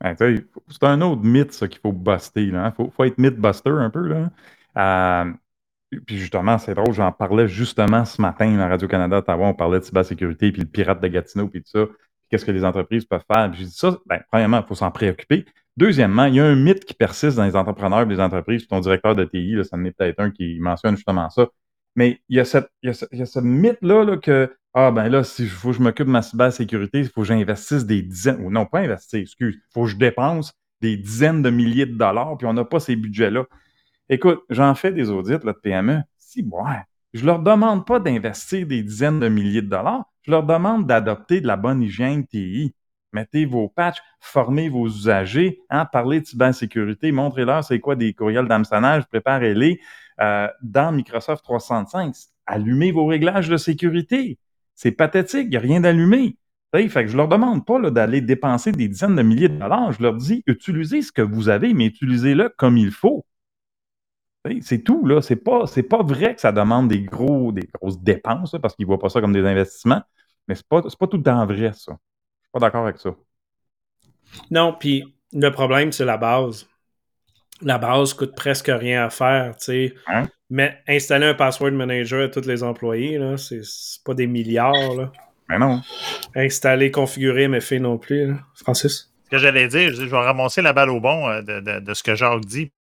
c'est 0.00 0.82
un 0.82 1.00
autre 1.00 1.22
mythe, 1.24 1.52
ça, 1.52 1.66
qu'il 1.66 1.80
faut 1.80 1.90
buster. 1.90 2.44
Il 2.44 2.54
hein. 2.54 2.72
faut, 2.76 3.04
être 3.04 3.18
myth-buster 3.18 3.70
un 3.70 3.90
peu. 3.90 4.06
Là. 4.06 4.30
Euh, 4.76 5.32
puis 6.06 6.18
justement, 6.18 6.58
c'est 6.58 6.74
drôle, 6.74 6.92
j'en 6.92 7.10
parlais 7.10 7.48
justement 7.48 8.04
ce 8.04 8.22
matin 8.22 8.60
à 8.60 8.68
Radio-Canada 8.68 9.18
Ottawa, 9.18 9.48
on 9.48 9.54
parlait 9.54 9.80
de 9.80 9.84
cybersécurité, 9.84 10.52
puis 10.52 10.62
le 10.62 10.68
pirate 10.68 11.02
de 11.02 11.08
Gatineau, 11.08 11.48
puis 11.48 11.64
tout 11.64 11.70
ça. 11.70 11.86
Qu'est-ce 12.30 12.44
que 12.44 12.52
les 12.52 12.64
entreprises 12.64 13.06
peuvent 13.06 13.24
faire? 13.26 13.52
J'ai 13.52 13.64
dit 13.64 13.72
ça, 13.72 13.98
ben, 14.06 14.22
premièrement, 14.30 14.60
il 14.60 14.66
faut 14.68 14.76
s'en 14.76 14.92
préoccuper. 14.92 15.46
Deuxièmement, 15.76 16.26
il 16.26 16.34
y 16.34 16.40
a 16.40 16.44
un 16.44 16.54
mythe 16.54 16.84
qui 16.84 16.94
persiste 16.94 17.36
dans 17.36 17.44
les 17.44 17.56
entrepreneurs 17.56 18.02
et 18.02 18.06
les 18.06 18.20
entreprises. 18.20 18.66
Ton 18.66 18.80
directeur 18.80 19.16
de 19.16 19.24
TI, 19.24 19.54
là, 19.54 19.64
ça 19.64 19.76
en 19.76 19.84
est 19.84 19.92
peut-être 19.92 20.20
un 20.20 20.30
qui 20.30 20.58
mentionne 20.60 20.96
justement 20.96 21.30
ça. 21.30 21.48
Mais 21.96 22.20
il 22.28 22.36
y 22.36 22.40
a, 22.40 22.66
il 22.82 22.86
y 22.86 22.90
a 22.90 22.94
ce, 22.94 23.06
ce 23.10 23.40
mythe-là 23.40 24.04
là, 24.04 24.16
que, 24.16 24.54
ah 24.74 24.90
ben 24.90 25.08
là, 25.08 25.24
si 25.24 25.46
faut 25.46 25.70
que 25.70 25.76
je 25.76 25.82
m'occupe 25.82 26.06
de 26.06 26.12
ma 26.12 26.22
cybersécurité, 26.22 27.00
il 27.00 27.08
faut 27.08 27.22
que 27.22 27.26
j'investisse 27.26 27.84
des 27.86 28.02
dizaines, 28.02 28.44
ou 28.44 28.50
non, 28.50 28.66
pas 28.66 28.80
investir, 28.80 29.20
excuse, 29.20 29.56
il 29.56 29.72
faut 29.72 29.84
que 29.84 29.90
je 29.90 29.96
dépense 29.96 30.52
des 30.80 30.96
dizaines 30.96 31.42
de 31.42 31.50
milliers 31.50 31.86
de 31.86 31.96
dollars, 31.96 32.36
puis 32.38 32.46
on 32.46 32.54
n'a 32.54 32.64
pas 32.64 32.80
ces 32.80 32.96
budgets-là. 32.96 33.44
Écoute, 34.08 34.42
j'en 34.50 34.74
fais 34.74 34.92
des 34.92 35.10
audits 35.10 35.32
là, 35.32 35.38
de 35.38 35.52
PME. 35.52 36.00
Si, 36.18 36.42
ouais, 36.50 36.82
je 37.12 37.24
leur 37.24 37.38
demande 37.38 37.86
pas 37.86 38.00
d'investir 38.00 38.66
des 38.66 38.82
dizaines 38.82 39.20
de 39.20 39.28
milliers 39.28 39.62
de 39.62 39.68
dollars, 39.68 40.04
je 40.22 40.30
leur 40.30 40.44
demande 40.44 40.86
d'adopter 40.86 41.40
de 41.40 41.46
la 41.46 41.56
bonne 41.56 41.82
hygiène 41.82 42.26
TI. 42.26 42.74
Mettez 43.12 43.44
vos 43.44 43.68
patchs, 43.68 44.02
formez 44.20 44.68
vos 44.68 44.86
usagers, 44.86 45.60
hein, 45.68 45.84
parlez 45.84 46.20
de 46.20 46.26
cybersécurité, 46.26 47.12
montrez-leur 47.12 47.62
c'est 47.62 47.78
quoi 47.78 47.94
des 47.94 48.14
courriels 48.14 48.48
d'hameçonnage, 48.48 49.06
préparez-les 49.06 49.80
euh, 50.20 50.48
dans 50.62 50.92
Microsoft 50.92 51.44
365. 51.44 52.14
Allumez 52.46 52.92
vos 52.92 53.06
réglages 53.06 53.48
de 53.48 53.56
sécurité. 53.56 54.38
C'est 54.74 54.92
pathétique, 54.92 55.44
il 55.44 55.50
n'y 55.50 55.56
a 55.56 55.60
rien 55.60 55.80
d'allumé. 55.80 56.36
Fait 56.74 56.88
que 56.88 57.08
je 57.08 57.16
leur 57.16 57.28
demande 57.28 57.66
pas 57.66 57.78
d'aller 57.90 58.22
dépenser 58.22 58.72
des 58.72 58.88
dizaines 58.88 59.14
de 59.14 59.22
milliers 59.22 59.50
de 59.50 59.58
dollars. 59.58 59.92
Je 59.92 60.02
leur 60.02 60.14
dis, 60.14 60.42
utilisez 60.46 61.02
ce 61.02 61.12
que 61.12 61.20
vous 61.20 61.50
avez, 61.50 61.74
mais 61.74 61.84
utilisez-le 61.86 62.48
comme 62.56 62.78
il 62.78 62.90
faut. 62.90 63.26
C'est 64.60 64.82
tout, 64.82 65.04
là. 65.06 65.20
C'est 65.20 65.36
pas, 65.36 65.64
pas 65.88 66.02
vrai 66.02 66.34
que 66.34 66.40
ça 66.40 66.50
demande 66.50 66.88
des, 66.88 67.02
gros, 67.02 67.52
des 67.52 67.68
grosses 67.74 68.00
dépenses, 68.00 68.56
parce 68.60 68.74
qu'ils 68.74 68.84
ne 68.84 68.88
voient 68.88 68.98
pas 68.98 69.10
ça 69.10 69.20
comme 69.20 69.34
des 69.34 69.44
investissements. 69.44 70.02
Mais 70.48 70.54
c'est 70.54 70.66
pas, 70.66 70.82
pas 70.82 71.06
tout 71.06 71.18
le 71.18 71.22
temps 71.22 71.44
vrai, 71.46 71.72
ça. 71.74 71.98
Pas 72.52 72.58
d'accord 72.58 72.84
avec 72.84 72.98
ça. 72.98 73.10
Non, 74.50 74.74
puis 74.78 75.04
le 75.32 75.50
problème, 75.50 75.92
c'est 75.92 76.04
la 76.04 76.16
base. 76.16 76.68
La 77.60 77.78
base 77.78 78.14
coûte 78.14 78.34
presque 78.34 78.70
rien 78.72 79.06
à 79.06 79.10
faire, 79.10 79.56
tu 79.56 79.64
sais. 79.64 79.94
Hein? 80.06 80.28
Mais 80.50 80.82
installer 80.88 81.26
un 81.26 81.34
password 81.34 81.72
manager 81.72 82.24
à 82.24 82.28
tous 82.28 82.46
les 82.46 82.62
employés, 82.62 83.18
là, 83.18 83.36
c'est 83.36 83.62
pas 84.04 84.14
des 84.14 84.26
milliards, 84.26 84.94
là. 84.94 85.12
Mais 85.48 85.58
non. 85.58 85.80
Installer, 86.34 86.90
configurer, 86.90 87.48
mais 87.48 87.60
fait 87.60 87.78
non 87.78 87.98
plus, 87.98 88.28
là. 88.28 88.38
Francis? 88.54 89.12
Ce 89.24 89.30
que 89.30 89.38
j'allais 89.38 89.68
dire, 89.68 89.94
je 89.94 90.04
vais 90.04 90.16
ramasser 90.16 90.60
la 90.60 90.72
balle 90.72 90.90
au 90.90 91.00
bon 91.00 91.28
euh, 91.28 91.40
de, 91.40 91.60
de, 91.60 91.80
de 91.80 91.94
ce 91.94 92.02
que 92.02 92.14
Jacques 92.14 92.44
dit, 92.44 92.72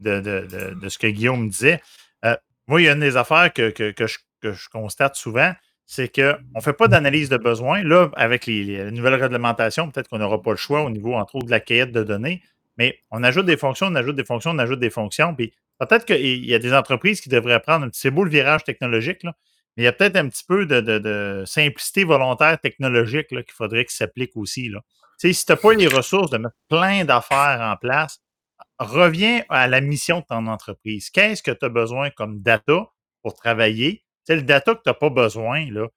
de, 0.00 0.20
de, 0.20 0.74
de, 0.80 0.88
ce 0.88 0.98
que 0.98 1.08
Guillaume 1.08 1.48
disait. 1.48 1.80
Euh, 2.24 2.36
moi, 2.66 2.80
il 2.80 2.84
y 2.84 2.88
a 2.88 2.92
une 2.92 3.00
des 3.00 3.16
affaires 3.16 3.52
que, 3.52 3.70
que, 3.70 3.90
que, 3.90 4.06
je, 4.06 4.18
que 4.40 4.52
je, 4.52 4.68
constate 4.68 5.16
souvent, 5.16 5.52
c'est 5.90 6.14
qu'on 6.14 6.36
ne 6.54 6.60
fait 6.60 6.74
pas 6.74 6.86
d'analyse 6.86 7.30
de 7.30 7.38
besoin. 7.38 7.82
Là, 7.82 8.10
avec 8.14 8.44
les, 8.44 8.62
les 8.62 8.90
nouvelles 8.90 9.14
réglementations, 9.14 9.90
peut-être 9.90 10.08
qu'on 10.08 10.18
n'aura 10.18 10.42
pas 10.42 10.50
le 10.50 10.58
choix 10.58 10.82
au 10.82 10.90
niveau, 10.90 11.14
entre 11.14 11.36
autres, 11.36 11.46
de 11.46 11.50
la 11.50 11.60
cahier 11.60 11.86
de 11.86 12.02
données, 12.02 12.42
mais 12.76 13.00
on 13.10 13.24
ajoute 13.24 13.46
des 13.46 13.56
fonctions, 13.56 13.86
on 13.86 13.94
ajoute 13.94 14.14
des 14.14 14.24
fonctions, 14.24 14.50
on 14.50 14.58
ajoute 14.58 14.80
des 14.80 14.90
fonctions. 14.90 15.34
Puis 15.34 15.54
peut-être 15.78 16.04
qu'il 16.04 16.44
y 16.44 16.54
a 16.54 16.58
des 16.58 16.74
entreprises 16.74 17.22
qui 17.22 17.30
devraient 17.30 17.60
prendre. 17.60 17.88
C'est 17.94 18.10
beau 18.10 18.22
le 18.22 18.30
virage 18.30 18.64
technologique, 18.64 19.22
là, 19.22 19.32
mais 19.76 19.84
il 19.84 19.86
y 19.86 19.88
a 19.88 19.92
peut-être 19.92 20.16
un 20.16 20.28
petit 20.28 20.44
peu 20.46 20.66
de, 20.66 21.42
simplicité 21.46 22.04
volontaire 22.04 22.60
technologique 22.60 23.28
qu'il 23.28 23.44
faudrait 23.54 23.86
qu'il 23.86 23.96
s'applique 23.96 24.36
aussi. 24.36 24.68
Là. 24.68 24.80
Si 25.16 25.32
tu 25.32 25.50
n'as 25.50 25.56
pas 25.56 25.72
les 25.72 25.86
ressources 25.86 26.30
de 26.30 26.36
mettre 26.36 26.56
plein 26.68 27.06
d'affaires 27.06 27.60
en 27.62 27.76
place, 27.76 28.20
reviens 28.78 29.42
à 29.48 29.68
la 29.68 29.80
mission 29.80 30.20
de 30.20 30.26
ton 30.28 30.48
entreprise. 30.48 31.08
Qu'est-ce 31.08 31.42
que 31.42 31.50
tu 31.50 31.64
as 31.64 31.70
besoin 31.70 32.10
comme 32.10 32.42
data 32.42 32.90
pour 33.22 33.34
travailler? 33.34 34.04
C'est 34.28 34.36
le 34.36 34.42
data 34.42 34.74
que 34.74 34.82
tu 34.82 34.90
n'as 34.90 34.94
pas 34.94 35.08
besoin, 35.08 35.70
là. 35.70 35.88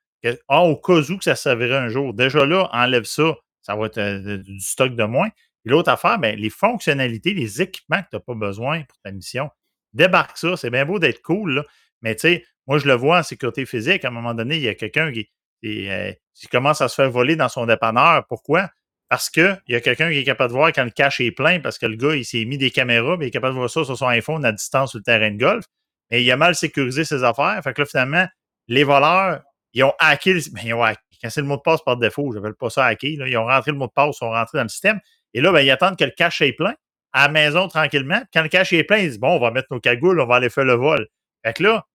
Ah, 0.48 0.62
au 0.62 0.78
cas 0.78 0.94
où 0.94 1.18
que 1.18 1.24
ça 1.26 1.36
servirait 1.36 1.76
un 1.76 1.90
jour. 1.90 2.14
Déjà 2.14 2.46
là, 2.46 2.70
enlève 2.72 3.04
ça, 3.04 3.36
ça 3.62 3.76
va 3.76 3.88
être 3.88 3.98
euh, 3.98 4.38
du 4.38 4.58
stock 4.62 4.96
de 4.96 5.04
moins. 5.04 5.28
L'autre 5.66 5.90
affaire, 5.90 6.18
ben, 6.18 6.40
les 6.40 6.50
fonctionnalités, 6.50 7.34
les 7.34 7.62
équipements 7.62 8.02
que 8.02 8.08
tu 8.10 8.16
n'as 8.16 8.22
pas 8.22 8.34
besoin 8.34 8.84
pour 8.84 8.98
ta 9.04 9.12
mission, 9.12 9.50
débarque 9.92 10.38
ça. 10.38 10.56
C'est 10.56 10.70
bien 10.70 10.86
beau 10.86 10.98
d'être 10.98 11.22
cool, 11.22 11.66
mais 12.02 12.16
tu 12.16 12.22
sais, 12.22 12.46
moi, 12.68 12.78
je 12.78 12.88
le 12.88 12.94
vois 12.94 13.20
en 13.20 13.24
sécurité 13.24 13.66
physique. 13.66 14.06
À 14.06 14.08
un 14.08 14.12
moment 14.12 14.34
donné, 14.34 14.56
il 14.56 14.62
y 14.62 14.70
a 14.70 14.76
quelqu'un 14.76 15.12
qui, 15.12 15.30
qui, 15.62 15.90
euh, 15.90 16.14
commence 16.54 16.80
à 16.80 16.88
se 16.88 16.96
faire 16.96 17.12
voler 17.12 17.36
dans 17.36 17.50
son 17.50 17.66
dépanneur. 17.66 18.26
Pourquoi? 18.30 18.70
Parce 19.10 19.30
qu'il 19.30 19.62
y 19.68 19.76
a 19.76 19.82
quelqu'un 19.82 20.10
qui 20.10 20.20
est 20.20 20.24
capable 20.24 20.54
de 20.54 20.58
voir 20.58 20.72
quand 20.72 20.86
le 20.86 20.92
cache 20.92 21.20
est 21.20 21.32
plein, 21.32 21.60
parce 21.60 21.78
que 21.78 21.86
le 21.86 21.98
gars, 21.98 22.16
il 22.16 22.24
s'est 22.24 22.46
mis 22.46 22.58
des 22.58 22.72
caméras, 22.72 23.18
mais 23.18 23.26
il 23.26 23.28
est 23.28 23.32
capable 23.32 23.56
de 23.56 23.58
voir 23.58 23.70
ça 23.70 23.84
sur 23.84 23.98
son 23.98 24.08
iPhone 24.08 24.46
à 24.46 24.54
distance 24.54 24.92
sur 24.92 25.00
le 25.00 25.04
terrain 25.04 25.32
de 25.32 25.38
golf. 25.38 25.66
Et 26.12 26.22
il 26.22 26.32
a 26.32 26.38
mal 26.38 26.56
sécurisé 26.56 27.06
ses 27.06 27.24
affaires. 27.24 27.60
Fait 27.64 27.74
que 27.74 27.82
là, 27.82 27.86
finalement, 27.86 28.28
les 28.68 28.84
voleurs, 28.84 29.42
ils 29.74 29.84
ont 29.84 29.94
hacké, 30.00 30.34
ben, 30.52 30.62
ils 30.64 30.74
ont 30.74 30.84
hacké. 30.84 31.02
Quand 31.24 31.30
c'est 31.30 31.42
le 31.42 31.48
mot 31.48 31.58
de 31.58 31.62
passe 31.62 31.82
par 31.84 31.98
défaut, 31.98 32.32
je 32.32 32.38
n'appelle 32.38 32.56
pas 32.56 32.70
ça 32.70 32.86
hacker. 32.86 33.20
Là. 33.20 33.28
Ils 33.28 33.38
ont 33.38 33.46
rentré 33.46 33.72
le 33.72 33.78
mot 33.78 33.88
de 33.88 33.92
passe, 33.92 34.16
ils 34.16 34.20
sont 34.20 34.32
rentrés 34.32 34.58
dans 34.58 34.64
le 34.64 34.70
système. 34.70 35.00
Et 35.34 35.42
là, 35.42 35.52
ben, 35.52 35.62
ils 35.62 35.72
attendent 35.72 35.98
que 35.98 36.04
le 36.04 36.12
cache 36.12 36.42
est 36.42 36.54
plein 36.54 36.76
à 37.14 37.28
la 37.28 37.32
maison 37.32 37.68
tranquillement. 37.68 38.22
Quand 38.34 38.42
le 38.42 38.50
cache 38.50 38.74
est 38.74 38.84
plein, 38.84 38.98
ils 38.98 39.10
disent 39.10 39.20
Bon, 39.20 39.36
on 39.36 39.40
va 39.40 39.52
mettre 39.52 39.68
nos 39.72 39.80
cagoules, 39.80 40.20
on 40.20 40.26
va 40.26 40.36
aller 40.36 40.50
faire 40.50 40.66
le 40.66 40.74
vol. 40.74 41.08
Fait 41.46 41.54
que 41.54 41.64
là, 41.64 41.86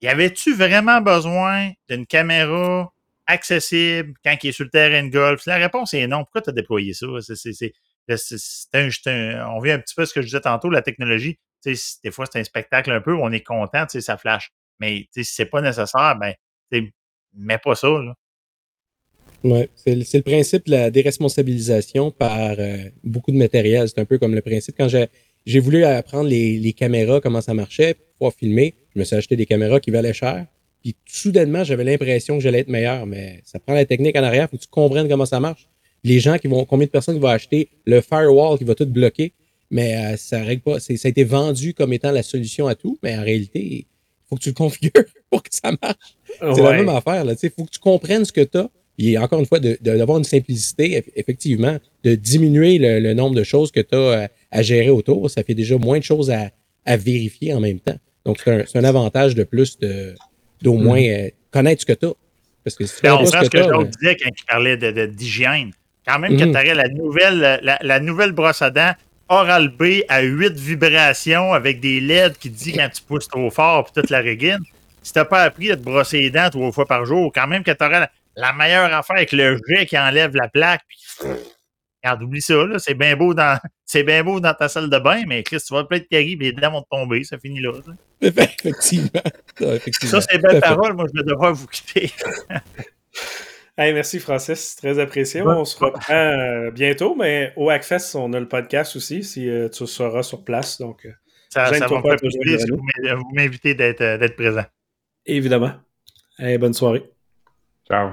y 0.00 0.08
avait-tu 0.08 0.54
vraiment 0.54 1.00
besoin 1.00 1.70
d'une 1.88 2.06
caméra 2.06 2.92
accessible 3.26 4.14
quand 4.24 4.36
il 4.42 4.48
est 4.48 4.52
sur 4.52 4.64
le 4.64 4.70
terrain 4.70 5.04
de 5.04 5.10
golf? 5.10 5.46
La 5.46 5.56
réponse 5.56 5.94
est 5.94 6.06
non. 6.06 6.24
Pourquoi 6.24 6.42
tu 6.42 6.50
as 6.50 6.52
déployé 6.52 6.92
ça? 6.92 7.06
C'est, 7.20 7.72
un, 8.74 9.46
on 9.50 9.60
vient 9.60 9.76
un 9.76 9.78
petit 9.78 9.94
peu 9.94 10.04
ce 10.04 10.12
que 10.12 10.20
je 10.22 10.26
disais 10.26 10.40
tantôt, 10.40 10.70
la 10.70 10.82
technologie. 10.82 11.38
Des 11.64 12.10
fois, 12.10 12.26
c'est 12.30 12.40
un 12.40 12.44
spectacle 12.44 12.90
un 12.90 13.00
peu 13.00 13.14
on 13.14 13.30
est 13.30 13.44
content, 13.44 13.86
ça 13.88 14.16
flash. 14.16 14.50
Mais 14.80 15.06
si 15.12 15.24
c'est 15.24 15.46
pas 15.46 15.60
nécessaire, 15.60 16.18
ben, 16.18 16.34
mets 17.34 17.58
pas 17.58 17.74
ça. 17.74 17.88
Là. 17.88 18.14
Ouais, 19.44 19.68
c'est 19.74 19.94
le 19.96 20.22
principe 20.22 20.66
de 20.66 20.70
la 20.70 20.90
déresponsabilisation 20.90 22.12
par 22.12 22.54
euh, 22.58 22.76
beaucoup 23.02 23.32
de 23.32 23.36
matériel. 23.36 23.88
C'est 23.88 23.98
un 23.98 24.04
peu 24.04 24.18
comme 24.18 24.34
le 24.34 24.40
principe 24.40 24.76
quand 24.78 24.88
j'ai 24.88 25.60
voulu 25.60 25.84
apprendre 25.84 26.28
les, 26.28 26.58
les, 26.58 26.72
caméras, 26.72 27.20
comment 27.20 27.40
ça 27.40 27.52
marchait, 27.52 27.94
pour 27.94 28.06
pouvoir 28.12 28.32
filmer. 28.34 28.74
Je 28.94 29.00
me 29.00 29.04
suis 29.04 29.16
acheté 29.16 29.34
des 29.34 29.46
caméras 29.46 29.80
qui 29.80 29.90
valaient 29.90 30.12
cher. 30.12 30.46
Puis 30.80 30.94
soudainement, 31.06 31.64
j'avais 31.64 31.84
l'impression 31.84 32.36
que 32.36 32.42
j'allais 32.42 32.60
être 32.60 32.68
meilleur. 32.68 33.06
Mais 33.06 33.40
ça 33.44 33.58
prend 33.58 33.74
la 33.74 33.84
technique 33.84 34.16
en 34.16 34.22
arrière. 34.22 34.48
Faut 34.48 34.56
que 34.56 34.62
tu 34.62 34.68
comprennes 34.68 35.08
comment 35.08 35.26
ça 35.26 35.40
marche. 35.40 35.68
Les 36.04 36.20
gens 36.20 36.38
qui 36.38 36.46
vont, 36.46 36.64
combien 36.64 36.86
de 36.86 36.90
personnes 36.90 37.18
vont 37.18 37.28
acheter 37.28 37.68
le 37.84 38.00
firewall 38.00 38.58
qui 38.58 38.64
va 38.64 38.74
tout 38.76 38.86
bloquer? 38.86 39.32
Mais 39.72 39.96
euh, 39.96 40.16
ça 40.16 40.40
règle 40.44 40.62
pas. 40.62 40.78
Ça 40.78 40.92
a 40.92 41.08
été 41.08 41.24
vendu 41.24 41.74
comme 41.74 41.92
étant 41.92 42.12
la 42.12 42.22
solution 42.22 42.68
à 42.68 42.76
tout. 42.76 42.98
Mais 43.02 43.18
en 43.18 43.22
réalité, 43.22 43.60
il 43.60 43.86
faut 44.28 44.36
que 44.36 44.42
tu 44.42 44.50
le 44.50 44.54
configures 44.54 44.92
pour 45.30 45.42
que 45.42 45.48
ça 45.50 45.72
marche. 45.82 46.16
C'est 46.38 46.62
la 46.62 46.72
même 46.74 46.88
affaire. 46.88 47.24
Il 47.24 47.50
faut 47.50 47.64
que 47.64 47.70
tu 47.70 47.80
comprennes 47.80 48.24
ce 48.24 48.32
que 48.32 48.42
tu 48.42 48.58
as 48.58 48.70
et 48.98 49.18
encore 49.18 49.40
une 49.40 49.46
fois, 49.46 49.58
d'avoir 49.58 50.18
une 50.18 50.24
simplicité, 50.24 51.04
effectivement, 51.16 51.78
de 52.04 52.14
diminuer 52.14 52.78
le, 52.78 53.14
nombre 53.14 53.34
de 53.34 53.42
choses 53.42 53.72
que 53.72 53.80
tu 53.80 53.94
as 53.94 54.30
à, 54.50 54.62
gérer 54.62 54.90
autour, 54.90 55.30
ça 55.30 55.42
fait 55.42 55.54
déjà 55.54 55.78
moins 55.78 55.98
de 55.98 56.04
choses 56.04 56.30
à, 56.30 56.50
vérifier 56.96 57.54
en 57.54 57.60
même 57.60 57.80
temps. 57.80 57.96
Donc, 58.24 58.38
c'est 58.44 58.76
un, 58.76 58.84
avantage 58.84 59.34
de 59.34 59.44
plus 59.44 59.78
d'au 60.60 60.74
moins 60.74 61.00
mm-hmm. 61.00 61.26
euh, 61.26 61.30
connaître 61.50 61.80
ce 61.80 61.86
que 61.86 61.92
tu 61.92 62.06
as. 62.06 62.12
Parce 62.64 62.76
que 62.76 62.86
si 62.86 63.00
tu 63.00 63.08
on 63.08 63.24
ce 63.24 63.32
que, 63.32 63.48
que 63.48 63.62
Jean 63.62 63.82
disais 63.82 64.16
quand 64.16 64.30
il 64.30 64.44
parlait 64.46 65.08
d'hygiène. 65.08 65.72
Quand 66.06 66.18
même 66.18 66.36
que 66.36 66.44
mm-hmm. 66.44 66.52
tu 66.52 66.58
aurais 66.58 66.74
la 66.74 66.88
nouvelle, 66.88 67.78
la, 67.82 68.00
nouvelle 68.00 68.32
brosse 68.32 68.62
à 68.62 68.70
dents 68.70 68.92
Oral-B 69.32 70.04
à 70.08 70.20
8 70.20 70.52
vibrations 70.52 71.54
avec 71.54 71.80
des 71.80 72.00
LED 72.00 72.36
qui 72.36 72.50
dit 72.50 72.72
quand 72.74 72.88
tu 72.92 73.02
pousses 73.02 73.28
trop 73.28 73.50
fort 73.50 73.84
puis 73.84 73.94
toute 74.02 74.10
la 74.10 74.18
régine. 74.20 74.58
Si 75.02 75.12
tu 75.12 75.18
n'as 75.18 75.24
pas 75.24 75.42
appris 75.42 75.70
à 75.72 75.76
te 75.76 75.82
brosser 75.82 76.20
les 76.20 76.30
dents 76.30 76.50
trois 76.50 76.70
fois 76.70 76.86
par 76.86 77.06
jour, 77.06 77.32
quand 77.34 77.46
même 77.46 77.64
que 77.64 77.70
tu 77.70 77.82
aurais 77.82 78.00
la, 78.00 78.10
la 78.36 78.52
meilleure 78.52 78.92
affaire 78.92 79.16
avec 79.16 79.32
le 79.32 79.58
jet 79.66 79.86
qui 79.86 79.98
enlève 79.98 80.36
la 80.36 80.48
plaque. 80.48 80.82
Puis, 80.86 80.98
regarde, 82.02 82.22
oublie 82.22 82.42
ça, 82.42 82.54
là. 82.66 82.78
C'est 82.78 82.94
bien 82.94 83.16
beau 83.16 83.34
dans. 83.34 83.58
C'est 83.84 84.04
bien 84.04 84.24
beau 84.24 84.40
dans 84.40 84.54
ta 84.54 84.70
salle 84.70 84.88
de 84.88 84.98
bain, 84.98 85.24
mais 85.26 85.42
Chris, 85.42 85.58
tu 85.66 85.74
vas 85.74 85.84
peut-être 85.84 86.08
terrible, 86.08 86.44
les 86.44 86.52
dents 86.52 86.70
vont 86.70 86.86
tomber, 86.90 87.24
ça 87.24 87.36
finit 87.36 87.60
là. 87.60 87.72
Effectivement. 88.22 89.20
Ça, 89.58 90.20
c'est 90.22 90.38
belle 90.38 90.60
parole, 90.60 90.94
moi 90.94 91.04
je 91.12 91.20
vais 91.20 91.28
devoir 91.28 91.52
vous 91.52 91.66
quitter. 91.66 92.10
hey, 93.78 93.92
merci 93.92 94.18
Francis, 94.18 94.76
très 94.76 94.98
apprécié. 94.98 95.42
On 95.42 95.64
se 95.64 95.78
reprend 95.78 96.12
euh, 96.12 96.70
bientôt, 96.70 97.14
mais 97.14 97.52
au 97.56 97.70
Hackfest, 97.70 98.14
on 98.16 98.32
a 98.32 98.40
le 98.40 98.48
podcast 98.48 98.96
aussi, 98.96 99.22
si 99.24 99.48
euh, 99.48 99.68
tu 99.68 99.86
seras 99.86 100.22
sur 100.22 100.44
place. 100.44 100.78
Donc, 100.78 101.06
euh, 101.06 101.12
ça, 101.50 101.66
ça 101.66 101.86
va 101.86 101.96
me 101.96 102.02
faire 102.02 102.16
plaisir 102.16 102.60
si 102.60 102.70
vous 102.70 103.30
m'invitez 103.34 103.74
d'être 103.74 104.36
présent. 104.36 104.64
Évidemment. 105.26 105.72
Hey, 106.38 106.58
bonne 106.58 106.74
soirée. 106.74 107.04
Ciao. 107.88 108.12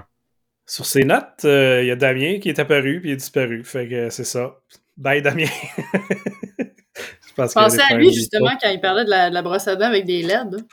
Sur 0.65 0.85
ces 0.85 1.03
notes, 1.03 1.41
il 1.43 1.49
euh, 1.49 1.83
y 1.83 1.89
a 1.89 1.95
Damien 1.95 2.37
qui 2.39 2.49
est 2.49 2.59
apparu 2.59 2.99
puis 2.99 3.09
il 3.09 3.13
est 3.13 3.17
disparu. 3.17 3.63
Fait 3.63 3.87
que 3.87 4.11
c'est 4.11 4.23
ça. 4.23 4.59
Bye, 4.97 5.21
Damien. 5.21 5.45
je 6.59 7.33
pense 7.35 7.53
pensais 7.53 7.81
à 7.81 7.95
lui, 7.95 8.13
justement, 8.13 8.51
quand 8.61 8.69
il 8.69 8.79
parlait 8.79 9.05
de 9.05 9.09
la, 9.09 9.41
brosse 9.41 9.67
à 9.67 9.75
dents 9.75 9.87
avec 9.87 10.05
des 10.05 10.21
LED. 10.21 10.63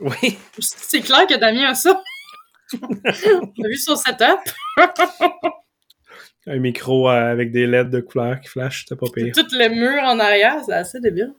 Oui. 0.00 0.38
C'est 0.58 1.02
clair 1.02 1.26
que 1.28 1.38
Damien 1.38 1.68
a 1.68 1.74
ça. 1.74 2.02
On 2.82 3.64
a 3.64 3.68
vu 3.68 3.76
son 3.76 3.96
setup. 3.96 4.40
Un 6.46 6.58
micro 6.58 7.08
euh, 7.08 7.32
avec 7.32 7.52
des 7.52 7.66
LED 7.66 7.90
de 7.90 8.00
couleur 8.00 8.40
qui 8.40 8.48
flash, 8.48 8.84
c'était 8.84 8.98
pas 8.98 9.06
pire. 9.12 9.32
Tout 9.34 9.46
le 9.52 9.68
mur 9.68 10.02
en 10.02 10.18
arrière, 10.18 10.56
c'est 10.64 10.74
assez 10.74 11.00
débile. 11.00 11.32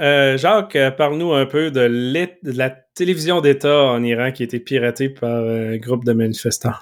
Euh, 0.00 0.36
Jacques, 0.36 0.78
parle-nous 0.96 1.32
un 1.32 1.46
peu 1.46 1.70
de, 1.70 1.88
de, 1.88 2.56
la 2.56 2.70
télévision 2.70 3.40
d'État 3.40 3.84
en 3.84 4.02
Iran 4.02 4.30
qui 4.32 4.42
a 4.42 4.44
été 4.44 4.60
piratée 4.60 5.08
par 5.08 5.44
un 5.44 5.76
groupe 5.76 6.04
de 6.04 6.12
manifestants. 6.12 6.78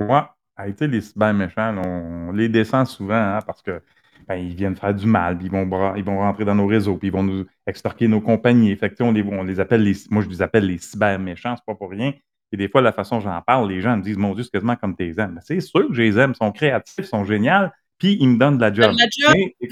Ouais. 0.00 0.22
Tu 0.66 0.74
sais, 0.78 0.86
les 0.86 1.00
cyber 1.00 1.34
méchants, 1.34 1.76
on, 1.84 2.32
les 2.32 2.48
descend 2.48 2.86
souvent 2.86 3.14
hein, 3.14 3.38
parce 3.46 3.62
que 3.62 3.80
ben, 4.26 4.34
ils 4.36 4.54
viennent 4.54 4.76
faire 4.76 4.94
du 4.94 5.06
mal, 5.06 5.38
puis 5.38 5.46
ils 5.46 5.52
vont, 5.52 5.94
ils 5.94 6.04
vont 6.04 6.18
rentrer 6.18 6.44
dans 6.44 6.54
nos 6.54 6.66
réseaux, 6.66 6.96
puis 6.96 7.08
ils 7.08 7.12
vont 7.12 7.22
nous 7.22 7.46
extorquer 7.66 8.08
nos 8.08 8.20
compagnies. 8.20 8.74
Fait 8.76 8.92
on 9.00 9.12
les, 9.12 9.22
on 9.22 9.44
les 9.44 9.60
appelle 9.60 9.82
les, 9.82 9.94
moi 10.10 10.22
je 10.22 10.28
les 10.28 10.42
appelle 10.42 10.66
les 10.66 10.78
cyber 10.78 11.18
méchants, 11.18 11.54
c'est 11.56 11.64
pas 11.64 11.74
pour 11.74 11.90
rien. 11.90 12.12
Et 12.52 12.56
des 12.56 12.68
fois, 12.68 12.80
la 12.80 12.92
façon 12.92 13.16
dont 13.16 13.22
j'en 13.22 13.42
parle, 13.42 13.68
les 13.68 13.80
gens 13.80 13.96
me 13.96 14.02
disent 14.02 14.16
Mon 14.16 14.34
Dieu, 14.34 14.42
c'est 14.42 14.50
quasiment 14.50 14.76
comme 14.76 14.96
tes 14.96 15.14
aimes. 15.18 15.38
C'est 15.42 15.60
sûr 15.60 15.86
que 15.88 15.94
je 15.94 16.02
les 16.02 16.18
aime, 16.18 16.32
ils 16.34 16.36
sont 16.36 16.52
créatifs, 16.52 16.94
ils 16.98 17.04
sont 17.04 17.24
géniaux, 17.24 17.68
puis 17.98 18.16
ils 18.20 18.28
me 18.28 18.38
donnent 18.38 18.56
de 18.56 18.62
la 18.62 18.72
job. 18.72 18.94
la 18.96 19.06
job. 19.10 19.36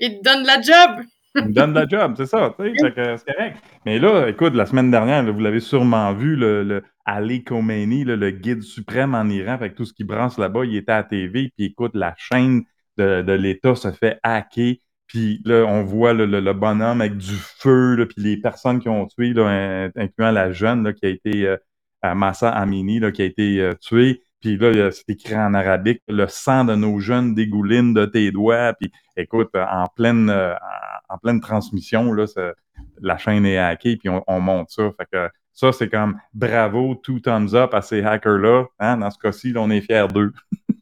ils 0.00 0.18
te 0.18 0.22
donnent 0.22 0.42
de 0.42 0.46
la 0.46 0.60
job. 0.60 1.04
ils 1.34 1.44
me 1.44 1.52
donnent 1.52 1.74
de 1.74 1.80
la 1.80 1.88
job, 1.88 2.14
c'est 2.16 2.26
ça, 2.26 2.54
c'est 2.58 2.94
correct. 2.94 3.56
Mais 3.84 3.98
là, 3.98 4.28
écoute, 4.28 4.54
la 4.54 4.66
semaine 4.66 4.90
dernière, 4.90 5.30
vous 5.30 5.40
l'avez 5.40 5.60
sûrement 5.60 6.12
vu, 6.14 6.36
le, 6.36 6.62
le 6.62 6.82
Ali 7.04 7.44
Khomeini, 7.44 8.04
le 8.04 8.30
guide 8.30 8.62
suprême 8.62 9.14
en 9.14 9.28
Iran, 9.28 9.52
avec 9.52 9.74
tout 9.74 9.84
ce 9.84 9.92
qui 9.92 10.04
branche 10.04 10.38
là-bas, 10.38 10.64
il 10.64 10.76
était 10.76 10.92
à 10.92 10.98
la 10.98 11.04
TV, 11.04 11.52
puis 11.56 11.66
écoute, 11.66 11.92
la 11.94 12.14
chaîne 12.16 12.64
de, 12.96 13.22
de 13.22 13.32
l'État 13.32 13.74
se 13.74 13.92
fait 13.92 14.18
hacker. 14.22 14.76
Puis 15.06 15.40
là, 15.44 15.64
on 15.64 15.84
voit 15.84 16.12
le, 16.12 16.26
le, 16.26 16.52
bonhomme 16.52 17.00
avec 17.00 17.16
du 17.16 17.34
feu, 17.36 18.08
puis 18.08 18.22
les 18.24 18.36
personnes 18.38 18.80
qui 18.80 18.88
ont 18.88 19.06
tué, 19.06 19.32
là, 19.32 19.88
incluant 19.94 20.32
la 20.32 20.50
jeune 20.50 20.82
là, 20.82 20.92
qui 20.92 21.06
a 21.06 21.08
été 21.08 21.46
euh, 21.46 21.56
Massa 22.14 22.50
Amini, 22.50 23.00
qui 23.12 23.22
a 23.22 23.24
été 23.24 23.60
euh, 23.60 23.74
tuée. 23.74 24.22
Puis 24.40 24.56
là, 24.56 24.90
c'est 24.90 25.08
écrit 25.08 25.34
en 25.34 25.54
arabique, 25.54 26.02
le 26.08 26.26
sang 26.28 26.64
de 26.64 26.74
nos 26.74 26.98
jeunes 27.00 27.34
dégouline 27.34 27.94
de 27.94 28.04
tes 28.04 28.30
doigts. 28.30 28.74
Puis 28.74 28.92
écoute, 29.16 29.50
en 29.54 29.86
pleine, 29.86 30.30
euh, 30.30 30.54
en 31.08 31.18
pleine 31.18 31.40
transmission, 31.40 32.14
la 33.00 33.18
chaîne 33.18 33.46
est 33.46 33.58
hackée, 33.58 33.96
puis 33.96 34.08
on, 34.26 34.40
monte 34.40 34.70
ça. 34.70 34.90
Ça, 35.52 35.72
c'est 35.72 35.88
comme 35.88 36.20
bravo, 36.34 36.94
tout 36.96 37.18
thumbs 37.20 37.54
up 37.54 37.72
à 37.72 37.80
ces 37.80 38.02
hackers-là. 38.02 38.66
Hein? 38.78 38.98
Dans 38.98 39.10
ce 39.10 39.18
cas-ci, 39.18 39.54
on 39.56 39.70
est 39.70 39.80
fiers 39.80 40.08
d'eux. 40.12 40.32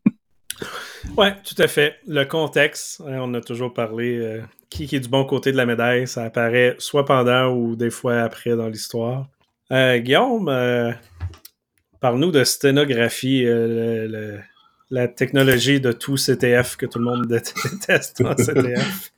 Oui, 1.16 1.26
tout 1.44 1.60
à 1.62 1.68
fait. 1.68 1.96
Le 2.06 2.24
contexte, 2.24 3.02
hein, 3.06 3.18
on 3.20 3.34
a 3.34 3.40
toujours 3.40 3.72
parlé. 3.72 4.18
Euh, 4.18 4.40
qui, 4.70 4.84
est 4.84 5.00
du 5.00 5.08
bon 5.08 5.24
côté 5.24 5.52
de 5.52 5.56
la 5.56 5.66
médaille, 5.66 6.08
ça 6.08 6.24
apparaît 6.24 6.74
soit 6.78 7.04
pendant 7.04 7.52
ou 7.52 7.76
des 7.76 7.90
fois 7.90 8.22
après 8.22 8.56
dans 8.56 8.68
l'histoire. 8.68 9.26
Euh, 9.70 9.98
Guillaume, 9.98 10.48
euh, 10.48 10.92
parle-nous 12.04 12.32
de 12.32 12.44
sténographie, 12.44 13.46
la 14.90 15.08
technologie 15.08 15.80
de 15.80 15.90
tout 15.90 16.16
CTF 16.16 16.76
que 16.76 16.84
tout 16.84 16.98
le 16.98 17.06
monde 17.06 17.26
déteste 17.26 18.20
en 18.20 18.34
CTF. 18.34 19.12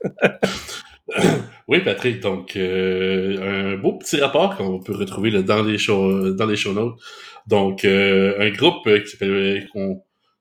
oui, 1.68 1.80
Patrick, 1.80 2.20
donc 2.20 2.54
un 2.54 3.76
beau 3.76 3.94
petit 3.94 4.20
rapport 4.20 4.56
qu'on 4.56 4.78
peut 4.78 4.94
retrouver 4.94 5.42
dans, 5.42 5.64
les 5.64 5.78
show, 5.78 6.30
dans 6.30 6.46
les 6.46 6.54
show 6.54 6.74
notes. 6.74 7.00
Donc, 7.48 7.84
un 7.84 8.50
groupe 8.50 8.88
s'appelle 9.04 9.66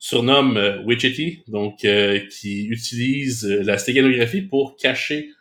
surnomme 0.06 0.58
euh, 0.58 0.84
Widgety, 0.84 1.44
donc 1.48 1.84
euh, 1.84 2.20
qui 2.30 2.68
utilise 2.68 3.44
euh, 3.46 3.64
la 3.64 3.80
stéréographie 3.80 4.44
pour 4.44 4.76
cacher 4.76 5.32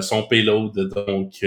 son 0.00 0.24
payload. 0.24 0.72
Donc, 0.88 1.46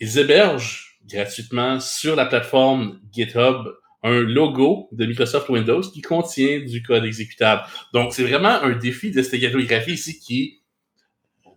ils 0.00 0.18
hébergent 0.18 0.87
gratuitement 1.08 1.80
sur 1.80 2.16
la 2.16 2.26
plateforme 2.26 3.00
GitHub 3.12 3.66
un 4.02 4.20
logo 4.20 4.88
de 4.92 5.06
Microsoft 5.06 5.48
Windows 5.48 5.80
qui 5.80 6.02
contient 6.02 6.60
du 6.60 6.82
code 6.82 7.04
exécutable. 7.04 7.62
Donc, 7.92 8.12
c'est 8.12 8.22
vraiment 8.22 8.62
un 8.62 8.76
défi 8.76 9.10
de 9.10 9.22
stéréographie 9.22 9.94
ici 9.94 10.20
qui, 10.20 10.60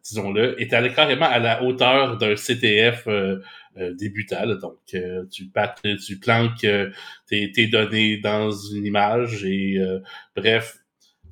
disons-le, 0.03 0.59
est 0.59 0.93
carrément 0.95 1.27
à 1.27 1.37
la 1.37 1.61
hauteur 1.61 2.17
d'un 2.17 2.33
CTF 2.33 3.07
euh, 3.77 3.93
débutant. 3.93 4.45
Donc, 4.47 4.79
euh, 4.95 5.23
tu, 5.31 5.49
tu 6.05 6.19
planques 6.19 6.65
euh, 6.65 6.89
tes, 7.29 7.67
données 7.67 8.17
dans 8.17 8.51
une 8.51 8.85
image 8.85 9.45
et 9.45 9.79
bref, 10.35 10.79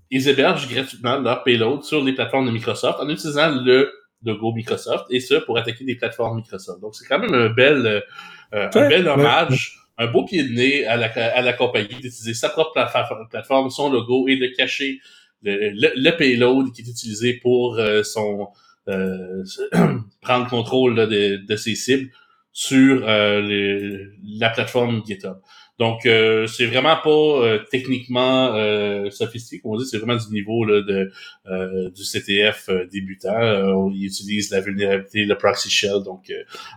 ils 0.09 0.29
hébergent 0.29 0.73
gratuitement 0.73 1.19
leur 1.19 1.43
payload 1.43 1.83
sur 1.83 2.01
les 2.01 2.13
plateformes 2.13 2.45
de 2.45 2.51
Microsoft 2.51 2.99
en 3.01 3.09
utilisant 3.09 3.61
le 3.61 3.91
logo 4.23 4.53
Microsoft 4.53 5.05
et 5.09 5.19
ça 5.19 5.41
pour 5.41 5.57
attaquer 5.57 5.85
des 5.85 5.95
plateformes 5.95 6.37
Microsoft. 6.37 6.81
Donc, 6.81 6.95
c'est 6.95 7.05
quand 7.05 7.19
même 7.19 7.33
un 7.33 7.49
bel, 7.49 8.03
un 8.51 8.67
bel 8.67 9.07
hommage. 9.07 9.75
Un 10.01 10.07
beau 10.07 10.23
pied 10.23 10.43
de 10.43 10.53
nez 10.53 10.85
à 10.85 10.95
la, 10.95 11.07
à 11.07 11.41
la 11.41 11.51
compagnie 11.51 11.89
d'utiliser 11.89 12.33
sa 12.33 12.47
propre 12.47 12.71
plateforme, 13.29 13.69
son 13.69 13.91
logo 13.91 14.29
et 14.29 14.37
de 14.37 14.47
cacher 14.47 15.01
le, 15.41 15.73
le, 15.73 16.11
payload 16.15 16.71
qui 16.71 16.83
est 16.83 16.87
utilisé 16.87 17.33
pour 17.33 17.77
son 18.03 18.47
prendre 20.21 20.47
contrôle 20.49 20.95
de, 20.95 21.45
de, 21.45 21.55
ses 21.55 21.75
cibles 21.75 22.09
sur 22.51 23.07
euh, 23.07 24.05
la 24.23 24.49
plateforme 24.49 25.03
GitHub. 25.05 25.37
Donc, 25.79 26.05
euh, 26.05 26.45
c'est 26.45 26.65
vraiment 26.65 26.97
pas 26.97 27.09
euh, 27.09 27.59
techniquement 27.71 28.53
euh, 28.53 29.09
sophistiqué. 29.11 29.61
On 29.63 29.77
dit 29.77 29.85
c'est 29.85 29.97
vraiment 29.97 30.17
du 30.17 30.29
niveau 30.33 30.65
là, 30.65 30.81
de, 30.81 31.89
du 31.89 32.03
CTF 32.03 32.69
débutant. 32.91 33.89
il 33.89 34.05
utilise 34.05 34.51
la 34.51 34.59
vulnérabilité, 34.59 35.23
le 35.23 35.37
proxy 35.37 35.69
shell, 35.69 36.03
donc 36.03 36.31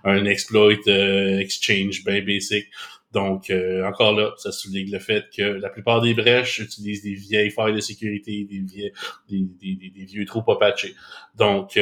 un 0.05 0.25
exploit 0.25 0.73
exchange 0.73 2.05
bien 2.05 2.23
basic. 2.23 2.67
Donc, 3.13 3.53
encore 3.85 4.15
là, 4.15 4.33
ça 4.39 4.53
souligne 4.53 4.91
le 4.91 4.99
fait 4.99 5.27
que 5.37 5.43
la 5.43 5.69
plupart 5.69 6.01
des 6.01 6.15
brèches 6.15 6.61
utilisent 6.61 7.03
des 7.03 7.15
vieilles 7.15 7.51
failles 7.51 7.75
de 7.75 7.81
sécurité, 7.81 8.47
des, 8.49 8.61
vieux, 8.61 8.91
des, 9.29 9.45
des, 9.61 9.91
des, 9.91 10.05
vieux 10.05 10.25
trous 10.25 10.43
pas 10.43 10.57
patchés. 10.57 10.95
Donc, 11.37 11.77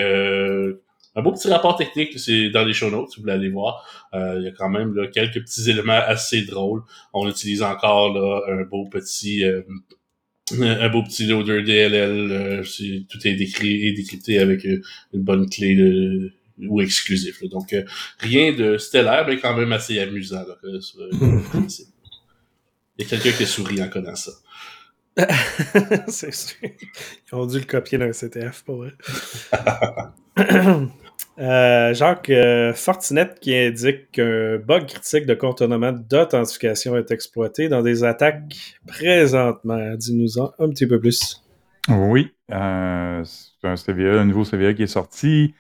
un 1.16 1.22
beau 1.22 1.32
petit 1.32 1.48
rapport 1.48 1.76
technique, 1.76 2.18
c'est 2.18 2.50
dans 2.50 2.64
les 2.64 2.72
show 2.72 2.90
notes, 2.90 3.11
si 3.11 3.16
vous 3.16 3.22
voulez 3.22 3.34
aller 3.34 3.48
voir. 3.48 3.84
Euh, 4.14 4.36
il 4.38 4.44
y 4.44 4.48
a 4.48 4.52
quand 4.52 4.68
même 4.68 4.94
là, 4.94 5.08
quelques 5.08 5.40
petits 5.40 5.68
éléments 5.68 6.00
assez 6.06 6.42
drôles. 6.42 6.82
On 7.12 7.28
utilise 7.28 7.62
encore 7.62 8.14
là, 8.14 8.42
un 8.48 8.62
beau 8.62 8.86
petit 8.88 9.44
euh, 9.44 9.62
un 10.61 10.88
beau 10.88 11.02
petit 11.02 11.26
loader 11.26 11.62
DLL. 11.62 12.32
Euh, 12.32 12.62
tout 13.08 13.26
est 13.26 13.34
décrit 13.34 13.88
et 13.88 13.92
décrypté 13.92 14.38
avec 14.38 14.64
une 14.64 14.82
bonne 15.14 15.48
clé 15.48 15.74
de, 15.74 16.32
ou 16.68 16.80
exclusif. 16.80 17.42
Donc 17.48 17.74
rien 18.18 18.52
de 18.52 18.78
stellaire, 18.78 19.26
mais 19.26 19.38
quand 19.38 19.56
même 19.56 19.72
assez 19.72 19.98
amusant. 19.98 20.44
Là, 20.46 20.56
il 20.62 20.78
y 22.98 23.02
a 23.02 23.08
quelqu'un 23.08 23.32
qui 23.32 23.46
sourit 23.46 23.82
en 23.82 23.88
connaissant 23.88 24.30
ça. 24.30 25.26
c'est 26.08 26.32
sûr. 26.32 26.56
Ils 26.62 27.34
ont 27.34 27.46
dû 27.46 27.58
le 27.58 27.64
copier 27.64 27.98
d'un 27.98 28.12
CTF 28.12 28.62
pour 28.62 28.76
vrai. 28.76 28.92
Euh, 31.40 31.94
Jacques 31.94 32.28
euh, 32.28 32.74
Fortinet 32.74 33.30
qui 33.40 33.56
indique 33.56 34.10
qu'un 34.12 34.58
bug 34.58 34.86
critique 34.86 35.24
de 35.24 35.32
contournement 35.32 35.92
d'authentification 35.92 36.96
est 36.98 37.10
exploité 37.10 37.70
dans 37.70 37.82
des 37.82 38.04
attaques 38.04 38.78
présentement. 38.86 39.94
Dis-nous-en 39.96 40.52
un 40.58 40.68
petit 40.68 40.86
peu 40.86 41.00
plus. 41.00 41.42
Oui, 41.88 42.30
euh, 42.52 43.24
c'est 43.24 43.66
un 43.66 44.18
un 44.18 44.24
nouveau 44.26 44.44
CVE 44.44 44.74
qui 44.74 44.82
est 44.82 44.86
sorti, 44.86 45.54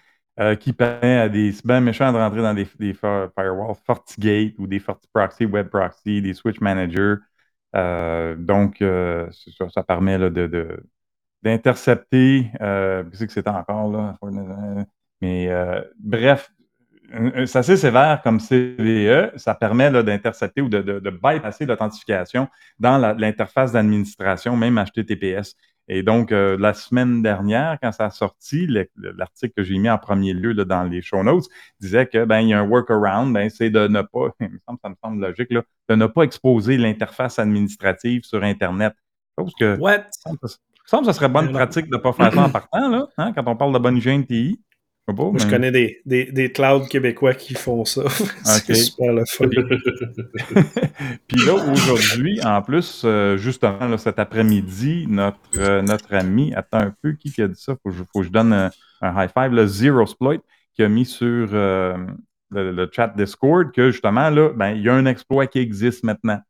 qui 0.60 0.72
permet 0.72 1.16
à 1.16 1.28
des 1.28 1.52
cyber 1.52 1.80
méchants 1.80 2.12
de 2.12 2.18
rentrer 2.18 2.42
dans 2.42 2.54
des, 2.54 2.64
firewalls 2.64 3.74
FortiGate 3.86 4.54
ou 4.58 4.66
des 4.66 4.80
FortiProxy, 4.80 5.46
WebProxy, 5.46 6.20
des 6.22 6.34
Switch 6.34 6.60
Manager. 6.60 7.18
donc, 7.74 8.78
ça, 8.80 9.82
permet 9.82 10.18
de, 10.18 10.82
d'intercepter, 11.42 12.50
qu'est-ce 12.58 13.24
que 13.24 13.32
c'est 13.32 13.48
encore 13.48 13.90
là? 13.90 14.16
Mais 15.20 15.48
euh, 15.48 15.82
bref, 15.98 16.50
c'est 17.46 17.56
assez 17.56 17.76
sévère 17.76 18.20
comme 18.22 18.38
CVE. 18.40 19.36
Ça 19.36 19.54
permet 19.54 19.90
d'intercepter 19.90 20.62
ou 20.62 20.68
de, 20.68 20.80
de, 20.80 21.00
de 21.00 21.10
bypasser 21.10 21.66
l'authentification 21.66 22.48
dans 22.78 22.98
l'interface 23.16 23.72
d'administration, 23.72 24.56
même 24.56 24.82
HTTPS. 24.82 25.56
Et 25.92 26.04
donc, 26.04 26.30
euh, 26.30 26.56
la 26.56 26.72
semaine 26.72 27.20
dernière, 27.20 27.76
quand 27.82 27.90
ça 27.90 28.06
a 28.06 28.10
sorti, 28.10 28.68
l'article 28.96 29.54
que 29.56 29.64
j'ai 29.64 29.76
mis 29.76 29.90
en 29.90 29.98
premier 29.98 30.32
lieu 30.32 30.52
là, 30.52 30.64
dans 30.64 30.84
les 30.84 31.02
show 31.02 31.24
notes 31.24 31.46
disait 31.80 32.06
que 32.06 32.24
ben 32.24 32.42
il 32.42 32.50
y 32.50 32.54
a 32.54 32.60
un 32.60 32.68
workaround, 32.68 33.34
ben, 33.34 33.50
c'est 33.50 33.70
de 33.70 33.88
ne 33.88 34.00
pas, 34.02 34.28
il 34.40 34.50
me 34.50 34.58
semble, 34.68 34.78
ça 34.80 34.88
me 34.88 34.94
semble 35.02 35.20
logique, 35.20 35.50
là, 35.50 35.62
de 35.88 35.96
ne 35.96 36.06
pas 36.06 36.22
exposer 36.22 36.76
l'interface 36.76 37.40
administrative 37.40 38.22
sur 38.22 38.44
Internet. 38.44 38.94
Parce 39.34 39.52
que 39.58 39.76
What? 39.80 40.10
Ça 40.90 40.96
me 40.96 41.04
semble 41.04 41.06
que 41.06 41.12
ce 41.12 41.18
serait 41.18 41.28
bonne 41.28 41.52
pratique 41.52 41.86
de 41.88 41.96
ne 41.96 42.02
pas 42.02 42.12
faire 42.12 42.34
ça 42.34 42.42
en 42.42 42.50
partant, 42.50 42.88
là, 42.88 43.06
hein, 43.16 43.32
quand 43.32 43.46
on 43.46 43.54
parle 43.54 43.72
de 43.72 43.78
bonne 43.78 43.96
hygiène 43.96 44.26
TI. 44.26 44.60
Je 45.08 45.48
connais 45.48 45.70
des, 45.70 46.00
des, 46.04 46.32
des, 46.32 46.50
clouds 46.50 46.86
québécois 46.88 47.34
qui 47.34 47.54
font 47.54 47.84
ça. 47.84 48.02
c'est 48.44 48.74
super 48.74 49.12
le 49.12 49.24
fun. 49.24 49.46
Puis 51.28 51.46
là, 51.46 51.54
aujourd'hui, 51.54 52.40
en 52.44 52.60
plus, 52.60 53.02
euh, 53.04 53.36
justement, 53.36 53.96
cet 53.98 54.18
après-midi, 54.18 55.06
notre, 55.08 55.38
euh, 55.58 55.80
notre 55.80 56.12
ami, 56.12 56.52
attends 56.54 56.78
un 56.78 56.94
peu, 57.02 57.12
qui 57.12 57.40
a 57.40 57.46
dit 57.46 57.60
ça? 57.60 57.76
Faut, 57.84 57.92
faut 57.92 58.20
que 58.20 58.26
je 58.26 58.30
donne 58.30 58.52
un, 58.52 58.70
high 59.00 59.30
five, 59.32 59.52
le 59.52 59.68
Zero 59.68 60.06
Sploit, 60.06 60.38
qui 60.74 60.82
a 60.82 60.88
mis 60.88 61.06
sur 61.06 61.50
euh, 61.52 61.96
le, 62.50 62.90
chat 62.92 63.08
Discord 63.16 63.70
que 63.70 63.92
justement, 63.92 64.28
là, 64.28 64.50
ben, 64.50 64.70
il 64.70 64.82
y 64.82 64.88
a 64.88 64.94
un 64.94 65.06
exploit 65.06 65.46
qui 65.46 65.60
existe 65.60 66.02
maintenant. 66.02 66.40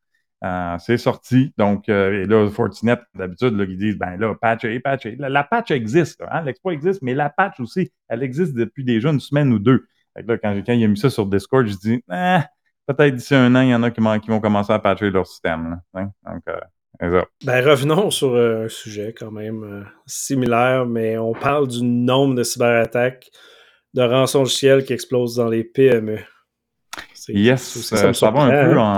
Euh, 0.43 0.75
c'est 0.79 0.97
sorti. 0.97 1.53
Donc, 1.57 1.87
euh, 1.87 2.23
et 2.23 2.25
là, 2.25 2.49
Fortinet, 2.49 2.97
d'habitude, 3.13 3.55
ils 3.69 3.77
disent, 3.77 3.97
ben 3.97 4.17
là, 4.17 4.33
patcher, 4.39 4.79
patcher. 4.79 5.15
La, 5.19 5.43
patch 5.43 5.71
existe, 5.71 6.21
hein, 6.29 6.41
l'exploit 6.41 6.73
existe, 6.73 7.01
mais 7.03 7.13
la 7.13 7.29
patch 7.29 7.59
aussi, 7.59 7.91
elle 8.07 8.23
existe 8.23 8.53
depuis 8.55 8.83
déjà 8.83 9.09
une 9.09 9.19
semaine 9.19 9.53
ou 9.53 9.59
deux. 9.59 9.85
là, 10.15 10.37
quand, 10.37 10.55
quand 10.65 10.73
il 10.73 10.83
a 10.83 10.87
mis 10.87 10.97
ça 10.97 11.09
sur 11.09 11.27
Discord, 11.27 11.67
je 11.67 11.75
dis, 11.75 12.03
eh, 12.11 12.39
peut-être 12.87 13.15
d'ici 13.15 13.35
un 13.35 13.53
an, 13.55 13.61
il 13.61 13.69
y 13.69 13.75
en 13.75 13.83
a 13.83 13.91
qui, 13.91 14.01
vont 14.01 14.39
commencer 14.39 14.73
à 14.73 14.79
patcher 14.79 15.11
leur 15.11 15.27
système. 15.27 15.79
Hein. 15.93 16.09
Donc, 16.25 16.41
euh, 16.49 17.21
Ben, 17.45 17.63
revenons 17.63 18.09
sur 18.09 18.35
un 18.35 18.67
sujet 18.67 19.13
quand 19.13 19.31
même 19.31 19.87
similaire, 20.07 20.87
mais 20.87 21.19
on 21.19 21.33
parle 21.33 21.67
du 21.67 21.83
nombre 21.83 22.33
de 22.33 22.43
cyberattaques 22.43 23.29
de 23.93 24.01
rançon 24.01 24.45
ciel 24.45 24.85
qui 24.85 24.93
explosent 24.93 25.35
dans 25.35 25.49
les 25.49 25.63
PME. 25.63 26.19
Yes, 27.27 27.61
ça, 27.81 28.13
ça, 28.13 28.31
va 28.31 28.41
un 28.41 28.65
peu 28.65 28.79
en, 28.79 28.97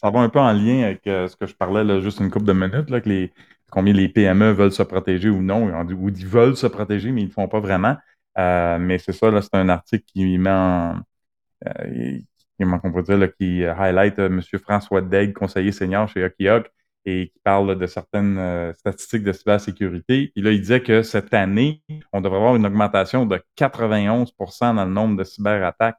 ça 0.00 0.10
va 0.10 0.20
un 0.20 0.28
peu 0.28 0.38
en 0.40 0.52
lien 0.52 0.84
avec 0.84 1.02
ce 1.04 1.36
que 1.36 1.46
je 1.46 1.54
parlais 1.54 1.84
là, 1.84 2.00
juste 2.00 2.20
une 2.20 2.30
couple 2.30 2.46
de 2.46 2.52
minutes, 2.52 2.90
là, 2.90 3.00
que 3.00 3.08
les, 3.08 3.32
combien 3.70 3.92
les 3.94 4.08
PME 4.08 4.52
veulent 4.52 4.72
se 4.72 4.82
protéger 4.82 5.28
ou 5.30 5.42
non, 5.42 5.70
ou 5.84 6.08
ils 6.08 6.26
veulent 6.26 6.56
se 6.56 6.66
protéger, 6.66 7.12
mais 7.12 7.22
ils 7.22 7.24
ne 7.24 7.28
le 7.28 7.34
font 7.34 7.48
pas 7.48 7.60
vraiment. 7.60 7.96
Euh, 8.38 8.78
mais 8.78 8.98
c'est 8.98 9.12
ça, 9.12 9.30
c'est 9.42 9.54
un 9.54 9.68
article 9.68 10.04
qui 10.06 10.38
met 10.38 10.50
en. 10.50 11.00
Euh, 11.66 12.18
comment 12.58 12.80
on 12.82 12.92
peut 12.92 13.16
là, 13.16 13.28
qui 13.28 13.64
highlight 13.64 14.18
euh, 14.18 14.26
M. 14.26 14.40
François 14.62 15.02
Degg, 15.02 15.32
conseiller 15.32 15.72
senior 15.72 16.08
chez 16.08 16.24
Okiyok, 16.24 16.70
et 17.04 17.28
qui 17.28 17.40
parle 17.42 17.78
de 17.78 17.86
certaines 17.86 18.38
euh, 18.38 18.72
statistiques 18.74 19.24
de 19.24 19.32
cybersécurité. 19.32 20.32
Et 20.36 20.42
là, 20.42 20.52
il 20.52 20.60
disait 20.60 20.82
que 20.82 21.02
cette 21.02 21.32
année, 21.34 21.82
on 22.12 22.20
devrait 22.20 22.38
avoir 22.38 22.56
une 22.56 22.66
augmentation 22.66 23.26
de 23.26 23.40
91% 23.56 24.74
dans 24.74 24.84
le 24.84 24.90
nombre 24.90 25.16
de 25.16 25.24
cyberattaques 25.24 25.98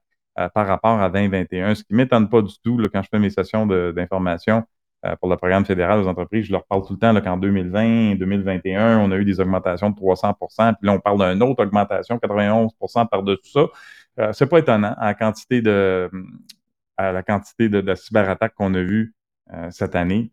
par 0.53 0.65
rapport 0.67 0.99
à 0.99 1.09
2021, 1.09 1.75
ce 1.75 1.83
qui 1.83 1.93
ne 1.93 1.97
m'étonne 1.97 2.29
pas 2.29 2.41
du 2.41 2.53
tout 2.63 2.81
quand 2.93 3.01
je 3.01 3.09
fais 3.09 3.19
mes 3.19 3.29
sessions 3.29 3.65
d'information 3.67 4.63
euh, 5.03 5.15
pour 5.15 5.29
le 5.29 5.37
programme 5.37 5.65
fédéral 5.65 5.99
aux 5.99 6.07
entreprises, 6.07 6.45
je 6.45 6.51
leur 6.51 6.63
parle 6.65 6.85
tout 6.85 6.93
le 6.93 6.99
temps 6.99 7.19
qu'en 7.21 7.35
2020, 7.35 8.17
2021, 8.17 8.99
on 8.99 9.09
a 9.09 9.17
eu 9.17 9.25
des 9.25 9.39
augmentations 9.39 9.89
de 9.89 9.95
300% 9.95 10.75
puis 10.75 10.87
là, 10.87 10.93
on 10.93 10.99
parle 10.99 11.33
d'une 11.33 11.41
autre 11.41 11.63
augmentation, 11.63 12.17
91% 12.17 13.07
par-dessus 13.09 13.51
ça. 13.51 13.65
Euh, 14.19 14.31
c'est 14.33 14.45
pas 14.45 14.59
étonnant 14.59 14.93
à 14.97 15.07
la 15.07 15.13
quantité 15.15 15.61
de, 17.69 17.95
cyberattaques 17.95 18.53
qu'on 18.53 18.75
a 18.75 18.81
vues 18.83 19.15
euh, 19.53 19.71
cette 19.71 19.95
année. 19.95 20.31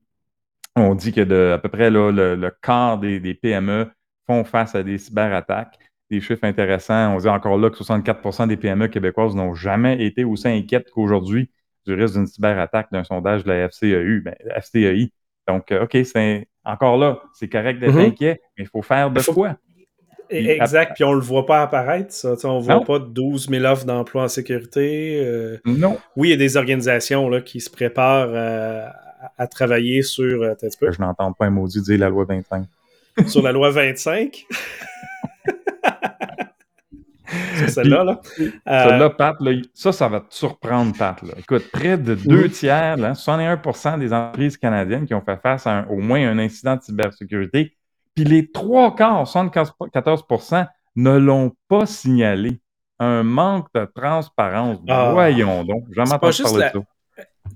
On 0.76 0.94
dit 0.94 1.12
que 1.12 1.52
à 1.54 1.58
peu 1.58 1.70
près 1.70 1.90
le, 1.90 2.50
quart 2.60 2.98
des, 2.98 3.34
PME 3.34 3.90
font 4.26 4.44
face 4.44 4.74
à 4.74 4.82
des 4.82 4.98
cyberattaques. 4.98 5.78
Des 6.10 6.20
chiffres 6.20 6.44
intéressants. 6.44 7.14
On 7.14 7.18
dit 7.18 7.28
encore 7.28 7.58
là 7.58 7.70
que 7.70 7.76
64% 7.76 8.48
des 8.48 8.56
PME 8.56 8.88
québécoises 8.88 9.34
n'ont 9.34 9.54
jamais 9.54 10.04
été 10.04 10.24
aussi 10.24 10.48
inquiètes 10.48 10.90
qu'aujourd'hui 10.90 11.50
du 11.86 11.94
risque 11.94 12.14
d'une 12.14 12.26
cyberattaque 12.26 12.88
d'un 12.92 13.04
sondage 13.04 13.44
de 13.44 13.52
la 13.52 13.68
FCEU, 13.68 14.20
ben, 14.20 14.34
FCEI. 14.60 15.12
Donc, 15.46 15.72
euh, 15.72 15.84
OK, 15.84 15.96
c'est 16.04 16.46
encore 16.64 16.98
là, 16.98 17.22
c'est 17.32 17.48
correct 17.48 17.78
d'être 17.78 17.94
mm-hmm. 17.94 18.08
inquiet, 18.08 18.40
mais 18.56 18.64
il 18.64 18.68
faut 18.68 18.82
faire 18.82 19.10
de 19.10 19.22
quoi? 19.22 19.56
exact, 20.30 20.92
puis 20.94 21.04
on 21.04 21.12
ne 21.12 21.16
le 21.16 21.22
voit 21.22 21.46
pas 21.46 21.62
apparaître, 21.62 22.12
ça. 22.12 22.34
on 22.44 22.58
ne 22.58 22.62
voit 22.62 22.84
pas 22.84 22.98
12 22.98 23.48
000 23.48 23.64
offres 23.64 23.86
d'emploi 23.86 24.24
en 24.24 24.28
sécurité. 24.28 25.18
Euh. 25.24 25.58
non. 25.64 25.98
Oui, 26.16 26.28
il 26.28 26.30
y 26.32 26.34
a 26.34 26.36
des 26.36 26.58
organisations 26.58 27.30
là, 27.30 27.40
qui 27.40 27.60
se 27.60 27.70
préparent 27.70 28.28
euh, 28.28 28.86
à, 29.38 29.46
travailler 29.46 30.02
sur. 30.02 30.44
Je 30.60 31.00
n'entends 31.00 31.32
pas 31.32 31.46
un 31.46 31.50
maudit 31.50 31.80
dire 31.80 31.98
la 31.98 32.10
loi 32.10 32.26
25. 32.26 32.64
sur 33.26 33.42
la 33.42 33.52
loi 33.52 33.70
25? 33.70 34.46
celle-là. 37.66 38.04
Là. 38.04 38.20
Celle-là, 38.36 39.04
euh, 39.04 39.08
Pat, 39.08 39.36
ça, 39.74 39.92
ça 39.92 40.08
va 40.08 40.20
te 40.20 40.34
surprendre, 40.34 40.96
Pat. 40.96 41.20
Écoute, 41.36 41.64
près 41.72 41.98
de 41.98 42.14
deux 42.14 42.48
tiers, 42.48 42.96
61% 42.96 43.98
des 43.98 44.12
entreprises 44.12 44.56
canadiennes 44.56 45.06
qui 45.06 45.14
ont 45.14 45.22
fait 45.22 45.40
face 45.40 45.66
à 45.66 45.86
au 45.90 45.96
moins 45.96 46.28
un 46.28 46.38
incident 46.38 46.76
de 46.76 46.82
cybersécurité, 46.82 47.76
puis 48.14 48.24
les 48.24 48.50
trois 48.50 48.94
quarts, 48.94 49.24
74% 49.24 50.66
ne 50.96 51.16
l'ont 51.16 51.52
pas 51.68 51.86
signalé. 51.86 52.60
Un 53.00 53.22
manque 53.22 53.68
de 53.74 53.88
transparence. 53.94 54.78
Ah. 54.88 55.10
Voyons 55.12 55.62
donc. 55.62 55.84
Jamais 55.92 56.12
entendu 56.12 56.42
parler 56.42 56.64
de 56.74 56.80
ça. 56.80 56.80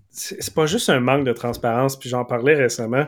C'est 0.09 0.55
pas 0.55 0.67
juste 0.67 0.89
un 0.89 1.01
manque 1.01 1.25
de 1.25 1.33
transparence, 1.33 1.99
puis 1.99 2.09
j'en 2.09 2.25
parlais 2.25 2.55
récemment. 2.55 3.07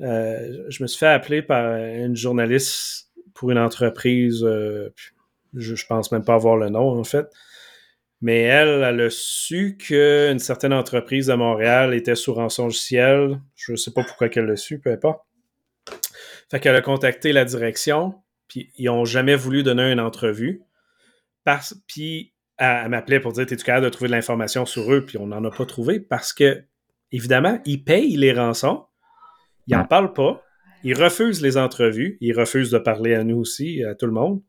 Euh, 0.00 0.64
je 0.68 0.82
me 0.82 0.86
suis 0.86 0.98
fait 0.98 1.08
appeler 1.08 1.42
par 1.42 1.74
une 1.76 2.14
journaliste 2.14 3.10
pour 3.34 3.50
une 3.50 3.58
entreprise, 3.58 4.44
euh, 4.44 4.92
je, 5.56 5.74
je 5.74 5.86
pense 5.86 6.12
même 6.12 6.24
pas 6.24 6.34
avoir 6.34 6.56
le 6.56 6.68
nom, 6.68 6.98
en 6.98 7.04
fait. 7.04 7.26
Mais 8.20 8.40
elle, 8.40 8.82
elle 8.82 9.00
a 9.00 9.10
su 9.10 9.76
qu'une 9.76 10.38
certaine 10.38 10.72
entreprise 10.72 11.26
de 11.26 11.34
Montréal 11.34 11.94
était 11.94 12.14
sous 12.14 12.32
rançon 12.32 12.70
ciel. 12.70 13.40
Je 13.54 13.72
ne 13.72 13.76
sais 13.76 13.92
pas 13.92 14.04
pourquoi 14.04 14.28
qu'elle 14.28 14.46
l'a 14.46 14.56
su, 14.56 14.80
peu 14.80 14.90
importe. 14.90 15.20
Fait 16.50 16.60
qu'elle 16.60 16.76
a 16.76 16.80
contacté 16.80 17.32
la 17.32 17.44
direction, 17.44 18.14
puis 18.48 18.70
ils 18.76 18.86
n'ont 18.86 19.04
jamais 19.04 19.36
voulu 19.36 19.62
donner 19.62 19.90
une 19.92 20.00
entrevue. 20.00 20.62
Parce, 21.44 21.74
puis 21.86 22.32
elle, 22.56 22.88
m'appelait 22.88 23.20
pour 23.20 23.32
dire 23.32 23.46
T'es-tu 23.46 23.64
capable 23.64 23.84
de 23.84 23.90
trouver 23.90 24.08
de 24.08 24.14
l'information 24.14 24.64
sur 24.64 24.92
eux? 24.92 25.04
Puis 25.04 25.18
on 25.18 25.26
n'en 25.26 25.44
a 25.44 25.50
pas 25.50 25.66
trouvé 25.66 26.00
parce 26.00 26.32
que, 26.32 26.64
évidemment, 27.12 27.60
ils 27.66 27.84
payent 27.84 28.16
les 28.16 28.32
rançons, 28.32 28.86
ils 29.66 29.76
n'en 29.76 29.84
parlent 29.84 30.12
pas, 30.12 30.42
ils 30.84 31.00
refusent 31.00 31.42
les 31.42 31.58
entrevues, 31.58 32.16
ils 32.20 32.32
refusent 32.32 32.70
de 32.70 32.78
parler 32.78 33.14
à 33.14 33.24
nous 33.24 33.38
aussi, 33.38 33.84
à 33.84 33.94
tout 33.94 34.06
le 34.06 34.12
monde. 34.12 34.42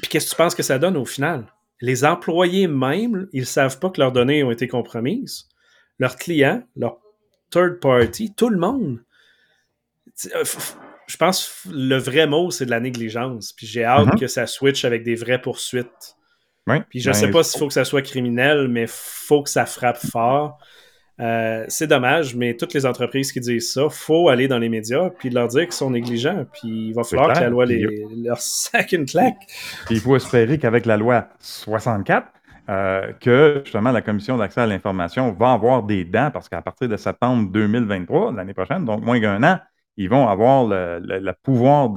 Puis 0.00 0.08
qu'est-ce 0.08 0.26
que 0.26 0.30
tu 0.30 0.36
penses 0.36 0.54
que 0.54 0.62
ça 0.62 0.78
donne 0.78 0.96
au 0.96 1.04
final? 1.04 1.46
Les 1.80 2.04
employés 2.04 2.68
même, 2.68 3.28
ils 3.32 3.40
ne 3.40 3.46
savent 3.46 3.78
pas 3.78 3.90
que 3.90 4.00
leurs 4.00 4.12
données 4.12 4.42
ont 4.44 4.50
été 4.50 4.68
compromises. 4.68 5.48
Leurs 5.98 6.16
clients, 6.16 6.62
leurs 6.76 6.98
third 7.50 7.80
party, 7.80 8.34
tout 8.34 8.48
le 8.48 8.58
monde. 8.58 9.00
Euh, 10.34 10.44
je 11.06 11.16
pense 11.16 11.62
que 11.64 11.70
le 11.72 11.96
vrai 11.96 12.26
mot, 12.26 12.50
c'est 12.50 12.66
de 12.66 12.70
la 12.70 12.80
négligence. 12.80 13.52
Puis 13.52 13.66
j'ai 13.66 13.84
hâte 13.84 14.06
mm-hmm. 14.06 14.20
que 14.20 14.26
ça 14.26 14.46
switch 14.46 14.84
avec 14.84 15.02
des 15.02 15.14
vraies 15.14 15.40
poursuites. 15.40 16.16
Puis 16.88 17.00
je 17.00 17.08
ne 17.08 17.14
ben, 17.14 17.20
sais 17.20 17.30
pas 17.30 17.42
s'il 17.42 17.58
faut 17.58 17.66
que 17.66 17.74
ça 17.74 17.84
soit 17.84 18.02
criminel, 18.02 18.68
mais 18.68 18.82
il 18.82 18.88
faut 18.88 19.42
que 19.42 19.50
ça 19.50 19.66
frappe 19.66 19.98
fort. 19.98 20.58
Euh, 21.20 21.64
c'est 21.68 21.86
dommage, 21.86 22.34
mais 22.34 22.56
toutes 22.56 22.72
les 22.74 22.86
entreprises 22.86 23.32
qui 23.32 23.40
disent 23.40 23.72
ça, 23.72 23.88
faut 23.90 24.28
aller 24.28 24.48
dans 24.48 24.58
les 24.58 24.68
médias 24.68 25.10
puis 25.10 25.30
leur 25.30 25.48
dire 25.48 25.64
qu'ils 25.64 25.72
sont 25.72 25.90
négligents. 25.90 26.46
Puis 26.52 26.88
il 26.88 26.94
va 26.94 27.04
falloir 27.04 27.34
que 27.34 27.40
la 27.40 27.48
loi 27.48 27.66
les, 27.66 27.86
leur 28.16 28.38
sac 28.38 28.92
une 28.92 29.04
claque. 29.04 29.36
il 29.90 30.00
faut 30.00 30.16
espérer 30.16 30.58
qu'avec 30.58 30.86
la 30.86 30.96
loi 30.96 31.28
64, 31.38 32.26
euh, 32.70 33.12
que 33.20 33.60
justement 33.64 33.92
la 33.92 34.02
Commission 34.02 34.38
d'accès 34.38 34.62
à 34.62 34.66
l'information 34.66 35.32
va 35.32 35.52
avoir 35.52 35.82
des 35.82 36.04
dents 36.04 36.30
parce 36.32 36.48
qu'à 36.48 36.62
partir 36.62 36.88
de 36.88 36.96
septembre 36.96 37.50
2023, 37.50 38.32
l'année 38.32 38.54
prochaine, 38.54 38.84
donc 38.84 39.04
moins 39.04 39.20
qu'un 39.20 39.42
an, 39.42 39.58
ils 39.96 40.08
vont 40.08 40.28
avoir 40.28 40.64
le, 40.66 41.32
pouvoir 41.42 41.90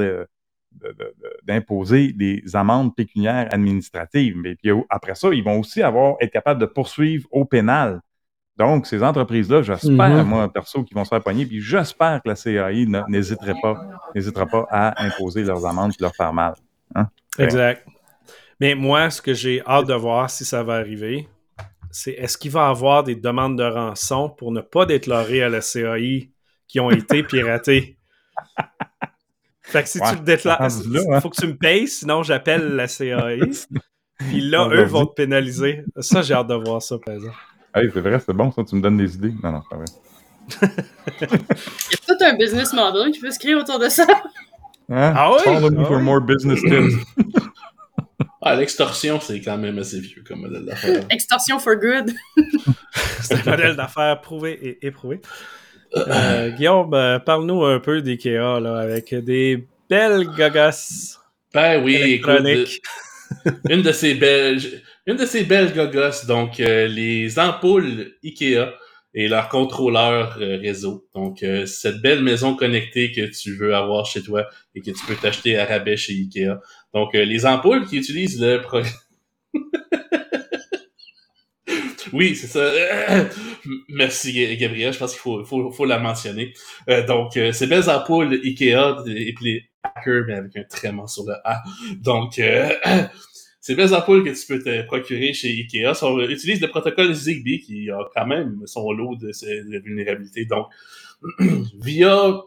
d'imposer 1.44 2.12
des 2.12 2.44
amendes 2.54 2.94
pécuniaires 2.94 3.48
administratives. 3.52 4.36
Mais 4.36 4.56
puis 4.56 4.72
après 4.90 5.16
ça, 5.16 5.30
ils 5.32 5.44
vont 5.44 5.60
aussi 5.60 5.82
avoir 5.82 6.16
être 6.20 6.32
capables 6.32 6.60
de 6.60 6.66
poursuivre 6.66 7.28
au 7.32 7.46
pénal 7.46 8.02
donc, 8.58 8.88
ces 8.88 9.04
entreprises-là, 9.04 9.62
j'espère, 9.64 10.24
mhm. 10.24 10.28
moi, 10.28 10.52
perso, 10.52 10.84
qui 10.84 10.94
vont 10.94 11.04
se 11.04 11.10
faire 11.10 11.22
poigner, 11.22 11.46
puis 11.46 11.60
j'espère 11.60 12.22
que 12.24 12.30
la 12.30 12.36
CAI 12.36 12.86
n'hésiterait 13.10 13.56
pas, 13.62 13.76
n'hésitera 14.14 14.46
pas 14.46 14.66
à 14.70 15.04
imposer 15.06 15.44
leurs 15.44 15.66
amendes 15.66 15.92
et 15.92 16.02
leur 16.02 16.16
faire 16.16 16.32
mal. 16.32 16.54
Hein? 16.96 17.08
Exact. 17.38 17.86
Mais 18.62 18.74
moi, 18.74 19.10
ce 19.10 19.22
que 19.22 19.34
j'ai 19.34 19.62
hâte 19.66 19.88
de 19.88 19.94
voir 19.94 20.30
si 20.30 20.46
ça 20.46 20.64
va 20.64 20.76
arriver, 20.76 21.28
c'est 21.92 22.12
est-ce 22.12 22.38
qu'il 22.38 22.52
va 22.52 22.68
y 22.68 22.70
avoir 22.70 23.04
des 23.04 23.16
demandes 23.16 23.58
de 23.58 23.64
rançon 23.64 24.30
pour 24.30 24.54
ne 24.54 24.62
pas 24.62 24.86
déclarer 24.86 25.44
à 25.44 25.50
la 25.50 25.60
CAI 25.60 26.32
qui 26.68 26.80
ont 26.80 26.92
été 26.92 27.24
piratées? 27.24 27.98
fait 29.64 29.84
que 29.84 29.90
si 29.90 30.00
tu 30.00 30.16
le 30.16 30.22
déclares, 30.22 30.70
il 30.86 30.98
hein? 31.12 31.20
faut 31.20 31.30
que 31.30 31.42
tu 31.42 31.48
me 31.48 31.58
payes, 31.58 31.90
sinon 31.90 32.24
j'appelle 32.24 32.76
la 32.76 32.88
CAI. 32.88 33.42
Puis 34.18 34.40
là, 34.40 34.70
eux 34.70 34.86
vont 34.86 35.06
te 35.06 35.14
pénaliser. 35.14 35.84
Ça, 36.00 36.22
j'ai 36.22 36.34
hâte 36.34 36.48
de 36.48 36.56
voir 36.56 36.82
ça, 36.82 36.98
par 37.06 37.16
exemple. 37.16 37.36
Hey, 37.76 37.90
c'est 37.94 38.00
vrai, 38.00 38.20
c'est 38.26 38.34
bon, 38.34 38.52
ça, 38.52 38.64
tu 38.64 38.76
me 38.76 38.82
donnes 38.82 38.98
des 38.98 39.16
idées. 39.16 39.34
Non, 39.44 39.52
non, 39.52 39.62
c'est 39.64 39.70
pas 39.70 39.76
vrai. 39.76 39.86
Il 41.12 41.92
y 41.92 41.96
a 41.96 42.16
tout 42.16 42.24
un 42.24 42.38
business 42.38 42.72
model 42.72 43.12
qui 43.12 43.20
peut 43.20 43.32
se 43.32 43.40
créer 43.40 43.56
autour 43.56 43.80
de 43.80 43.90
ça. 43.90 44.06
Hein? 44.90 45.14
Ah 45.16 45.32
oui? 45.34 45.40
Follow 45.44 45.72
me 45.72 45.84
for 45.84 46.00
more 46.00 46.22
business 46.22 46.62
tips. 46.62 46.96
Ah, 48.48 48.56
l'extorsion, 48.56 49.20
c'est 49.20 49.42
quand 49.42 49.58
même 49.58 49.80
assez 49.80 50.00
vieux 50.00 50.24
comme 50.26 50.42
modèle 50.42 50.66
d'affaires. 50.66 51.04
Extorsion 51.10 51.58
for 51.58 51.76
good. 51.78 52.14
c'est 53.20 53.48
un 53.48 53.52
modèle 53.52 53.76
d'affaires 53.76 54.22
prouvé 54.22 54.52
et 54.62 54.86
éprouvé. 54.86 55.20
Euh, 55.98 56.52
Guillaume, 56.52 56.94
euh, 56.94 57.18
parle-nous 57.18 57.66
un 57.66 57.80
peu 57.80 58.04
d'IKEA, 58.04 58.60
là, 58.60 58.78
avec 58.78 59.16
des 59.16 59.68
belles 59.90 60.28
gagas. 60.38 61.18
Ben 61.56 61.84
oui, 61.84 61.96
écoute, 61.96 62.46
une 63.68 63.82
de 63.82 63.92
ces 63.92 64.14
belles 64.14 64.62
une 65.08 65.18
de 65.18 65.26
ces 65.26 65.44
belles 65.44 65.74
gogos, 65.74 66.26
donc 66.28 66.60
euh, 66.60 66.88
les 66.88 67.38
ampoules 67.38 68.16
IKEA 68.24 68.74
et 69.14 69.28
leur 69.28 69.50
contrôleur 69.50 70.40
euh, 70.42 70.58
réseau. 70.58 71.08
Donc, 71.14 71.44
euh, 71.44 71.68
cette 71.68 72.02
belle 72.02 72.24
maison 72.24 72.56
connectée 72.56 73.12
que 73.12 73.26
tu 73.26 73.56
veux 73.56 73.76
avoir 73.76 74.08
chez 74.08 74.24
toi 74.24 74.48
et 74.74 74.82
que 74.82 74.90
tu 74.92 75.06
peux 75.08 75.16
t'acheter 75.16 75.58
à 75.58 75.66
rabais 75.66 75.96
chez 75.96 76.14
IKEA. 76.14 76.60
Donc, 76.94 77.14
les 77.14 77.46
ampoules 77.46 77.86
qui 77.86 77.98
utilisent 77.98 78.42
le 78.42 78.62
oui, 82.14 82.36
c'est 82.36 82.48
ça. 82.48 82.72
Merci, 83.90 84.58
Gabriel. 84.58 84.92
Je 84.92 84.98
pense 84.98 85.12
qu'il 85.12 85.22
faut, 85.22 85.46
faut, 85.46 85.72
faut, 85.72 85.86
la 85.86 86.00
mentionner. 86.00 86.54
donc, 87.08 87.40
ces 87.54 87.68
belles 87.68 87.90
ampoules 87.90 88.34
IKEA, 88.44 89.04
les 89.06 89.70
hackers, 89.84 90.24
mais 90.28 90.34
avec 90.34 90.58
un 90.58 90.64
trément 90.64 91.08
sur 91.08 91.26
le 91.26 91.36
A. 91.44 91.62
Donc, 92.02 92.42
ces 93.66 93.74
belles 93.74 93.96
ampoules 93.96 94.24
que 94.24 94.30
tu 94.30 94.46
peux 94.46 94.62
te 94.62 94.84
procurer 94.84 95.34
chez 95.34 95.48
Ikea 95.48 95.96
sont, 95.96 96.20
utilisent 96.20 96.62
le 96.62 96.68
protocole 96.68 97.12
Zigbee 97.16 97.62
qui 97.62 97.90
a 97.90 97.98
quand 98.16 98.28
même 98.28 98.62
son 98.66 98.92
lot 98.92 99.16
de, 99.16 99.30
de 99.30 99.80
vulnérabilités. 99.80 100.46
Donc, 100.46 100.68
via 101.82 102.42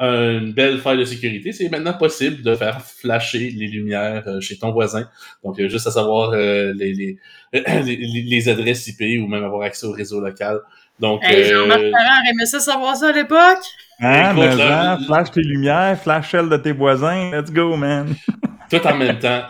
une 0.00 0.52
belle 0.52 0.78
faille 0.78 0.98
de 0.98 1.04
sécurité, 1.04 1.52
c'est 1.52 1.68
maintenant 1.68 1.92
possible 1.92 2.42
de 2.42 2.56
faire 2.56 2.82
flasher 2.82 3.50
les 3.50 3.68
lumières 3.68 4.24
euh, 4.26 4.40
chez 4.40 4.58
ton 4.58 4.72
voisin. 4.72 5.08
Donc, 5.44 5.60
euh, 5.60 5.68
juste 5.68 5.86
à 5.86 5.92
savoir 5.92 6.32
euh, 6.32 6.72
les, 6.74 6.92
les, 6.92 7.18
les, 8.28 8.48
adresses 8.48 8.88
IP 8.88 9.22
ou 9.22 9.28
même 9.28 9.44
avoir 9.44 9.62
accès 9.62 9.86
au 9.86 9.92
réseau 9.92 10.20
local. 10.20 10.58
Donc, 10.98 11.20
hey, 11.22 11.44
Jean-Marc 11.44 11.82
Parent 11.92 12.22
aimait 12.32 12.46
ça 12.46 12.58
savoir 12.58 12.96
ça 12.96 13.10
à 13.10 13.12
l'époque? 13.12 13.62
Hein, 14.00 14.34
mais 14.34 14.56
là, 14.56 14.98
flash 15.06 15.30
tes 15.30 15.42
lumières, 15.42 15.96
flash 16.02 16.32
celle 16.32 16.48
de 16.48 16.56
tes 16.56 16.72
voisins, 16.72 17.30
let's 17.30 17.52
go, 17.52 17.76
man! 17.76 18.16
Tout 18.68 18.84
en 18.84 18.96
même 18.96 19.20
temps. 19.20 19.42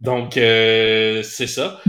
Donc, 0.00 0.34
c'est 0.34 1.22
ça. 1.24 1.80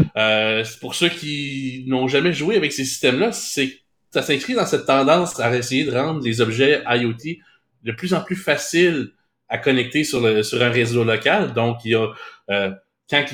pour 0.81 0.95
ceux 0.95 1.09
qui 1.09 1.83
n'ont 1.87 2.07
jamais 2.07 2.33
joué 2.33 2.55
avec 2.55 2.73
ces 2.73 2.85
systèmes-là, 2.85 3.31
c'est 3.31 3.79
ça 4.11 4.21
s'inscrit 4.21 4.55
dans 4.55 4.65
cette 4.65 4.85
tendance 4.85 5.39
à 5.39 5.55
essayer 5.55 5.85
de 5.85 5.91
rendre 5.91 6.23
les 6.23 6.41
objets 6.41 6.81
IoT 6.87 7.37
de 7.83 7.91
plus 7.91 8.13
en 8.13 8.21
plus 8.21 8.35
facile 8.35 9.11
à 9.47 9.57
connecter 9.57 10.03
sur, 10.03 10.21
le, 10.21 10.43
sur 10.43 10.61
un 10.61 10.69
réseau 10.69 11.03
local. 11.03 11.53
Donc, 11.53 11.85
il 11.85 11.91
y 11.91 11.95
a 11.95 12.07
euh, 12.49 12.71
quand, 13.09 13.25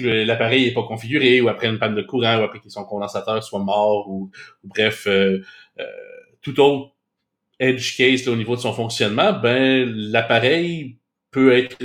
l'appareil 0.00 0.66
est 0.66 0.74
pas 0.74 0.82
configuré 0.82 1.40
ou 1.40 1.48
après 1.48 1.68
une 1.68 1.78
panne 1.78 1.94
de 1.94 2.02
courant 2.02 2.40
ou 2.40 2.42
après 2.42 2.60
que 2.60 2.70
son 2.70 2.84
condensateur 2.84 3.42
soit 3.42 3.62
mort 3.62 4.08
ou, 4.08 4.30
bref, 4.64 5.06
euh, 5.06 5.42
euh, 5.78 5.84
tout 6.40 6.58
autre 6.60 6.94
edge 7.58 7.96
case 7.96 8.28
au 8.28 8.36
niveau 8.36 8.56
de 8.56 8.60
son 8.60 8.72
fonctionnement, 8.72 9.32
ben 9.32 9.84
l'appareil 9.92 10.97
peut 11.30 11.52
être 11.52 11.76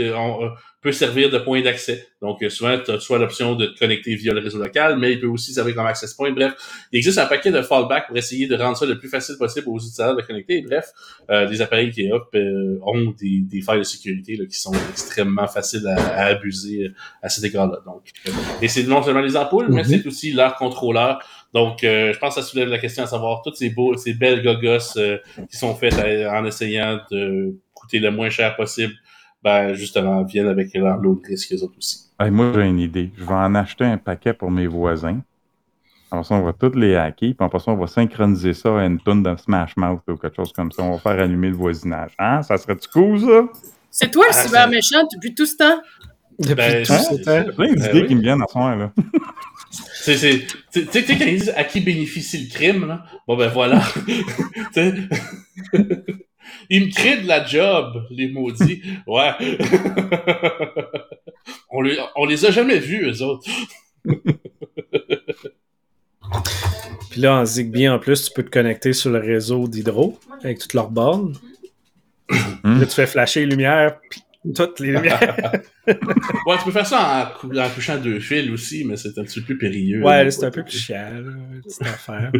peut 0.83 0.91
servir 0.91 1.29
de 1.29 1.37
point 1.39 1.61
d'accès. 1.61 2.05
Donc, 2.21 2.43
euh, 2.43 2.49
souvent, 2.49 2.77
tu 2.77 2.91
as 2.91 2.99
soit 2.99 3.17
l'option 3.17 3.55
de 3.55 3.67
te 3.67 3.79
connecter 3.79 4.15
via 4.15 4.33
le 4.33 4.41
réseau 4.41 4.59
local, 4.59 4.97
mais 4.99 5.13
il 5.13 5.19
peut 5.19 5.27
aussi 5.27 5.53
servir 5.53 5.75
comme 5.75 5.85
access 5.85 6.13
point. 6.13 6.31
Bref, 6.31 6.53
il 6.91 6.97
existe 6.97 7.17
un 7.17 7.25
paquet 7.25 7.51
de 7.51 7.61
fallback 7.61 8.07
pour 8.07 8.17
essayer 8.17 8.47
de 8.47 8.55
rendre 8.55 8.75
ça 8.75 8.85
le 8.85 8.99
plus 8.99 9.07
facile 9.07 9.37
possible 9.37 9.69
aux 9.69 9.77
utilisateurs 9.77 10.17
de 10.17 10.21
connecter. 10.21 10.61
bref, 10.61 10.91
euh, 11.31 11.45
les 11.45 11.61
appareils 11.61 11.89
qui 11.89 12.11
euh, 12.11 12.77
ont 12.85 13.13
des, 13.17 13.39
des, 13.49 13.61
failles 13.61 13.79
de 13.79 13.83
sécurité 13.83 14.35
là, 14.35 14.45
qui 14.45 14.59
sont 14.59 14.73
extrêmement 14.91 15.47
faciles 15.47 15.87
à, 15.87 16.25
abuser 16.25 16.91
à 17.21 17.29
cet 17.29 17.45
égard-là. 17.45 17.79
Donc, 17.85 18.03
et 18.61 18.67
c'est 18.67 18.83
non 18.83 19.01
seulement 19.01 19.21
les 19.21 19.37
ampoules, 19.37 19.67
mais 19.69 19.83
mm-hmm. 19.83 20.01
c'est 20.01 20.07
aussi 20.07 20.33
leur 20.33 20.55
contrôleur. 20.57 21.19
Donc, 21.53 21.79
je 21.83 22.17
pense 22.17 22.35
que 22.35 22.41
ça 22.41 22.47
soulève 22.47 22.67
la 22.67 22.79
question 22.79 23.03
à 23.03 23.07
savoir 23.07 23.41
toutes 23.41 23.55
ces 23.55 23.69
beaux, 23.69 23.95
ces 23.95 24.13
belles 24.13 24.43
gogos 24.43 24.99
qui 25.49 25.55
sont 25.55 25.75
faites 25.75 25.93
en 25.93 26.45
essayant 26.45 26.99
de 27.11 27.55
coûter 27.73 27.99
le 27.99 28.11
moins 28.11 28.29
cher 28.29 28.55
possible 28.55 28.93
ben 29.43 29.73
justement, 29.73 30.23
viennent 30.23 30.47
avec 30.47 30.73
leur 30.73 30.97
lot 30.97 31.15
de 31.15 31.27
risques, 31.27 31.53
eux 31.53 31.63
autres 31.63 31.77
aussi. 31.77 32.09
moi, 32.19 32.51
j'ai 32.55 32.61
une 32.61 32.79
idée. 32.79 33.11
Je 33.17 33.23
vais 33.23 33.33
en 33.33 33.55
acheter 33.55 33.83
un 33.83 33.97
paquet 33.97 34.33
pour 34.33 34.49
mes 34.51 34.67
voisins. 34.67 35.19
Alors 36.11 36.25
ça, 36.25 36.35
on 36.35 36.43
va 36.43 36.53
tous 36.53 36.77
les 36.77 36.95
hacker, 36.95 37.33
puis 37.33 37.35
en 37.39 37.49
passant, 37.49 37.73
on 37.73 37.77
va 37.77 37.87
synchroniser 37.87 38.53
ça 38.53 38.79
à 38.79 38.85
une 38.85 38.99
tonne 38.99 39.23
de 39.23 39.35
Smash 39.35 39.75
Mouth 39.75 40.01
ou 40.07 40.15
quelque 40.15 40.35
chose 40.35 40.53
comme 40.53 40.71
ça. 40.71 40.83
On 40.83 40.91
va 40.91 40.99
faire 40.99 41.19
allumer 41.19 41.49
le 41.49 41.55
voisinage. 41.55 42.11
Hein? 42.19 42.43
Ça 42.43 42.55
serait-tu 42.57 42.87
cool, 42.89 43.19
ça? 43.19 43.47
C'est 43.89 44.11
toi 44.11 44.25
le 44.29 44.35
ah, 44.35 44.43
cyber 44.43 44.69
méchant 44.69 45.07
depuis 45.11 45.33
tout 45.33 45.47
ce 45.47 45.57
temps? 45.57 45.81
Depuis 46.37 46.53
ben, 46.53 46.85
tout 46.85 46.93
ce 46.93 47.15
temps? 47.23 47.51
Plein 47.55 47.73
d'idées 47.73 48.01
ben 48.01 48.07
qui 48.07 48.15
me 48.15 48.21
viennent 48.21 48.41
à 48.41 48.45
ce 48.47 48.57
moment, 48.57 48.75
là. 48.75 48.91
Tu 50.05 50.15
sais, 50.15 50.45
quand 50.71 51.25
ils 51.25 51.39
disent 51.39 51.53
à 51.55 51.63
qui 51.63 51.79
bénéficie 51.79 52.43
le 52.43 52.53
crime, 52.53 52.85
là? 52.85 53.05
Bon, 53.27 53.35
ben 53.35 53.47
voilà. 53.47 53.81
Ils 56.69 56.85
me 56.85 56.91
créent 56.91 57.21
de 57.21 57.27
la 57.27 57.45
job, 57.45 58.05
les 58.09 58.27
maudits. 58.29 58.81
Ouais. 59.07 59.31
on, 61.69 61.81
les, 61.81 61.97
on 62.15 62.25
les 62.25 62.45
a 62.45 62.51
jamais 62.51 62.79
vus, 62.79 63.09
eux 63.09 63.21
autres. 63.21 63.47
Puis 67.11 67.21
là, 67.21 67.35
en 67.35 67.45
Zigbee, 67.45 67.87
en 67.89 67.99
plus, 67.99 68.25
tu 68.25 68.31
peux 68.33 68.43
te 68.43 68.49
connecter 68.49 68.91
sur 68.91 69.11
le 69.11 69.19
réseau 69.19 69.67
d'Hydro 69.67 70.19
avec 70.43 70.57
toutes 70.57 70.73
leurs 70.73 70.89
bornes. 70.89 71.35
Hmm. 72.63 72.79
Là, 72.79 72.85
tu 72.85 72.93
fais 72.93 73.05
flasher 73.05 73.41
les 73.41 73.45
lumières, 73.47 73.99
puis 74.09 74.23
toutes 74.55 74.79
les 74.79 74.93
lumières. 74.93 75.51
ouais, 75.87 76.57
tu 76.57 76.63
peux 76.65 76.71
faire 76.71 76.87
ça 76.87 77.31
en, 77.43 77.57
en 77.57 77.69
touchant 77.69 77.97
deux 77.97 78.19
fils 78.19 78.49
aussi, 78.49 78.83
mais 78.83 78.97
c'est 78.97 79.15
un 79.19 79.23
petit 79.23 79.41
peu 79.41 79.45
plus 79.45 79.57
périlleux. 79.59 80.01
Ouais, 80.01 80.31
c'est 80.31 80.45
un 80.45 80.51
peu 80.51 80.63
plus 80.63 80.79
cher, 80.79 81.11
petite 81.63 81.81
affaire. 81.83 82.31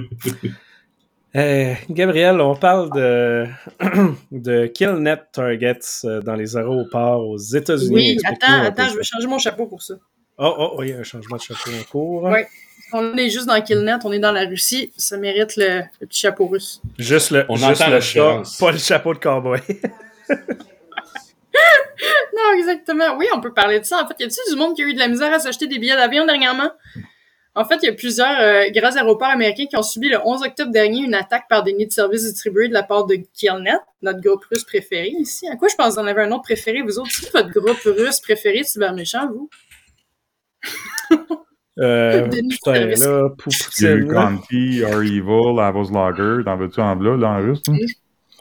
Euh, 1.35 1.73
Gabriel, 1.89 2.39
on 2.41 2.55
parle 2.55 2.91
de, 2.93 3.47
de 4.31 4.67
KillNet 4.67 5.17
Targets 5.31 6.05
euh, 6.05 6.21
dans 6.21 6.35
les 6.35 6.55
aéroports 6.55 7.27
aux 7.27 7.37
États-Unis. 7.37 7.95
Oui, 7.95 8.17
attends, 8.23 8.61
attends, 8.61 8.89
je 8.89 8.97
vais 8.97 9.03
changer 9.03 9.27
mon 9.27 9.39
chapeau 9.39 9.65
pour 9.65 9.81
ça. 9.81 9.95
Oh, 10.37 10.53
oh, 10.57 10.75
oui, 10.77 10.93
un 10.93 11.03
changement 11.03 11.37
de 11.37 11.41
chapeau 11.41 11.71
en 11.71 11.83
cours. 11.91 12.23
Oui. 12.23 12.41
On 12.91 13.17
est 13.17 13.29
juste 13.31 13.47
dans 13.47 13.59
KillNet, 13.59 13.97
on 14.03 14.11
est 14.11 14.19
dans 14.19 14.31
la 14.31 14.45
Russie, 14.45 14.93
ça 14.95 15.17
mérite 15.17 15.55
le, 15.57 15.81
petit 16.01 16.21
chapeau 16.21 16.45
russe. 16.45 16.79
Juste 16.99 17.31
le, 17.31 17.45
on 17.49 17.55
juste 17.55 17.87
le 17.87 17.99
chat, 17.99 18.43
pas 18.59 18.71
le 18.71 18.77
chapeau 18.77 19.15
de 19.15 19.19
cowboy. 19.19 19.59
non, 20.29 20.37
exactement. 22.59 23.17
Oui, 23.17 23.25
on 23.33 23.41
peut 23.41 23.53
parler 23.53 23.79
de 23.79 23.85
ça. 23.85 24.03
En 24.03 24.07
fait, 24.07 24.13
y 24.19 24.25
a-t-il 24.25 24.53
du 24.53 24.59
monde 24.59 24.75
qui 24.75 24.83
a 24.83 24.85
eu 24.85 24.93
de 24.93 24.99
la 24.99 25.07
misère 25.07 25.33
à 25.33 25.39
s'acheter 25.39 25.65
des 25.65 25.79
billets 25.79 25.95
d'avion 25.95 26.27
dernièrement? 26.27 26.69
En 27.55 27.65
fait, 27.65 27.77
il 27.83 27.85
y 27.85 27.89
a 27.89 27.93
plusieurs 27.93 28.39
euh, 28.39 28.69
grands 28.71 28.95
aéroports 28.95 29.27
américains 29.27 29.67
qui 29.67 29.77
ont 29.77 29.83
subi 29.83 30.09
le 30.09 30.17
11 30.25 30.41
octobre 30.43 30.71
dernier 30.71 31.01
une 31.01 31.13
attaque 31.13 31.47
par 31.47 31.61
des 31.61 31.73
nids 31.73 31.85
de 31.85 31.91
services 31.91 32.23
distribués 32.23 32.67
de 32.67 32.73
la 32.73 32.81
part 32.81 33.05
de 33.05 33.15
Killnet, 33.33 33.77
notre 34.01 34.21
groupe 34.21 34.43
russe 34.45 34.63
préféré 34.63 35.09
ici. 35.19 35.47
À 35.47 35.55
quoi 35.55 35.67
je 35.67 35.75
pense 35.75 35.89
que 35.89 35.93
vous 35.93 35.99
en 35.99 36.07
avez 36.07 36.23
un 36.23 36.31
autre 36.31 36.43
préféré, 36.43 36.81
vous 36.81 36.97
autres? 36.97 37.11
C'est 37.11 37.31
votre 37.31 37.51
groupe 37.51 37.79
russe 37.85 38.19
préféré, 38.21 38.63
cyber 38.63 38.93
méchant, 38.93 39.29
vous? 39.29 39.49
euh, 41.79 42.27
putain, 42.27 42.87
là. 42.87 43.29
Conti, 43.37 44.83
Are 44.83 45.03
Evil, 45.03 45.59
Avos 45.59 45.91
Lager, 45.91 46.43
t'en 46.43 46.57
veux-tu 46.57 46.79
en 46.79 46.95
là, 46.95 47.27
en 47.27 47.37
russe? 47.39 47.61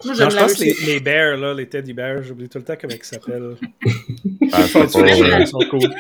Moi, 0.05 0.15
non, 0.19 0.31
je 0.31 0.37
pense 0.37 0.59
les, 0.59 0.75
les, 0.87 1.01
bears, 1.01 1.37
là, 1.37 1.55
les 1.55 1.69
teddy 1.69 1.93
bears, 1.93 2.23
j'oublie 2.23 2.49
tout 2.49 2.59
le 2.59 2.65
temps 2.65 2.75
comment 2.81 2.95
ils 2.95 3.05
s'appellent. 3.05 3.57
ah, 4.53 4.65
ils 5.39 5.47
sont 5.47 5.59
cool. 5.71 5.91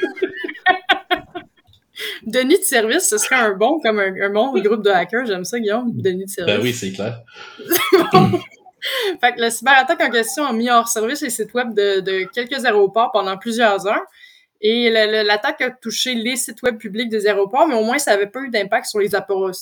Denis 2.27 2.59
de 2.59 2.65
service, 2.65 3.09
ce 3.09 3.19
serait 3.19 3.37
un 3.37 3.53
bon 3.53 3.81
comme 3.81 3.99
un, 3.99 4.31
bon 4.31 4.53
groupe 4.53 4.83
de 4.83 4.91
hackers. 4.91 5.27
J'aime 5.27 5.45
ça, 5.45 5.59
Guillaume. 5.59 5.93
Denis 5.93 6.25
de 6.25 6.31
service. 6.31 6.55
Ben 6.55 6.63
oui, 6.63 6.73
c'est 6.73 6.93
clair. 6.93 7.21
fait 9.21 9.35
que 9.35 9.41
le 9.41 9.51
cyberattaque 9.51 10.01
en 10.01 10.11
question 10.11 10.45
a 10.45 10.53
mis 10.53 10.71
hors 10.71 10.89
service 10.89 11.23
les 11.23 11.31
sites 11.31 11.55
web 11.55 11.75
de, 11.75 12.25
quelques 12.33 12.65
aéroports 12.65 13.11
pendant 13.13 13.37
plusieurs 13.37 13.87
heures. 13.87 14.07
Et 14.65 14.91
l'attaque 14.91 15.61
a 15.61 15.71
touché 15.71 16.15
les 16.15 16.37
sites 16.37 16.63
web 16.63 16.79
publics 16.79 17.09
des 17.09 17.27
aéroports, 17.27 17.67
mais 17.67 17.75
au 17.75 17.83
moins, 17.83 17.99
ça 17.99 18.13
n'avait 18.13 18.29
pas 18.29 18.39
eu 18.43 18.49
d'impact 18.49 18.87
sur 18.87 19.01
les, 19.01 19.09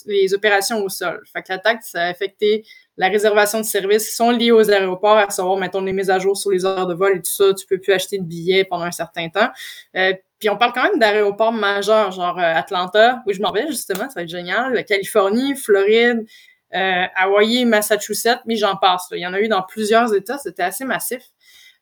les, 0.05 0.35
opérations 0.35 0.85
au 0.85 0.91
sol. 0.91 1.23
Fait 1.33 1.41
que 1.41 1.47
l'attaque, 1.51 1.83
ça 1.83 2.03
a 2.03 2.09
affecté 2.09 2.67
la 2.99 3.09
réservation 3.09 3.61
de 3.61 3.65
services 3.65 4.11
qui 4.11 4.15
sont 4.15 4.31
liés 4.31 4.53
aux 4.53 4.71
aéroports, 4.71 5.17
à 5.17 5.31
savoir, 5.31 5.57
mettons, 5.57 5.81
les 5.81 5.95
mises 5.95 6.11
à 6.11 6.19
jour 6.19 6.37
sur 6.37 6.51
les 6.51 6.67
heures 6.67 6.87
de 6.87 6.93
vol 6.93 7.17
et 7.17 7.23
tout 7.23 7.31
ça. 7.31 7.55
Tu 7.55 7.65
peux 7.67 7.79
plus 7.79 7.95
acheter 7.95 8.19
de 8.19 8.25
billets 8.25 8.65
pendant 8.65 8.85
un 8.85 8.91
certain 8.91 9.31
temps. 9.31 9.49
Euh, 9.97 10.13
puis 10.41 10.49
on 10.49 10.57
parle 10.57 10.73
quand 10.73 10.83
même 10.83 10.99
d'aéroports 10.99 11.53
majeurs, 11.53 12.11
genre 12.13 12.39
euh, 12.39 12.55
Atlanta, 12.55 13.23
où 13.27 13.33
je 13.33 13.41
m'en 13.41 13.53
vais 13.53 13.67
justement, 13.67 14.09
ça 14.09 14.15
va 14.17 14.23
être 14.23 14.29
génial, 14.29 14.73
la 14.73 14.83
Californie, 14.83 15.55
Floride, 15.55 16.27
euh, 16.75 17.05
Hawaii, 17.15 17.67
Massachusetts, 17.67 18.41
mais 18.47 18.57
j'en 18.57 18.77
passe. 18.77 19.09
Il 19.13 19.19
y 19.19 19.27
en 19.27 19.35
a 19.35 19.41
eu 19.41 19.49
dans 19.49 19.63
plusieurs 19.63 20.15
États, 20.15 20.39
c'était 20.39 20.63
assez 20.63 20.85
massif. 20.85 21.23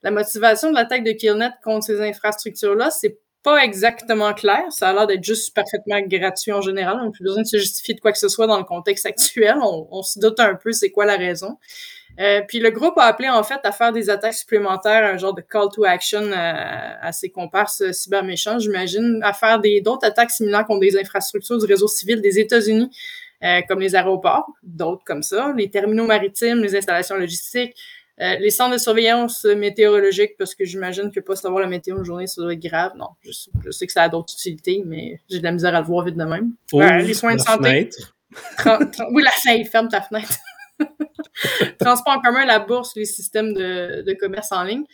La 0.02 0.10
motivation 0.10 0.70
de 0.70 0.74
l'attaque 0.74 1.04
de 1.04 1.12
Killnet 1.12 1.50
contre 1.62 1.86
ces 1.86 2.00
infrastructures-là, 2.00 2.90
c'est 2.90 3.18
pas 3.44 3.58
exactement 3.64 4.34
clair. 4.34 4.64
Ça 4.70 4.88
a 4.88 4.92
l'air 4.92 5.06
d'être 5.06 5.22
juste 5.22 5.54
parfaitement 5.54 6.00
gratuit 6.00 6.52
en 6.52 6.60
général. 6.60 6.98
On 7.00 7.04
n'a 7.06 7.10
plus 7.10 7.24
besoin 7.24 7.42
de 7.42 7.46
se 7.46 7.58
justifier 7.58 7.94
de 7.94 8.00
quoi 8.00 8.10
que 8.10 8.18
ce 8.18 8.28
soit 8.28 8.48
dans 8.48 8.58
le 8.58 8.64
contexte 8.64 9.06
actuel. 9.06 9.56
On, 9.62 9.86
on 9.90 10.02
se 10.02 10.18
doute 10.18 10.40
un 10.40 10.56
peu 10.56 10.72
c'est 10.72 10.90
quoi 10.90 11.06
la 11.06 11.16
raison. 11.16 11.58
Euh, 12.20 12.42
puis 12.46 12.58
le 12.58 12.70
groupe 12.70 12.98
a 12.98 13.04
appelé 13.04 13.28
en 13.28 13.44
fait 13.44 13.60
à 13.62 13.70
faire 13.70 13.92
des 13.92 14.10
attaques 14.10 14.34
supplémentaires, 14.34 15.04
un 15.04 15.18
genre 15.18 15.34
de 15.34 15.40
call 15.40 15.68
to 15.72 15.84
action 15.84 16.22
euh, 16.22 16.32
à, 17.00 17.12
ses 17.12 17.30
comparses 17.30 17.80
euh, 17.80 17.92
cyberméchants, 17.92 18.58
j'imagine, 18.58 19.20
à 19.22 19.32
faire 19.32 19.60
des 19.60 19.80
d'autres 19.80 20.06
attaques 20.06 20.32
similaires 20.32 20.66
contre 20.66 20.80
des 20.80 20.98
infrastructures 20.98 21.58
du 21.58 21.66
réseau 21.66 21.86
civil 21.86 22.20
des 22.20 22.40
États-Unis, 22.40 22.90
comme 23.68 23.78
les 23.78 23.94
aéroports, 23.94 24.50
d'autres 24.64 25.04
comme 25.04 25.22
ça, 25.22 25.54
les 25.56 25.70
terminaux 25.70 26.06
maritimes, 26.06 26.60
les 26.60 26.74
installations 26.74 27.14
logistiques, 27.14 27.72
les 28.18 28.50
centres 28.50 28.72
de 28.72 28.78
surveillance 28.78 29.44
météorologique, 29.44 30.36
parce 30.36 30.56
que 30.56 30.64
j'imagine 30.64 31.12
que 31.12 31.20
pas 31.20 31.36
savoir 31.36 31.60
la 31.60 31.68
météo 31.68 31.98
une 31.98 32.04
journée, 32.04 32.26
ça 32.26 32.42
doit 32.42 32.54
être 32.54 32.58
grave. 32.58 32.94
Non, 32.96 33.10
je, 33.22 33.70
sais 33.70 33.86
que 33.86 33.92
ça 33.92 34.02
a 34.02 34.08
d'autres 34.08 34.32
utilités, 34.32 34.82
mais 34.84 35.20
j'ai 35.30 35.38
de 35.38 35.44
la 35.44 35.52
misère 35.52 35.72
à 35.76 35.80
le 35.80 35.86
voir 35.86 36.04
vite 36.04 36.16
de 36.16 36.24
même. 36.24 36.50
les 36.72 37.14
soins 37.14 37.36
de 37.36 37.40
santé. 37.40 37.90
oui, 39.12 39.22
la 39.22 39.30
fenêtre, 39.30 39.70
ferme 39.70 39.86
ta 39.86 40.00
fenêtre. 40.00 40.34
Transport 41.78 42.18
en 42.18 42.20
commun, 42.20 42.44
la 42.44 42.58
bourse, 42.58 42.94
les 42.96 43.04
systèmes 43.04 43.52
de, 43.52 44.16
commerce 44.18 44.52
en 44.52 44.64
ligne. 44.64 44.84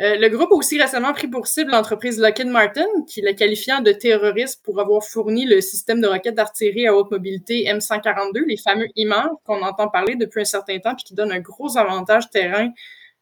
Euh, 0.00 0.16
le 0.16 0.28
groupe 0.28 0.50
a 0.50 0.54
aussi 0.54 0.80
récemment 0.80 1.12
pris 1.12 1.28
pour 1.28 1.46
cible 1.46 1.70
l'entreprise 1.70 2.18
Lockheed 2.18 2.48
Martin, 2.48 2.86
qui 3.06 3.20
l'a 3.20 3.34
qualifiant 3.34 3.80
de 3.80 3.92
terroriste 3.92 4.64
pour 4.64 4.80
avoir 4.80 5.04
fourni 5.04 5.44
le 5.44 5.60
système 5.60 6.00
de 6.00 6.06
roquettes 6.06 6.34
d'artillerie 6.34 6.86
à 6.86 6.94
haute 6.94 7.10
mobilité 7.10 7.64
M142, 7.64 8.44
les 8.46 8.56
fameux 8.56 8.86
IMAR 8.96 9.28
qu'on 9.44 9.60
entend 9.62 9.88
parler 9.88 10.16
depuis 10.16 10.40
un 10.40 10.46
certain 10.46 10.78
temps, 10.78 10.94
puis 10.94 11.04
qui 11.04 11.14
donnent 11.14 11.32
un 11.32 11.40
gros 11.40 11.76
avantage 11.76 12.30
terrain 12.30 12.70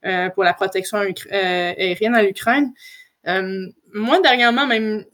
euh, 0.07 0.31
pour 0.31 0.45
la 0.45 0.55
protection 0.55 0.99
euh, 0.99 1.13
aérienne 1.33 2.15
à 2.15 2.23
l'Ukraine. 2.23 2.73
moi, 3.27 4.21
dernièrement, 4.21 4.67
même 4.67 5.05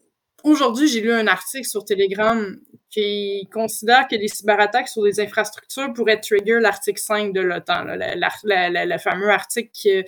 aujourd'hui, 0.45 0.89
j'ai 0.89 1.01
lu 1.01 1.13
un 1.13 1.27
article 1.27 1.67
sur 1.67 1.85
Telegram 1.85 2.57
qui 2.91 3.49
considère 3.53 4.09
que 4.09 4.17
les 4.17 4.29
cyberattaques 4.29 4.89
sur 4.89 5.03
des 5.03 5.21
infrastructures 5.21 5.93
pourraient 5.93 6.21
trigger 6.21 6.61
l'article 6.61 7.01
5 7.01 7.33
de 7.33 7.41
l'OTAN, 7.41 7.85
le 7.87 8.99
fameux 8.99 9.31
article 9.31 9.71
que, 9.83 10.05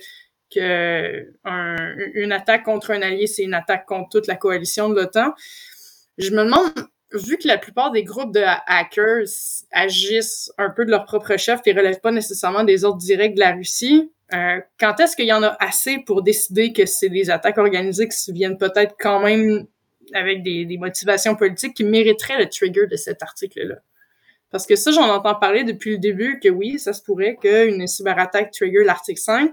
que 0.53 2.31
attaque 2.31 2.63
contre 2.63 2.91
un 2.91 3.01
allié, 3.01 3.27
c'est 3.27 3.43
une 3.43 3.53
attaque 3.53 3.85
contre 3.85 4.09
toute 4.09 4.27
la 4.27 4.35
coalition 4.35 4.89
de 4.89 4.95
l'OTAN. 4.95 5.33
Je 6.17 6.31
me 6.31 6.43
demande, 6.43 6.71
vu 7.13 7.37
que 7.37 7.47
la 7.47 7.57
plupart 7.57 7.91
des 7.91 8.03
groupes 8.03 8.33
de 8.33 8.43
hackers 8.67 9.27
agissent 9.71 10.51
un 10.57 10.69
peu 10.69 10.85
de 10.85 10.91
leur 10.91 11.05
propre 11.05 11.37
chef 11.37 11.61
et 11.65 11.73
relèvent 11.73 12.01
pas 12.01 12.11
nécessairement 12.11 12.63
des 12.63 12.85
ordres 12.85 13.01
directs 13.01 13.35
de 13.35 13.39
la 13.39 13.51
Russie, 13.51 14.11
euh, 14.33 14.59
quand 14.79 14.99
est-ce 14.99 15.15
qu'il 15.15 15.25
y 15.25 15.33
en 15.33 15.41
a 15.41 15.55
assez 15.59 15.99
pour 16.05 16.21
décider 16.21 16.71
que 16.71 16.85
c'est 16.85 17.09
des 17.09 17.29
attaques 17.29 17.57
organisées 17.57 18.07
qui 18.07 18.31
viennent 18.31 18.57
peut-être 18.57 18.95
quand 18.99 19.21
même 19.21 19.65
avec 20.13 20.43
des, 20.43 20.77
motivations 20.77 21.35
politiques 21.35 21.75
qui 21.75 21.83
mériteraient 21.83 22.37
le 22.37 22.49
trigger 22.49 22.87
de 22.87 22.95
cet 22.95 23.23
article-là? 23.23 23.75
Parce 24.51 24.65
que 24.65 24.75
ça, 24.75 24.91
j'en 24.91 25.07
entends 25.09 25.35
parler 25.35 25.63
depuis 25.63 25.91
le 25.91 25.97
début 25.97 26.39
que 26.39 26.49
oui, 26.49 26.79
ça 26.79 26.93
se 26.93 27.03
pourrait 27.03 27.35
qu'une 27.35 27.85
cyberattaque 27.85 28.51
trigger 28.51 28.83
l'article 28.83 29.19
5. 29.19 29.51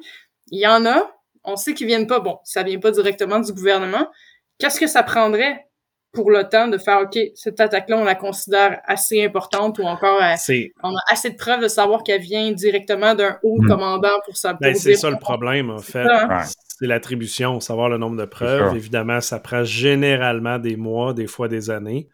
Il 0.51 0.61
y 0.61 0.67
en 0.67 0.87
a, 0.87 1.11
on 1.45 1.57
sait 1.57 1.75
qu'ils 1.75 1.87
viennent 1.87 2.07
pas, 2.07 2.21
bon, 2.21 2.39
ça 2.45 2.63
vient 2.63 2.79
pas 2.79 2.91
directement 2.91 3.39
du 3.39 3.53
gouvernement. 3.53 4.09
Qu'est-ce 4.59 4.81
que 4.81 4.87
ça 4.87 5.03
prendrait 5.03 5.66
pour 6.17 6.31
l'OTAN 6.31 6.69
de 6.69 6.79
faire, 6.79 7.03
OK, 7.03 7.19
cette 7.35 7.61
attaque-là, 7.61 7.99
on 7.99 8.05
la 8.05 8.15
considère 8.15 8.81
assez 8.87 9.23
importante 9.23 9.79
ou 9.79 9.83
encore 9.83 10.19
euh, 10.21 10.35
on 10.83 10.97
a 10.97 11.01
assez 11.11 11.31
de 11.31 11.37
preuves 11.37 11.61
de 11.61 11.69
savoir 11.69 12.03
qu'elle 12.03 12.23
vient 12.23 12.51
directement 12.53 13.15
d'un 13.15 13.39
haut 13.43 13.61
hmm. 13.61 13.69
commandant 13.69 14.17
pour 14.25 14.37
ça. 14.37 14.55
Ben, 14.55 14.75
c'est 14.75 14.95
ça 14.95 15.11
le 15.11 15.19
problème, 15.19 15.71
en 15.71 15.79
fait. 15.79 16.07
Hein? 16.09 16.41
C'est 16.79 16.87
l'attribution, 16.87 17.61
savoir 17.61 17.91
le 17.91 17.99
nombre 17.99 18.17
de 18.17 18.25
preuves. 18.25 18.75
Évidemment, 18.75 19.21
ça 19.21 19.39
prend 19.39 19.63
généralement 19.63 20.59
des 20.59 20.77
mois, 20.77 21.13
des 21.13 21.27
fois 21.27 21.49
des 21.49 21.71
années. 21.71 22.09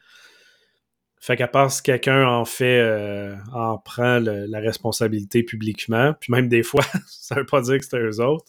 Fait 1.20 1.36
qu'à 1.36 1.46
part 1.46 1.70
si 1.70 1.82
quelqu'un 1.84 2.26
en 2.26 2.44
fait, 2.44 2.80
euh, 2.80 3.36
en 3.55 3.78
prend 3.78 4.18
la 4.20 4.59
responsabilité 4.59 5.44
publiquement, 5.44 6.14
puis 6.18 6.32
même 6.32 6.48
des 6.48 6.64
fois, 6.64 6.82
ça 7.07 7.36
veut 7.36 7.46
pas 7.46 7.61
dire 7.61 7.78
que 7.78 7.84
c'est 7.84 7.98
eux 7.98 8.20
autres. 8.20 8.44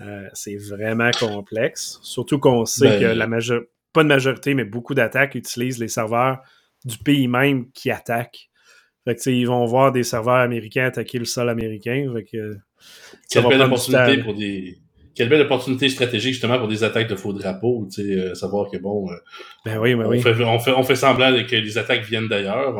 Euh, 0.00 0.28
c'est 0.32 0.56
vraiment 0.56 1.10
complexe. 1.18 1.98
Surtout 2.02 2.38
qu'on 2.38 2.64
sait 2.64 2.88
ben, 2.88 3.00
que 3.00 3.06
la 3.06 3.26
majorité 3.26 3.68
pas 3.96 4.02
de 4.02 4.08
majorité, 4.08 4.54
mais 4.54 4.64
beaucoup 4.64 4.94
d'attaques 4.94 5.34
utilisent 5.34 5.78
les 5.78 5.88
serveurs 5.88 6.38
du 6.84 6.98
pays 6.98 7.28
même 7.28 7.70
qui 7.72 7.90
attaquent. 7.90 8.50
Fait 9.04 9.14
que, 9.14 9.30
ils 9.30 9.46
vont 9.46 9.64
voir 9.64 9.90
des 9.90 10.02
serveurs 10.02 10.36
américains 10.36 10.86
attaquer 10.86 11.18
le 11.18 11.24
sol 11.24 11.48
américain. 11.48 12.12
Fait 12.14 12.24
que, 12.24 12.56
Quelle 13.30 13.48
belle 13.48 13.62
opportunité 13.62 14.18
pour 14.18 14.34
des. 14.34 14.78
Quelle 15.14 15.30
belle 15.30 15.40
opportunité 15.40 15.88
stratégique 15.88 16.34
justement 16.34 16.58
pour 16.58 16.68
des 16.68 16.84
attaques 16.84 17.08
de 17.08 17.16
faux 17.16 17.32
drapeaux, 17.32 17.88
tu 17.90 18.02
sais, 18.02 18.12
euh, 18.12 18.34
savoir 18.34 18.70
que 18.70 18.76
bon, 18.76 19.10
euh, 19.10 19.14
ben 19.64 19.78
oui, 19.78 19.94
ben 19.94 20.04
on, 20.04 20.08
oui. 20.10 20.20
Fait, 20.20 20.34
on, 20.44 20.58
fait, 20.58 20.72
on 20.72 20.82
fait 20.82 20.94
semblant 20.94 21.32
que 21.46 21.56
les 21.56 21.78
attaques 21.78 22.04
viennent 22.04 22.28
d'ailleurs. 22.28 22.76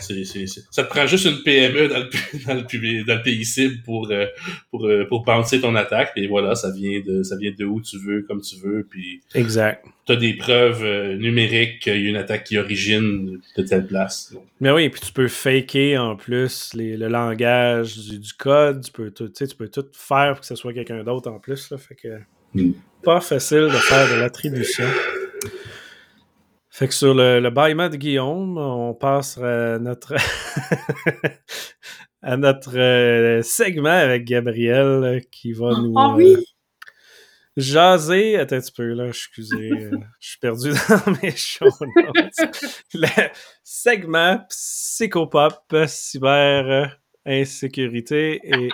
Ça 0.00 0.84
te 0.84 0.88
prend 0.88 1.06
juste 1.06 1.24
une 1.26 1.42
PME 1.42 1.88
dans 1.88 1.98
le, 1.98 2.44
dans 2.46 2.54
le, 2.54 3.04
dans 3.04 3.14
le 3.16 3.22
pays 3.22 3.44
cible 3.44 3.82
pour, 3.84 4.10
euh, 4.10 4.26
pour, 4.70 4.86
euh, 4.86 5.06
pour 5.08 5.24
bouncer 5.24 5.60
ton 5.60 5.74
attaque. 5.74 6.12
Et 6.16 6.26
voilà, 6.26 6.54
ça 6.54 6.70
vient 6.70 7.00
de, 7.00 7.22
ça 7.22 7.36
vient 7.36 7.52
de 7.56 7.64
où 7.64 7.80
tu 7.80 7.98
veux, 7.98 8.22
comme 8.22 8.40
tu 8.40 8.56
veux. 8.56 8.86
Puis 8.88 9.20
exact. 9.34 9.84
Tu 10.06 10.12
as 10.12 10.16
des 10.16 10.34
preuves 10.34 10.84
euh, 10.84 11.16
numériques 11.16 11.80
qu'il 11.80 12.02
y 12.02 12.06
a 12.06 12.08
une 12.08 12.16
attaque 12.16 12.44
qui 12.44 12.58
origine 12.58 13.40
de 13.56 13.62
telle 13.62 13.86
place. 13.86 14.34
Mais 14.60 14.70
oui, 14.70 14.88
puis 14.88 15.00
tu 15.00 15.12
peux 15.12 15.28
faker 15.28 15.98
en 15.98 16.16
plus 16.16 16.72
les, 16.74 16.96
le 16.96 17.08
langage 17.08 17.96
du, 17.96 18.32
code. 18.32 18.84
Tu 18.84 18.92
peux, 18.92 19.10
tout, 19.10 19.28
tu 19.28 19.46
peux 19.56 19.68
tout 19.68 19.86
faire 19.92 20.32
pour 20.32 20.40
que 20.40 20.46
ce 20.46 20.54
soit 20.54 20.72
quelqu'un 20.72 21.02
d'autre 21.04 21.30
en 21.30 21.38
plus. 21.38 21.70
Là, 21.70 21.78
fait 21.78 21.94
que 21.94 22.18
mm. 22.54 22.72
pas 23.02 23.20
facile 23.20 23.64
de 23.64 23.70
faire 23.70 24.08
de 24.14 24.20
l'attribution. 24.20 24.86
Fait 26.78 26.86
que 26.86 26.94
sur 26.94 27.12
le, 27.12 27.40
le 27.40 27.50
bâillement 27.50 27.88
de 27.88 27.96
Guillaume, 27.96 28.56
on 28.56 28.94
passe 28.94 29.36
à 29.36 29.80
notre 29.80 30.14
à 32.22 32.36
notre 32.36 32.78
euh, 32.78 33.42
segment 33.42 33.88
avec 33.88 34.24
Gabriel 34.24 35.22
qui 35.32 35.54
va 35.54 35.72
ah, 35.74 35.80
nous 35.80 35.94
ah 35.96 36.14
oui. 36.14 36.36
euh, 36.36 36.40
jaser. 37.56 38.36
Attends 38.36 38.54
un 38.54 38.60
petit 38.60 38.70
peu 38.70 38.92
là, 38.92 39.08
excusez, 39.08 39.72
euh, 39.72 39.90
je 40.20 40.28
suis 40.28 40.38
perdu 40.38 40.70
dans 40.88 41.12
mes 41.20 41.34
choses. 41.34 41.80
le 42.94 43.08
segment 43.64 44.38
psychopop, 44.48 45.74
cyber 45.88 46.96
insécurité 47.26 48.40
et 48.44 48.68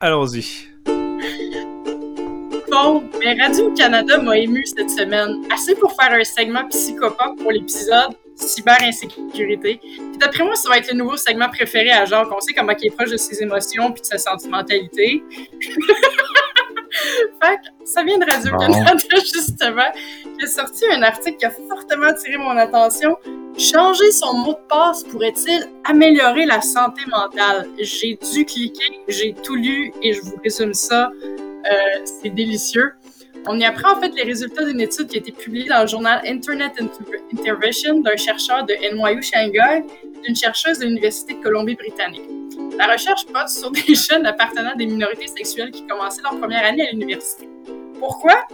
allons-y. 0.00 0.75
Mais 3.20 3.34
Radio-Canada 3.40 4.18
m'a 4.18 4.36
ému 4.36 4.62
cette 4.66 4.90
semaine, 4.90 5.42
assez 5.50 5.74
pour 5.76 5.94
faire 5.94 6.12
un 6.12 6.24
segment 6.24 6.68
psychopathe 6.68 7.36
pour 7.38 7.50
l'épisode 7.50 8.14
cyber-insécurité. 8.34 9.80
Puis 9.80 10.18
d'après 10.20 10.44
moi, 10.44 10.54
ça 10.56 10.68
va 10.68 10.76
être 10.76 10.92
le 10.92 10.98
nouveau 10.98 11.16
segment 11.16 11.48
préféré 11.48 11.90
à 11.90 12.04
Jacques. 12.04 12.28
On 12.30 12.40
sait 12.40 12.52
comment 12.52 12.74
il 12.78 12.88
est 12.88 12.90
proche 12.90 13.10
de 13.10 13.16
ses 13.16 13.42
émotions 13.42 13.92
puis 13.92 14.02
de 14.02 14.06
sa 14.06 14.18
sentimentalité. 14.18 15.24
fait 17.42 17.56
que 17.56 17.86
ça 17.86 18.02
vient 18.04 18.18
de 18.18 18.30
Radio-Canada, 18.30 18.92
justement, 19.14 19.90
qui 20.38 20.44
a 20.44 20.46
sorti 20.46 20.84
un 20.92 21.02
article 21.02 21.38
qui 21.38 21.46
a 21.46 21.50
fortement 21.50 22.08
attiré 22.08 22.36
mon 22.36 22.58
attention. 22.58 23.16
Changer 23.58 24.12
son 24.12 24.34
mot 24.34 24.52
de 24.52 24.68
passe 24.68 25.02
pourrait-il 25.04 25.66
améliorer 25.84 26.44
la 26.44 26.60
santé 26.60 27.00
mentale? 27.06 27.66
J'ai 27.78 28.18
dû 28.34 28.44
cliquer, 28.44 29.00
j'ai 29.08 29.32
tout 29.32 29.54
lu 29.54 29.94
et 30.02 30.12
je 30.12 30.20
vous 30.20 30.36
résume 30.44 30.74
ça 30.74 31.10
c'est 32.04 32.30
délicieux. 32.30 32.92
On 33.48 33.58
y 33.58 33.64
apprend 33.64 33.96
en 33.96 34.00
fait 34.00 34.12
les 34.14 34.24
résultats 34.24 34.64
d'une 34.64 34.80
étude 34.80 35.06
qui 35.06 35.16
a 35.16 35.20
été 35.20 35.30
publiée 35.30 35.68
dans 35.68 35.82
le 35.82 35.86
journal 35.86 36.20
Internet 36.26 36.72
Intervention 37.32 38.00
d'un 38.00 38.16
chercheur 38.16 38.64
de 38.64 38.74
NYU 38.92 39.22
Shanghai 39.22 39.84
d'une 40.24 40.34
chercheuse 40.34 40.78
de 40.80 40.86
l'Université 40.86 41.34
de 41.34 41.42
Colombie-Britannique. 41.42 42.22
La 42.76 42.92
recherche 42.92 43.24
porte 43.26 43.48
sur 43.48 43.70
des 43.70 43.94
jeunes 43.94 44.26
appartenant 44.26 44.70
à 44.72 44.74
des 44.74 44.86
minorités 44.86 45.28
sexuelles 45.28 45.70
qui 45.70 45.86
commençaient 45.86 46.22
leur 46.22 46.38
première 46.38 46.64
année 46.64 46.88
à 46.88 46.90
l'université. 46.90 47.48
Pourquoi? 48.00 48.46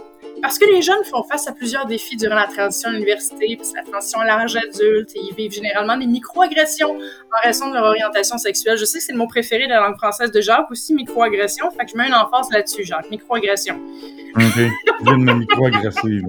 Parce 0.43 0.59
que 0.59 0.65
les 0.65 0.81
jeunes 0.81 1.05
font 1.05 1.23
face 1.23 1.47
à 1.47 1.53
plusieurs 1.53 1.85
défis 1.85 2.17
durant 2.17 2.35
la 2.35 2.47
transition 2.47 2.89
à 2.89 2.91
l'université, 2.91 3.55
puis 3.55 3.65
la 3.77 3.83
transition 3.89 4.19
à 4.19 4.25
l'âge 4.25 4.57
adulte, 4.57 5.09
et 5.15 5.21
ils 5.29 5.33
vivent 5.33 5.53
généralement 5.53 5.95
des 5.95 6.05
microagressions 6.05 6.91
en 6.91 7.47
raison 7.47 7.69
de 7.69 7.75
leur 7.75 7.85
orientation 7.85 8.37
sexuelle. 8.37 8.77
Je 8.77 8.83
sais 8.83 8.97
que 8.97 9.05
c'est 9.05 9.13
le 9.13 9.19
mot 9.19 9.27
préféré 9.27 9.67
de 9.67 9.69
la 9.69 9.79
langue 9.79 9.95
française 9.95 10.31
de 10.31 10.41
Jacques 10.41 10.69
aussi, 10.69 10.93
microagression, 10.93 11.71
fait 11.71 11.85
que 11.85 11.91
je 11.91 11.97
mets 11.97 12.07
une 12.07 12.13
emphase 12.13 12.51
là-dessus, 12.51 12.83
Jacques, 12.83 13.09
microagression. 13.09 13.75
Ok, 14.35 14.41
je 14.57 15.03
viens 15.05 15.17
de 15.17 15.23
me 15.23 15.33
microagresser, 15.33 16.19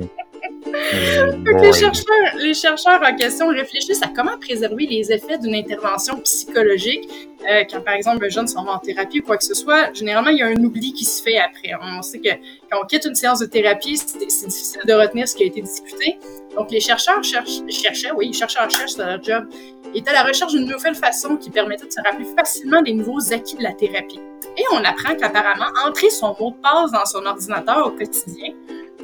les, 0.75 1.73
chercheurs, 1.73 2.37
les, 2.39 2.55
chercheurs, 2.55 3.01
en 3.03 3.15
question 3.15 3.49
réfléchissent 3.49 4.03
à 4.03 4.09
comment 4.09 4.39
préserver 4.39 4.87
les 4.87 5.13
effets 5.13 5.39
d'une 5.39 5.55
intervention 5.55 6.19
psychologique. 6.21 7.09
Euh, 7.49 7.63
quand, 7.71 7.81
par 7.83 7.95
exemple, 7.95 8.25
un 8.25 8.29
jeune 8.29 8.47
s'en 8.47 8.65
va 8.65 8.73
en 8.73 8.79
thérapie 8.79 9.21
ou 9.21 9.23
quoi 9.23 9.37
que 9.37 9.45
ce 9.45 9.55
soit, 9.55 9.93
généralement, 9.93 10.31
il 10.31 10.39
y 10.39 10.43
a 10.43 10.47
un 10.47 10.65
oubli 10.65 10.93
qui 10.93 11.05
se 11.05 11.23
fait 11.23 11.39
après. 11.39 11.73
On 11.81 12.03
sait 12.03 12.19
que 12.19 12.31
quand 12.71 12.81
on 12.83 12.87
quitte 12.87 13.05
une 13.05 13.15
séance 13.15 13.41
de 13.41 13.47
thérapie, 13.47 13.97
c'est 13.97 14.19
difficile 14.19 14.81
de 14.87 14.93
retenir 14.93 15.29
ce 15.29 15.37
qui 15.37 15.45
a 15.45 15.47
été 15.47 15.61
discuté. 15.61 16.19
Donc, 16.57 16.71
les 16.71 16.81
chercheurs 16.81 17.23
cherchent, 17.23 17.61
cherchaient, 17.69 18.13
oui, 18.17 18.29
les 18.29 18.33
chercheurs 18.33 18.71
cherchent 18.71 18.97
leur 18.97 19.23
job, 19.23 19.47
étaient 19.95 20.11
à 20.11 20.15
la 20.15 20.23
recherche 20.23 20.53
d'une 20.53 20.67
nouvelle 20.67 20.95
façon 20.95 21.37
qui 21.37 21.51
permettait 21.51 21.87
de 21.87 21.93
se 21.93 22.01
rappeler 22.01 22.27
facilement 22.37 22.83
des 22.83 22.95
nouveaux 22.95 23.33
acquis 23.33 23.57
de 23.57 23.63
la 23.63 23.73
thérapie. 23.73 24.21
Et 24.57 24.63
on 24.73 24.85
apprend 24.85 25.15
qu'apparemment, 25.17 25.67
entrer 25.87 26.11
son 26.11 26.37
mot 26.39 26.51
de 26.51 26.57
passe 26.57 26.93
dans 26.93 27.05
son 27.05 27.27
ordinateur 27.27 27.87
au 27.87 27.91
quotidien 27.91 28.55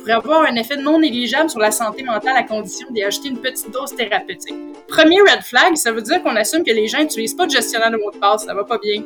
pourrait 0.01 0.13
avoir 0.13 0.43
un 0.43 0.57
effet 0.57 0.77
non 0.77 0.99
négligeable 0.99 1.49
sur 1.51 1.61
la 1.61 1.71
santé 1.71 2.03
mentale 2.03 2.37
à 2.37 2.43
condition 2.43 2.87
d'y 2.91 3.03
ajouter 3.03 3.29
une 3.29 3.39
petite 3.39 3.71
dose 3.71 3.95
thérapeutique. 3.95 4.55
Premier 4.89 5.21
red 5.21 5.43
flag, 5.43 5.77
ça 5.77 5.93
veut 5.93 6.03
dire 6.03 6.23
qu'on 6.23 6.37
assume 6.37 6.65
que 6.65 6.73
les 6.73 6.89
gens 6.89 7.01
n'utilisent 7.01 7.35
pas 7.35 7.47
de 7.47 7.53
gestionnaire 7.53 7.91
de 7.91 7.97
mots 7.97 8.11
de 8.11 8.19
passe, 8.19 8.45
ça 8.45 8.55
va 8.55 8.65
pas 8.65 8.79
bien. 8.79 9.03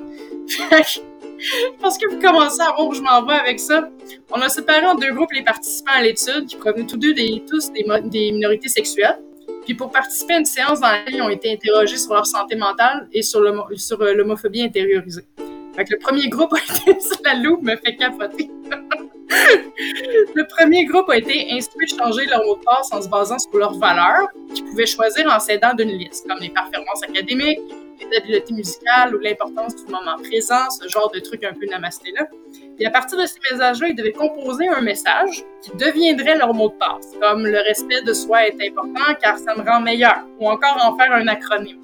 Parce 1.81 1.99
que 1.99 2.09
vous 2.09 2.21
commencez 2.21 2.61
à 2.63 2.73
voir 2.73 2.87
où 2.87 2.95
je 2.95 3.03
m'en 3.03 3.23
vais 3.25 3.35
avec 3.35 3.61
ça. 3.61 3.89
On 4.31 4.41
a 4.41 4.49
séparé 4.49 4.87
en 4.87 4.95
deux 4.95 5.13
groupes 5.13 5.33
les 5.33 5.43
participants 5.43 5.93
à 5.95 6.03
l'étude 6.03 6.47
qui 6.47 6.57
provenaient 6.57 6.87
tous 6.87 6.97
deux 6.97 7.13
des, 7.13 7.43
des 8.05 8.33
minorités 8.33 8.69
sexuelles. 8.69 9.19
Puis 9.65 9.75
pour 9.75 9.91
participer 9.91 10.35
à 10.35 10.39
une 10.39 10.45
séance 10.45 10.81
dans 10.81 10.91
laquelle 10.91 11.15
ils 11.15 11.23
ont 11.23 11.29
été 11.29 11.53
interrogés 11.53 11.97
sur 11.97 12.15
leur 12.15 12.27
santé 12.27 12.55
mentale 12.55 13.09
et 13.13 13.23
sur 13.23 13.41
euh, 13.41 14.15
l'homophobie 14.15 14.63
intériorisée. 14.63 15.25
Fait 15.75 15.85
que 15.85 15.93
le 15.93 15.99
premier 15.99 16.29
groupe 16.29 16.53
a 16.53 16.59
été 16.91 17.01
sur 17.01 17.19
la 17.25 17.35
loupe 17.35 17.63
me 17.63 17.77
fait 17.77 17.97
capoter. 17.97 18.51
le 19.29 20.47
premier 20.57 20.85
groupe 20.85 21.09
a 21.11 21.17
été 21.17 21.49
instruit 21.53 21.87
de 21.87 21.97
changer 21.97 22.27
leur 22.27 22.45
mot 22.45 22.57
de 22.57 22.65
passe 22.65 22.93
en 22.93 23.03
se 23.03 23.09
basant 23.09 23.39
sur 23.39 23.59
leurs 23.59 23.75
valeurs, 23.75 24.29
qu'ils 24.55 24.65
pouvaient 24.65 24.87
choisir 24.87 25.27
en 25.33 25.39
s'aidant 25.39 25.75
d'une 25.75 25.91
liste, 25.91 26.27
comme 26.29 26.39
les 26.41 26.51
performances 26.51 27.03
académiques, 27.03 27.61
les 28.01 28.17
habiletés 28.17 28.55
musicales 28.55 29.15
ou 29.15 29.19
l'importance 29.19 29.77
du 29.77 29.85
moment 29.85 30.17
présent, 30.23 30.69
ce 30.71 30.89
genre 30.89 31.11
de 31.13 31.21
trucs 31.21 31.45
un 31.45 31.55
peu 31.55 31.67
namasté-là. 31.67 32.27
Et 32.79 32.87
à 32.87 32.91
partir 32.91 33.19
de 33.19 33.27
ces 33.27 33.39
messages-là, 33.51 33.89
ils 33.89 33.95
devaient 33.95 34.13
composer 34.13 34.69
un 34.69 34.81
message 34.81 35.45
qui 35.63 35.71
deviendrait 35.77 36.37
leur 36.37 36.53
mot 36.53 36.69
de 36.69 36.75
passe, 36.75 37.13
comme 37.21 37.47
le 37.47 37.59
respect 37.59 38.03
de 38.03 38.13
soi 38.13 38.49
est 38.49 38.69
important 38.69 39.15
car 39.23 39.39
ça 39.39 39.55
me 39.55 39.63
rend 39.63 39.81
meilleur, 39.81 40.25
ou 40.41 40.49
encore 40.49 40.77
en 40.85 40.97
faire 40.97 41.13
un 41.13 41.27
acronyme. 41.29 41.81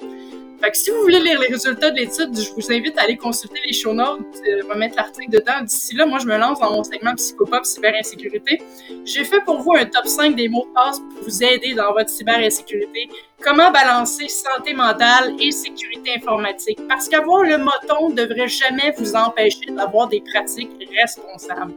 Fait 0.61 0.71
que 0.71 0.77
si 0.77 0.91
vous 0.91 1.01
voulez 1.01 1.21
lire 1.21 1.41
les 1.41 1.49
résultats 1.49 1.91
de 1.91 1.97
l'étude, 1.97 2.37
je 2.37 2.53
vous 2.53 2.73
invite 2.73 2.99
à 2.99 3.03
aller 3.03 3.17
consulter 3.17 3.61
les 3.67 3.73
show 3.73 3.95
notes. 3.95 4.21
Euh, 4.47 4.75
mettre 4.75 4.97
l'article 4.97 5.31
dedans. 5.31 5.63
D'ici 5.63 5.95
là, 5.95 6.07
moi, 6.07 6.19
je 6.19 6.27
me 6.27 6.37
lance 6.37 6.61
dans 6.61 6.73
mon 6.73 6.85
segment 6.85 7.15
Psychopop 7.15 7.65
Cyberinsécurité. 7.65 8.63
J'ai 9.05 9.25
fait 9.25 9.41
pour 9.41 9.61
vous 9.61 9.75
un 9.75 9.85
top 9.85 10.07
5 10.07 10.37
des 10.37 10.49
mots 10.49 10.67
de 10.67 10.73
passe 10.75 10.99
pour 10.99 11.25
vous 11.25 11.45
aider 11.45 11.75
dans 11.75 11.93
votre 11.93 12.09
cyberinsécurité. 12.09 13.09
Comment 13.43 13.71
balancer 13.71 14.29
santé 14.29 14.75
mentale 14.75 15.35
et 15.41 15.51
sécurité 15.51 16.13
informatique? 16.17 16.79
Parce 16.89 17.09
qu'avoir 17.09 17.43
le 17.43 17.59
moton 17.59 18.11
ne 18.11 18.15
devrait 18.15 18.49
jamais 18.49 18.95
vous 18.97 19.15
empêcher 19.15 19.67
d'avoir 19.71 20.09
des 20.09 20.23
pratiques 20.33 20.71
responsables. 20.99 21.75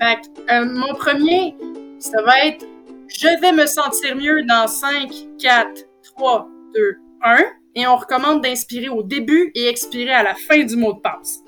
Fait 0.00 0.16
que, 0.16 0.52
euh, 0.52 0.64
mon 0.66 0.94
premier, 0.94 1.56
ça 1.98 2.22
va 2.22 2.46
être 2.46 2.64
je 3.08 3.28
vais 3.40 3.52
me 3.52 3.66
sentir 3.66 4.16
mieux 4.16 4.42
dans 4.44 4.66
5, 4.66 5.08
4, 5.38 5.84
3, 6.16 6.48
2, 6.74 6.96
1. 7.22 7.44
Et 7.74 7.86
on 7.86 7.96
recommande 7.96 8.42
d'inspirer 8.42 8.88
au 8.88 9.02
début 9.02 9.50
et 9.54 9.66
expirer 9.66 10.12
à 10.12 10.22
la 10.22 10.34
fin 10.34 10.62
du 10.62 10.76
mot 10.76 10.92
de 10.92 11.00
passe. 11.00 11.40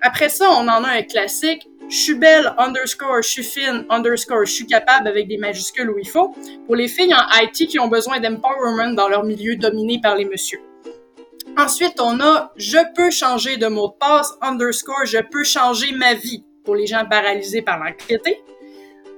Après 0.00 0.28
ça, 0.28 0.50
on 0.50 0.68
en 0.68 0.84
a 0.84 0.88
un 0.88 1.02
classique. 1.02 1.68
Je 1.88 1.96
suis 1.96 2.14
belle, 2.14 2.54
underscore, 2.58 3.22
je 3.22 3.28
suis 3.28 3.42
fine, 3.42 3.84
underscore, 3.90 4.46
je 4.46 4.52
suis 4.52 4.66
capable 4.66 5.08
avec 5.08 5.28
des 5.28 5.36
majuscules 5.36 5.90
où 5.90 5.98
il 5.98 6.08
faut. 6.08 6.34
Pour 6.66 6.76
les 6.76 6.88
filles 6.88 7.14
en 7.14 7.22
IT 7.42 7.68
qui 7.68 7.78
ont 7.78 7.88
besoin 7.88 8.18
d'empowerment 8.18 8.94
dans 8.94 9.08
leur 9.08 9.24
milieu 9.24 9.56
dominé 9.56 10.00
par 10.00 10.16
les 10.16 10.24
messieurs. 10.24 10.62
Ensuite, 11.58 12.00
on 12.00 12.18
a 12.20 12.52
je 12.56 12.78
peux 12.94 13.10
changer 13.10 13.58
de 13.58 13.66
mot 13.66 13.88
de 13.88 13.94
passe, 13.98 14.32
underscore, 14.40 15.04
je 15.04 15.18
peux 15.18 15.44
changer 15.44 15.92
ma 15.92 16.14
vie 16.14 16.44
pour 16.64 16.76
les 16.76 16.86
gens 16.86 17.04
paralysés 17.04 17.62
par 17.62 17.78
l'anxiété. 17.78 18.42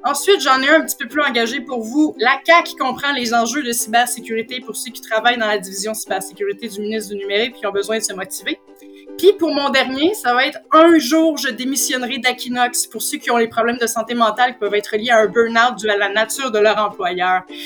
Ensuite, 0.06 0.42
j'en 0.42 0.60
ai 0.60 0.68
un 0.68 0.82
petit 0.82 0.96
peu 0.96 1.08
plus 1.08 1.22
engagé 1.22 1.62
pour 1.62 1.82
vous. 1.82 2.14
La 2.18 2.38
CAC 2.44 2.64
qui 2.64 2.76
comprend 2.76 3.12
les 3.12 3.32
enjeux 3.32 3.62
de 3.62 3.72
cybersécurité 3.72 4.60
pour 4.60 4.76
ceux 4.76 4.92
qui 4.92 5.00
travaillent 5.00 5.38
dans 5.38 5.46
la 5.46 5.56
division 5.56 5.94
cybersécurité 5.94 6.68
du 6.68 6.80
ministre 6.80 7.14
du 7.14 7.16
numérique 7.16 7.54
et 7.56 7.60
qui 7.60 7.66
ont 7.66 7.72
besoin 7.72 7.96
de 7.96 8.02
se 8.02 8.12
motiver. 8.12 8.60
Puis 9.16 9.32
pour 9.38 9.54
mon 9.54 9.70
dernier, 9.70 10.12
ça 10.12 10.34
va 10.34 10.44
être 10.44 10.58
un 10.72 10.98
jour 10.98 11.38
je 11.38 11.48
démissionnerai 11.48 12.18
d'Aquinox 12.18 12.86
pour 12.86 13.00
ceux 13.00 13.16
qui 13.16 13.30
ont 13.30 13.38
les 13.38 13.48
problèmes 13.48 13.78
de 13.78 13.86
santé 13.86 14.12
mentale 14.14 14.52
qui 14.52 14.58
peuvent 14.58 14.74
être 14.74 14.94
liés 14.94 15.10
à 15.10 15.20
un 15.20 15.26
burn-out 15.26 15.78
dû 15.78 15.88
à 15.88 15.96
la 15.96 16.10
nature 16.10 16.50
de 16.50 16.58
leur 16.58 16.78
employeur. 16.78 17.44
fait 17.48 17.56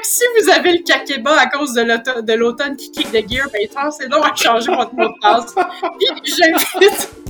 que 0.00 0.06
si 0.06 0.22
vous 0.38 0.48
avez 0.50 0.74
le 0.74 0.84
kakeba 0.84 1.40
à 1.40 1.46
cause 1.46 1.74
de 1.74 2.32
l'automne 2.34 2.76
qui 2.76 2.92
kick 2.92 3.10
the 3.10 3.28
gear, 3.28 3.48
ben 3.52 3.90
c'est 3.90 4.08
donc 4.08 4.24
à 4.24 4.32
changer 4.36 4.70
votre 4.70 4.94
mot 4.94 5.08
de 5.08 5.20
passe. 5.20 5.52
Puis 5.98 6.36
j'invite 6.36 7.25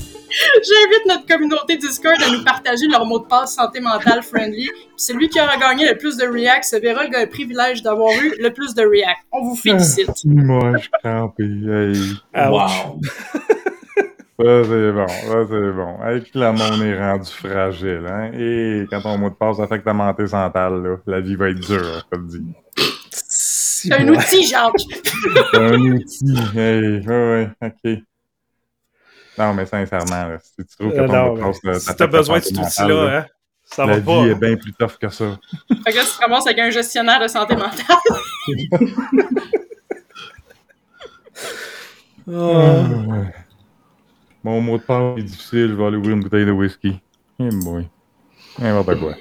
J'invite 0.55 1.07
notre 1.07 1.27
communauté 1.27 1.77
Discord 1.77 2.17
à 2.23 2.31
nous 2.31 2.45
partager 2.45 2.87
leur 2.89 3.05
mot 3.07 3.19
de 3.19 3.27
passe 3.27 3.55
santé 3.55 3.81
mentale 3.81 4.23
friendly. 4.23 4.69
Celui 4.97 5.29
qui 5.29 5.41
aura 5.41 5.57
gagné 5.57 5.89
le 5.89 5.97
plus 5.97 6.17
de 6.17 6.27
react 6.27 6.65
se 6.65 6.77
verra 6.77 7.05
le 7.05 7.27
privilège 7.27 7.83
d'avoir 7.83 8.13
eu 8.23 8.35
le 8.39 8.51
plus 8.51 8.75
de 8.75 8.83
react. 8.83 9.21
On 9.33 9.43
vous 9.43 9.57
félicite. 9.57 10.11
Moi, 10.25 10.73
je 10.79 10.89
crampe. 11.03 11.39
Hey. 11.41 12.51
Wow. 12.51 13.01
Ça, 14.39 14.65
c'est 14.65 14.93
bon, 14.93 15.09
ça, 15.09 15.47
c'est 15.49 15.73
bon. 15.73 15.99
Avec 16.03 16.35
la 16.35 16.53
monde 16.53 16.83
est 16.83 17.01
rendu 17.01 17.31
fragile, 17.31 18.05
hein. 18.07 18.31
Et 18.39 18.85
quand 18.91 19.01
ton 19.01 19.17
mot 19.17 19.31
de 19.31 19.35
passe 19.35 19.61
affecte 19.61 19.87
ta 19.87 19.93
santé 19.93 20.25
mentale, 20.25 20.83
là, 20.83 20.97
la 21.07 21.21
vie 21.23 21.37
va 21.37 21.49
être 21.49 21.61
dure, 21.61 21.83
je 21.83 22.17
te 22.17 22.21
le 22.21 22.27
dis. 22.29 22.45
C'est 23.11 23.95
un 23.95 24.09
outil, 24.09 24.47
Jacques. 24.47 24.75
C'est 25.53 25.59
un 25.59 25.81
outil. 25.81 26.37
Hey, 26.55 27.01
ouais, 27.07 27.07
ouais, 27.07 27.49
ok. 27.63 28.03
Non, 29.39 29.55
mais 29.55 29.67
sincèrement, 29.67 30.29
là, 30.29 30.39
si 30.43 30.53
tu 30.57 30.65
trouves 30.77 30.93
que 30.93 30.99
Euh, 31.01 31.07
ton 31.07 31.37
passe, 31.41 31.59
mais 31.65 31.73
là, 31.73 31.81
si 31.81 31.87
t'as 31.87 31.95
ta 31.95 32.07
besoin 32.07 32.39
de 32.39 32.45
cet 32.45 32.59
outil-là, 32.59 33.19
hein, 33.19 33.27
ça 33.65 33.87
La 33.87 33.99
va 33.99 34.01
pas. 34.01 34.23
vie 34.25 34.31
est 34.31 34.35
bien 34.35 34.57
plus 34.57 34.73
tough 34.73 34.97
que 35.01 35.09
ça. 35.09 35.39
Fait 35.85 35.93
que 35.93 35.97
là, 35.97 36.03
tu 36.05 36.11
te 36.17 36.21
ramasses 36.23 36.47
avec 36.47 36.59
un 36.59 36.71
gestionnaire 36.71 37.21
de 37.21 37.29
santé 37.29 37.55
mentale. 37.55 37.97
Ouais. 42.27 42.27
Mon 44.45 44.61
mot 44.61 44.77
de 44.79 44.83
passe 44.83 45.19
est 45.19 45.23
difficile, 45.23 45.69
je 45.71 45.75
vais 45.75 45.85
aller 45.87 45.97
ouvrir 45.97 46.15
une 46.17 46.23
bouteille 46.23 46.47
de 46.47 46.53
whisky. 46.53 47.01
Eh 47.41 47.49
boy. 47.51 47.89
N'importe 48.59 48.99
quoi. 49.01 49.15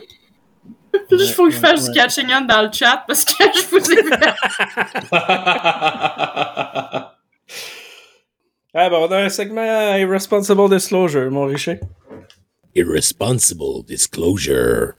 Il 1.12 1.34
faut 1.34 1.46
que 1.48 1.52
je 1.52 1.58
fasse 1.58 1.88
ouais. 1.88 1.92
du 1.92 2.00
catching 2.00 2.28
on 2.34 2.42
dans 2.46 2.62
le 2.62 2.70
chat 2.72 3.04
parce 3.08 3.26
que 3.26 3.34
je 3.44 3.66
vous 3.70 3.92
ai 3.92 4.02
vu. 4.04 4.12
Ah, 8.78 8.90
ben, 8.90 8.98
on 8.98 9.10
a 9.12 9.24
un 9.24 9.30
segment 9.30 9.96
Irresponsible 9.98 10.70
Disclosure, 10.70 11.32
mon 11.32 11.46
Richer. 11.46 11.80
Irresponsible 12.76 13.86
disclosure. 13.88 14.96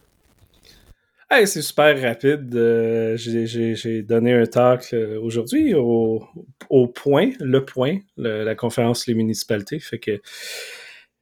Hey, 1.31 1.47
c'est 1.47 1.61
super 1.61 2.01
rapide. 2.01 2.55
Euh, 2.55 3.17
j'ai- 3.19 4.03
donné 4.03 4.33
un 4.33 4.47
talk 4.47 4.89
euh, 4.95 5.21
aujourd'hui 5.21 5.75
au, 5.75 6.25
au 6.71 6.87
Point, 6.87 7.33
le 7.41 7.67
Point, 7.67 7.99
le- 8.17 8.45
la 8.45 8.55
conférence 8.55 9.07
Les 9.07 9.15
municipalités. 9.15 9.79
Fait 9.79 9.99
que 9.99 10.23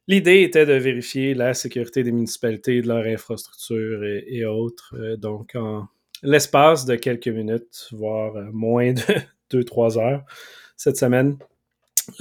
l'idée 0.07 0.43
était 0.43 0.65
de 0.65 0.73
vérifier 0.73 1.33
la 1.33 1.53
sécurité 1.53 2.03
des 2.03 2.13
municipalités, 2.13 2.81
de 2.81 2.87
leur 2.87 3.05
infrastructure 3.05 4.05
et, 4.05 4.23
et 4.29 4.45
autres. 4.45 4.93
Euh, 4.97 5.17
donc, 5.17 5.55
en 5.55 5.87
l'espace 6.23 6.85
de 6.85 6.95
quelques 6.95 7.27
minutes, 7.27 7.89
voire 7.91 8.33
euh, 8.37 8.45
moins 8.53 8.93
de 8.93 9.01
2-3 9.51 9.99
heures 9.99 10.23
cette 10.77 10.95
semaine. 10.95 11.37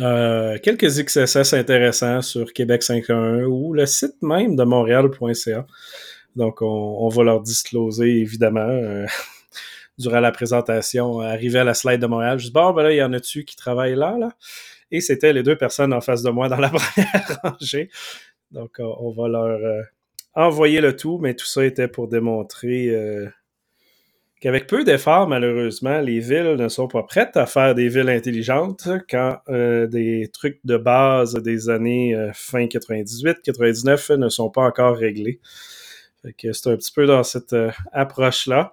Euh, 0.00 0.58
quelques 0.62 0.86
XSS 0.86 1.52
intéressants 1.54 2.22
sur 2.22 2.52
Québec 2.52 2.82
511 2.82 3.46
ou 3.46 3.72
le 3.72 3.86
site 3.86 4.20
même 4.22 4.56
de 4.56 4.64
montréal.ca. 4.64 5.66
Donc, 6.36 6.62
on, 6.62 6.66
on 6.66 7.08
va 7.08 7.22
leur 7.22 7.40
discloser, 7.42 8.08
évidemment, 8.20 8.60
euh, 8.60 9.06
durant 9.98 10.20
la 10.20 10.32
présentation. 10.32 11.20
Arrivé 11.20 11.60
à 11.60 11.64
la 11.64 11.74
slide 11.74 12.00
de 12.00 12.06
Montréal, 12.06 12.38
je 12.38 12.46
dis, 12.46 12.52
bon, 12.52 12.72
ben 12.72 12.82
là, 12.82 12.92
il 12.92 12.96
y 12.96 13.02
en 13.02 13.12
a-tu 13.12 13.44
qui 13.44 13.56
travaillent 13.56 13.96
là, 13.96 14.16
là? 14.18 14.30
Et 14.90 15.00
c'était 15.00 15.32
les 15.32 15.42
deux 15.42 15.56
personnes 15.56 15.92
en 15.92 16.00
face 16.00 16.22
de 16.22 16.30
moi 16.30 16.48
dans 16.48 16.58
la 16.58 16.68
première 16.70 17.40
rangée. 17.42 17.90
Donc, 18.50 18.76
on, 18.78 19.10
va 19.10 19.28
leur 19.28 19.44
euh, 19.44 19.82
envoyer 20.34 20.80
le 20.80 20.96
tout, 20.96 21.18
mais 21.18 21.34
tout 21.34 21.46
ça 21.46 21.64
était 21.64 21.88
pour 21.88 22.08
démontrer 22.08 22.88
euh, 22.88 23.28
qu'avec 24.44 24.66
peu 24.66 24.84
d'efforts, 24.84 25.26
malheureusement, 25.26 26.02
les 26.02 26.20
villes 26.20 26.56
ne 26.58 26.68
sont 26.68 26.86
pas 26.86 27.02
prêtes 27.02 27.34
à 27.38 27.46
faire 27.46 27.74
des 27.74 27.88
villes 27.88 28.10
intelligentes 28.10 28.86
quand 29.08 29.38
euh, 29.48 29.86
des 29.86 30.28
trucs 30.34 30.60
de 30.64 30.76
base 30.76 31.32
des 31.36 31.70
années 31.70 32.14
euh, 32.14 32.30
fin 32.34 32.66
98-99 32.66 34.16
ne 34.16 34.28
sont 34.28 34.50
pas 34.50 34.60
encore 34.60 34.98
réglés. 34.98 35.40
C'est 36.22 36.66
un 36.66 36.76
petit 36.76 36.92
peu 36.92 37.06
dans 37.06 37.22
cette 37.22 37.54
euh, 37.54 37.70
approche-là. 37.92 38.72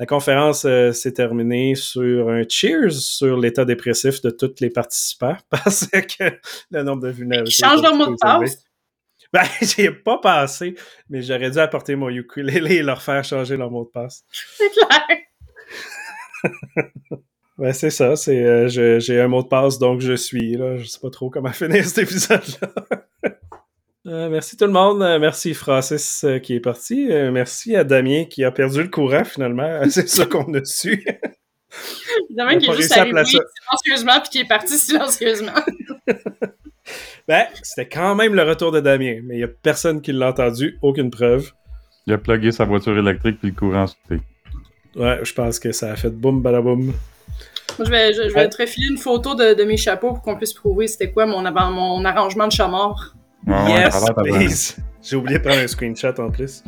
La 0.00 0.06
conférence 0.06 0.62
s'est 0.62 1.12
terminée 1.12 1.76
sur 1.76 2.28
un 2.28 2.42
cheers 2.48 2.90
sur 2.90 3.38
l'état 3.38 3.64
dépressif 3.64 4.20
de 4.20 4.30
tous 4.30 4.56
les 4.58 4.70
participants 4.70 5.36
parce 5.48 5.86
que 5.86 6.24
le 6.72 6.82
nombre 6.82 7.02
de 7.02 7.10
vulnérabilités. 7.10 7.56
Ils 7.56 7.68
changent 7.68 7.84
est 7.84 7.86
un 7.86 7.96
leur 7.96 8.08
mot 8.08 8.12
de 8.12 8.16
passe. 8.20 8.64
Ben, 9.34 9.42
j'y 9.62 9.82
ai 9.82 9.90
pas 9.90 10.18
passé, 10.18 10.74
mais 11.10 11.20
j'aurais 11.20 11.50
dû 11.50 11.58
apporter 11.58 11.96
mon 11.96 12.08
ukulélé 12.08 12.76
et 12.76 12.82
leur 12.82 13.02
faire 13.02 13.24
changer 13.24 13.56
leur 13.56 13.70
mot 13.70 13.84
de 13.84 13.90
passe. 13.90 14.24
C'est 14.56 14.70
clair. 14.70 15.18
Ben, 17.56 17.72
c'est 17.72 17.90
ça, 17.90 18.16
c'est 18.16 18.42
euh, 18.44 18.66
je- 18.66 18.98
j'ai 18.98 19.20
un 19.20 19.28
mot 19.28 19.40
de 19.42 19.46
passe, 19.46 19.78
donc 19.78 20.00
je 20.00 20.14
suis. 20.14 20.56
Là. 20.56 20.76
Je 20.76 20.86
sais 20.86 20.98
pas 21.00 21.08
trop 21.10 21.30
comment 21.30 21.52
finir 21.52 21.84
cet 21.86 21.98
épisode-là. 21.98 22.68
Euh, 24.06 24.28
merci 24.28 24.56
tout 24.56 24.64
le 24.66 24.72
monde. 24.72 25.00
Euh, 25.02 25.20
merci 25.20 25.54
Francis 25.54 26.24
euh, 26.24 26.38
qui 26.40 26.54
est 26.56 26.60
parti. 26.60 27.06
Euh, 27.12 27.30
merci 27.30 27.76
à 27.76 27.84
Damien 27.84 28.24
qui 28.24 28.42
a 28.42 28.50
perdu 28.50 28.82
le 28.82 28.88
courant 28.88 29.24
finalement. 29.24 29.80
C'est 29.88 30.08
ça 30.08 30.26
qu'on 30.26 30.52
a 30.54 30.64
su. 30.64 31.06
Évidemment 32.28 32.58
qu'il 32.58 32.70
est 32.70 32.76
juste 32.76 32.96
arrivé 32.96 33.24
silencieusement 33.24 34.20
puis 34.20 34.30
qu'il 34.30 34.40
est 34.42 34.48
parti 34.48 34.78
silencieusement. 34.78 35.52
ben, 37.28 37.46
c'était 37.62 37.88
quand 37.88 38.14
même 38.14 38.34
le 38.34 38.42
retour 38.42 38.72
de 38.72 38.80
Damien, 38.80 39.20
mais 39.24 39.36
il 39.36 39.40
y 39.40 39.44
a 39.44 39.48
personne 39.48 40.00
qui 40.00 40.12
l'a 40.12 40.28
entendu, 40.28 40.78
aucune 40.82 41.10
preuve. 41.10 41.52
Il 42.06 42.12
a 42.12 42.18
plugué 42.18 42.52
sa 42.52 42.64
voiture 42.64 42.96
électrique 42.98 43.38
puis 43.40 43.50
le 43.50 43.54
courant 43.56 43.86
sauté. 43.86 44.20
Ouais, 44.96 45.20
je 45.22 45.32
pense 45.32 45.58
que 45.58 45.72
ça 45.72 45.92
a 45.92 45.96
fait 45.96 46.10
boum 46.10 46.42
badaboum. 46.42 46.86
Moi, 46.86 46.94
je 47.86 47.90
vais, 47.90 48.12
je, 48.12 48.28
je 48.28 48.34
vais 48.34 48.48
te 48.48 48.62
refiler 48.62 48.88
une 48.90 48.98
photo 48.98 49.34
de, 49.34 49.54
de 49.54 49.64
mes 49.64 49.76
chapeaux 49.76 50.12
pour 50.12 50.22
qu'on 50.22 50.36
puisse 50.36 50.52
prouver 50.52 50.86
c'était 50.86 51.10
quoi 51.10 51.26
mon, 51.26 51.44
avant- 51.44 51.70
mon 51.70 52.04
arrangement 52.04 52.46
de 52.46 52.52
chamard. 52.52 53.16
Ouais, 53.46 53.70
yes, 53.70 54.04
please. 54.16 54.76
J'ai 55.02 55.16
oublié 55.16 55.38
de 55.38 55.44
prendre 55.44 55.60
un 55.60 55.66
screenshot 55.66 56.14
en 56.18 56.30
plus. 56.30 56.62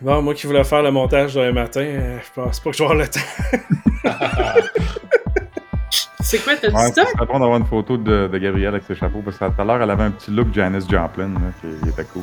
Bon, 0.00 0.20
moi 0.22 0.34
qui 0.34 0.46
voulais 0.46 0.64
faire 0.64 0.82
le 0.82 0.90
montage 0.90 1.34
demain 1.34 1.52
matin, 1.52 1.80
euh, 1.80 2.18
je 2.22 2.40
pense 2.40 2.60
pas 2.60 2.70
que 2.70 2.76
je 2.76 2.82
vais 2.82 2.90
avoir 2.90 2.98
le 3.00 3.08
temps. 3.08 4.60
C'est 6.20 6.38
quoi, 6.42 6.54
t'as 6.56 6.68
Ouais, 6.70 6.88
dit 6.88 6.94
ça? 6.94 7.04
c'est 7.06 7.26
bon 7.26 7.38
d'avoir 7.38 7.56
une 7.56 7.66
photo 7.66 7.96
de, 7.96 8.26
de 8.26 8.38
Gabrielle 8.38 8.68
avec 8.74 8.82
ses 8.82 8.96
chapeaux 8.96 9.22
parce 9.24 9.38
que 9.38 9.44
tout 9.44 9.60
à 9.60 9.64
l'heure, 9.64 9.80
elle 9.80 9.90
avait 9.90 10.02
un 10.02 10.10
petit 10.10 10.32
look 10.32 10.48
Janis 10.52 10.84
Joplin 10.90 11.28
là, 11.28 11.52
qui, 11.60 11.68
qui 11.84 11.88
était 11.88 12.02
cool. 12.04 12.22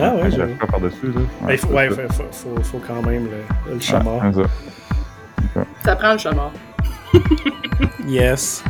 Ah 0.00 0.14
ouais, 0.14 0.30
j'avoue. 0.30 0.54
la 0.60 0.66
par-dessus. 0.68 1.06
Là. 1.08 1.20
Ben, 1.42 1.52
il 1.54 1.58
faut, 1.58 1.68
ouais, 1.68 1.90
faut, 1.90 2.02
faut, 2.12 2.22
faut- 2.30 2.62
faut 2.62 2.78
quand 2.86 3.02
même 3.02 3.24
le, 3.24 3.42
le 3.70 3.74
Ouais, 3.74 3.80
chamard. 3.80 4.22
c'est 4.32 4.42
ça. 5.54 5.64
Ça 5.84 5.96
prend 5.96 6.12
le 6.12 6.18
chamard. 6.18 6.52
Yes. 8.06 8.62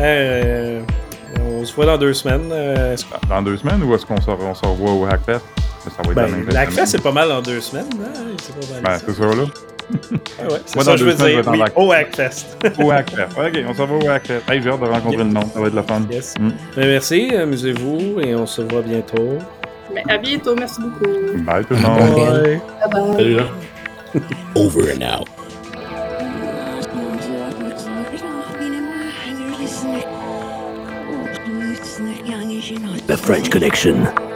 Euh, 0.00 0.80
on 1.44 1.64
se 1.64 1.74
voit 1.74 1.86
dans 1.86 1.98
deux 1.98 2.14
semaines. 2.14 2.48
euh, 2.52 2.96
Dans 3.28 3.42
deux 3.42 3.56
semaines 3.56 3.82
ou 3.82 3.94
est-ce 3.94 4.04
qu'on 4.06 4.20
se, 4.20 4.30
on 4.30 4.54
se 4.54 4.64
revoit 4.66 4.92
au 4.92 5.04
Hackfest? 5.06 5.40
Ça 5.84 6.02
va 6.04 6.10
être 6.10 6.14
ben, 6.14 6.70
semaine. 6.70 6.86
c'est 6.86 7.02
pas 7.02 7.12
mal 7.12 7.28
dans 7.28 7.40
deux 7.40 7.60
semaines. 7.60 7.86
hein, 8.02 8.20
c'est 8.42 8.54
pas 8.54 8.74
mal 8.74 8.82
Ben, 8.84 8.98
ça. 8.98 9.04
c'est 9.06 9.14
ça, 9.14 9.24
là. 9.26 9.44
Ah 10.38 10.42
ouais, 10.44 10.60
c'est 10.66 10.74
Moi, 10.76 10.84
ça 10.84 10.90
dans 10.90 10.92
que 10.92 10.98
je 11.00 11.04
deux 11.04 11.10
veux 11.10 11.16
semaines, 11.16 11.36
je 11.44 11.50
dire. 11.50 11.64
Oui, 11.76 11.84
au 11.86 11.92
Hackfest. 11.92 12.46
Au 12.78 12.90
Hackfest. 12.90 13.28
OK, 13.38 13.58
on 13.68 13.74
s'en 13.74 13.86
va 13.86 13.94
au 13.94 14.08
Hackfest. 14.08 14.42
Hey, 14.50 14.62
j'ai 14.62 14.68
hâte 14.70 14.80
de 14.80 14.86
rencontrer 14.86 15.16
le 15.16 15.24
nom. 15.24 15.40
Ça 15.52 15.60
va 15.60 15.66
être 15.66 15.74
le 15.74 15.82
fun. 15.82 16.02
Yes. 16.10 16.34
Mm. 16.38 16.48
Ben, 16.76 16.86
merci, 16.88 17.34
amusez-vous 17.34 18.20
et 18.20 18.34
on 18.34 18.46
se 18.46 18.62
voit 18.62 18.82
bientôt. 18.82 19.38
Mais 19.92 20.04
à 20.08 20.18
bientôt, 20.18 20.54
merci 20.54 20.80
beaucoup. 20.80 21.10
Bye 21.44 21.64
tout 21.64 21.74
le 21.74 21.80
monde. 21.80 22.14
Bye. 22.14 22.60
Bye 22.92 23.16
bye. 23.16 23.34
Là. 23.34 23.42
Over 24.54 24.92
and 24.92 25.02
out. 25.22 25.39
The 33.10 33.16
French 33.16 33.50
Connection. 33.50 34.29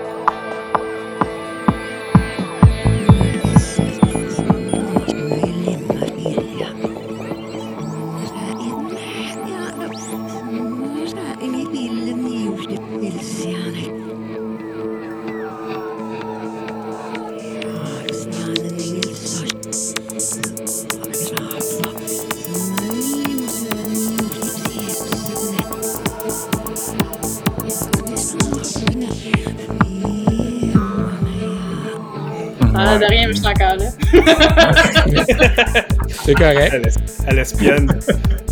C'est 36.24 36.34
correct. 36.34 36.72
Elle, 36.74 36.92
elle 37.26 37.38
espionne. 37.38 38.00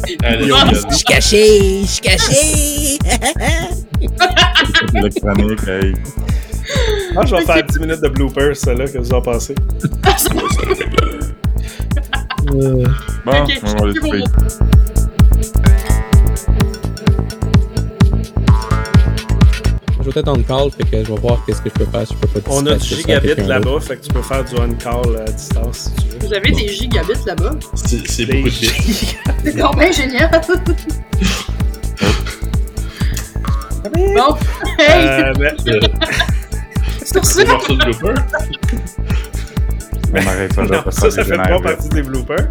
Y 0.09 0.17
va. 0.51 0.67
Je 0.73 0.95
suis 0.95 1.05
caché, 1.05 1.81
je 1.83 1.87
suis 1.87 2.01
caché. 2.01 2.99
Électronique, 4.95 5.69
hey. 5.69 5.95
Moi, 7.15 7.25
je 7.27 7.37
vais 7.37 7.45
faire 7.45 7.65
10 7.65 7.79
minutes 7.81 8.03
de 8.03 8.09
bloopers, 8.09 8.57
celle-là, 8.57 8.87
que 8.87 8.99
vous 8.99 9.13
en 9.13 9.21
pensez. 9.21 9.55
Bon, 12.45 12.83
Ok, 13.25 13.61
on 13.63 13.67
va 13.67 13.85
aller 13.85 14.25
peut-être 20.13 20.29
en 20.29 20.43
call, 20.43 20.71
fait 20.71 20.85
que 20.85 21.05
je 21.05 21.13
vais 21.13 21.21
voir 21.21 21.43
qu'est-ce 21.47 21.63
que 21.63 21.71
je 21.71 21.75
peux 21.85 21.91
faire 21.91 22.07
si 22.07 22.15
je 22.15 22.19
peux 22.27 22.41
pas 22.41 22.51
On 22.53 22.67
a 22.67 22.75
du 22.77 22.85
gigabit 22.87 23.35
là-bas, 23.47 23.81
fait 23.81 23.97
que 23.97 24.03
tu 24.07 24.13
peux 24.13 24.23
faire 24.23 24.45
du 24.45 24.55
on-call 24.57 25.17
à 25.27 25.31
distance 25.31 25.91
si 25.99 26.05
tu 26.05 26.09
veux. 26.13 26.19
Vous 26.27 26.35
avez 26.35 26.51
des 26.53 26.69
gigabits 26.69 27.25
là-bas? 27.27 27.51
C'est 27.75 28.07
c'est 28.09 28.27
Des 28.27 28.35
beaucoup 28.43 28.49
de 28.49 28.55
bits. 28.61 29.17
C'est 29.45 29.57
donc 29.57 29.79
bien 29.79 29.91
génial! 29.93 30.31
bon, 33.95 34.37
hey! 34.79 35.07
Euh, 35.07 35.33
ben, 35.39 35.57
Euh, 35.69 35.81
sur 37.05 37.21
Un 37.21 37.25
ça, 37.25 37.45
morceau 37.45 37.75
de 37.75 37.85
blooper. 37.85 38.15
On 40.15 40.27
arrête 40.27 40.53
ça 40.53 40.91
ça, 40.91 41.11
ça 41.11 41.25
fait 41.25 41.37
pas 41.37 41.61
partie 41.61 41.89
des 41.89 42.03
bloopers. 42.03 42.47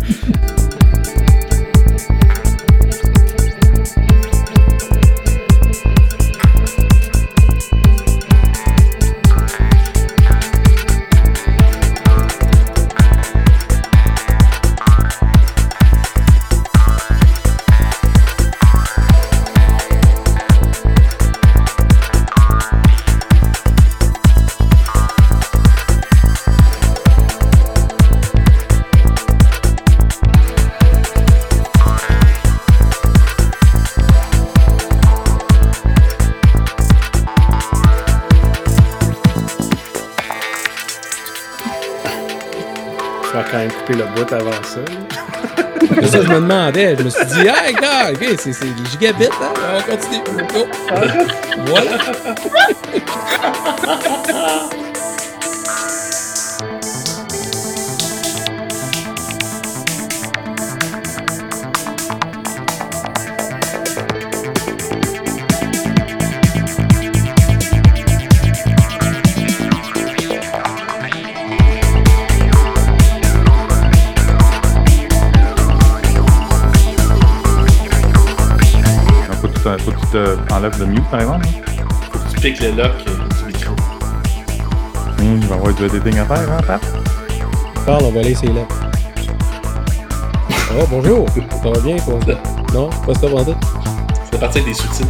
Demandais. 46.42 46.96
Je 46.98 47.04
me 47.04 47.10
suis 47.10 47.26
dit, 47.26 47.48
ah, 47.50 47.72
gars, 47.72 48.12
ok, 48.12 48.36
c'est 48.38 48.54
c'est 48.54 48.66
des 48.66 48.86
gigabits, 48.92 49.26
hein? 49.26 49.54
On 49.78 49.82
continue. 49.92 50.22
Go. 50.54 50.68
Voilà. 51.68 51.98
que 80.12 80.26
faut 80.36 80.38
que 80.42 80.48
te 80.48 80.54
enlèves 80.54 80.80
le 80.80 80.86
mute, 80.88 81.10
par 81.10 81.22
exemple. 81.22 81.46
hein? 81.46 81.74
Tu 82.34 82.40
piques 82.42 82.60
le 82.62 82.72
lock 82.72 82.92
euh, 83.08 83.46
du 83.46 83.46
micro. 83.54 83.74
Hum, 85.20 85.40
il 85.42 85.48
va 85.48 85.56
y 85.56 85.58
avoir 85.60 85.74
du 85.74 85.86
editing 85.86 86.20
à 86.20 86.26
faire, 86.26 86.52
hein, 86.52 86.62
Pat? 86.68 86.82
Parle, 87.86 88.04
on 88.06 88.12
va 88.12 88.22
laisser 88.22 88.48
là. 88.48 88.62
Oh, 90.80 90.86
bonjour. 90.90 91.26
Ça 91.64 91.70
va 91.70 91.80
bien, 91.80 91.98
toi? 91.98 92.20
Non, 92.74 92.90
pas 93.06 93.14
ça, 93.14 93.28
Brandon? 93.28 93.56
C'est 94.32 94.40
parti 94.40 94.60
avec 94.60 94.70
des 94.70 94.74
sous-titres. 94.74 95.10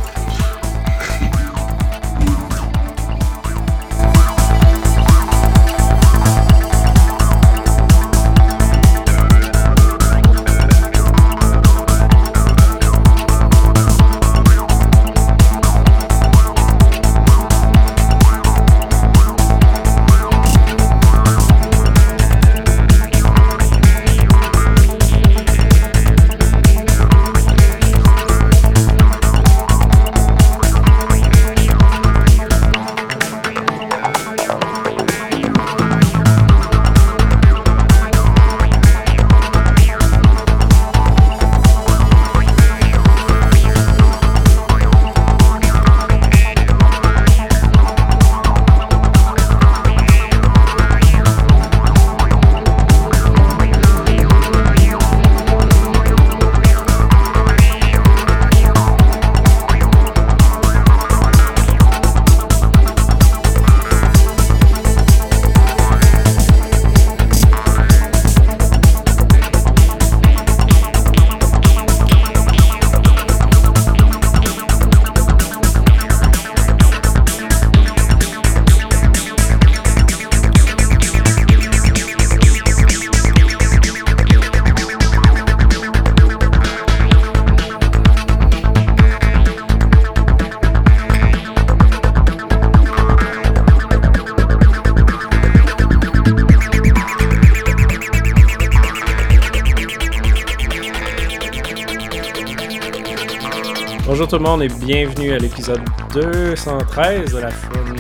Tout 104.32 104.38
le 104.38 104.44
monde 104.44 104.64
et 104.64 104.70
bienvenue 104.70 105.34
à 105.34 105.40
l'épisode 105.40 105.82
213 106.14 107.34
de 107.34 107.40
la 107.40 107.52
Friends. 107.52 107.98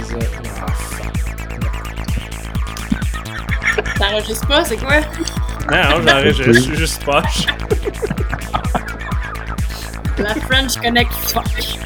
Fuck. 3.65 3.83
T'enregistres 3.97 4.47
pas, 4.47 4.63
c'est 4.63 4.77
quoi? 4.77 5.01
Non, 5.69 5.99
non, 5.99 6.07
j'enregistre, 6.07 6.43
je 6.43 6.51
suis 6.53 6.75
juste 6.77 7.03
poche. 7.03 7.47
La 10.19 10.33
French 10.35 10.77
Connect 10.81 11.11
Fuck. 11.11 11.80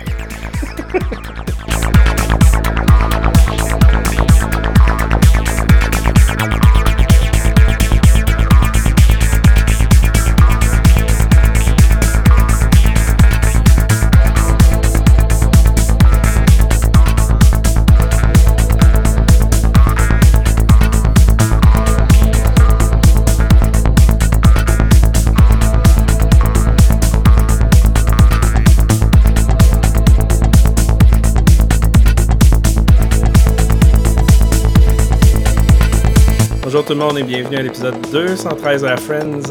Tout 36.85 36.93
le 36.93 36.99
monde 36.99 37.17
et 37.17 37.23
bienvenue 37.23 37.57
à 37.57 37.61
l'épisode 37.63 37.95
213 38.11 38.81
de 38.83 38.87
la 38.87 38.97
Friends. 38.97 39.41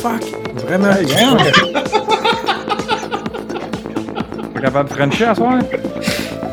Fuck, 0.00 0.22
vraiment. 0.66 0.88
Pas 4.54 4.60
capable 4.60 4.88
de 4.90 4.94
Frencher 4.94 5.24
à 5.24 5.34
soir? 5.34 5.54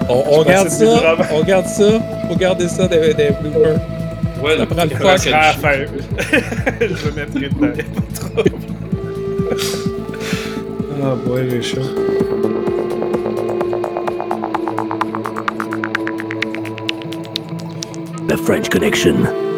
On, 0.10 0.24
on 0.32 0.44
garde 0.44 0.70
ça, 0.70 0.86
on 1.32 1.44
garde 1.44 1.66
ça. 1.68 1.84
Faut 2.30 2.36
garder 2.36 2.68
ça 2.68 2.88
des, 2.88 3.14
des 3.14 3.30
bloopers. 3.42 3.80
Ouais, 4.42 4.58
Ça 4.58 4.66
prend 4.66 4.84
le 4.84 4.90
fuck, 4.90 5.28
À 5.28 5.32
la 5.32 5.52
le- 5.52 5.60
fin. 5.60 5.72
je 6.82 7.10
me 7.10 7.16
mettrai 7.16 7.50
dedans, 7.50 7.68
y'a 7.76 7.84
pas 7.84 8.02
de 8.02 8.16
trouble. 8.16 8.52
Ah, 11.04 11.16
boy, 11.26 11.50
j'ai 11.50 11.62
chaud. 11.62 11.82
The 18.28 18.38
French 18.38 18.70
Connection. 18.70 19.49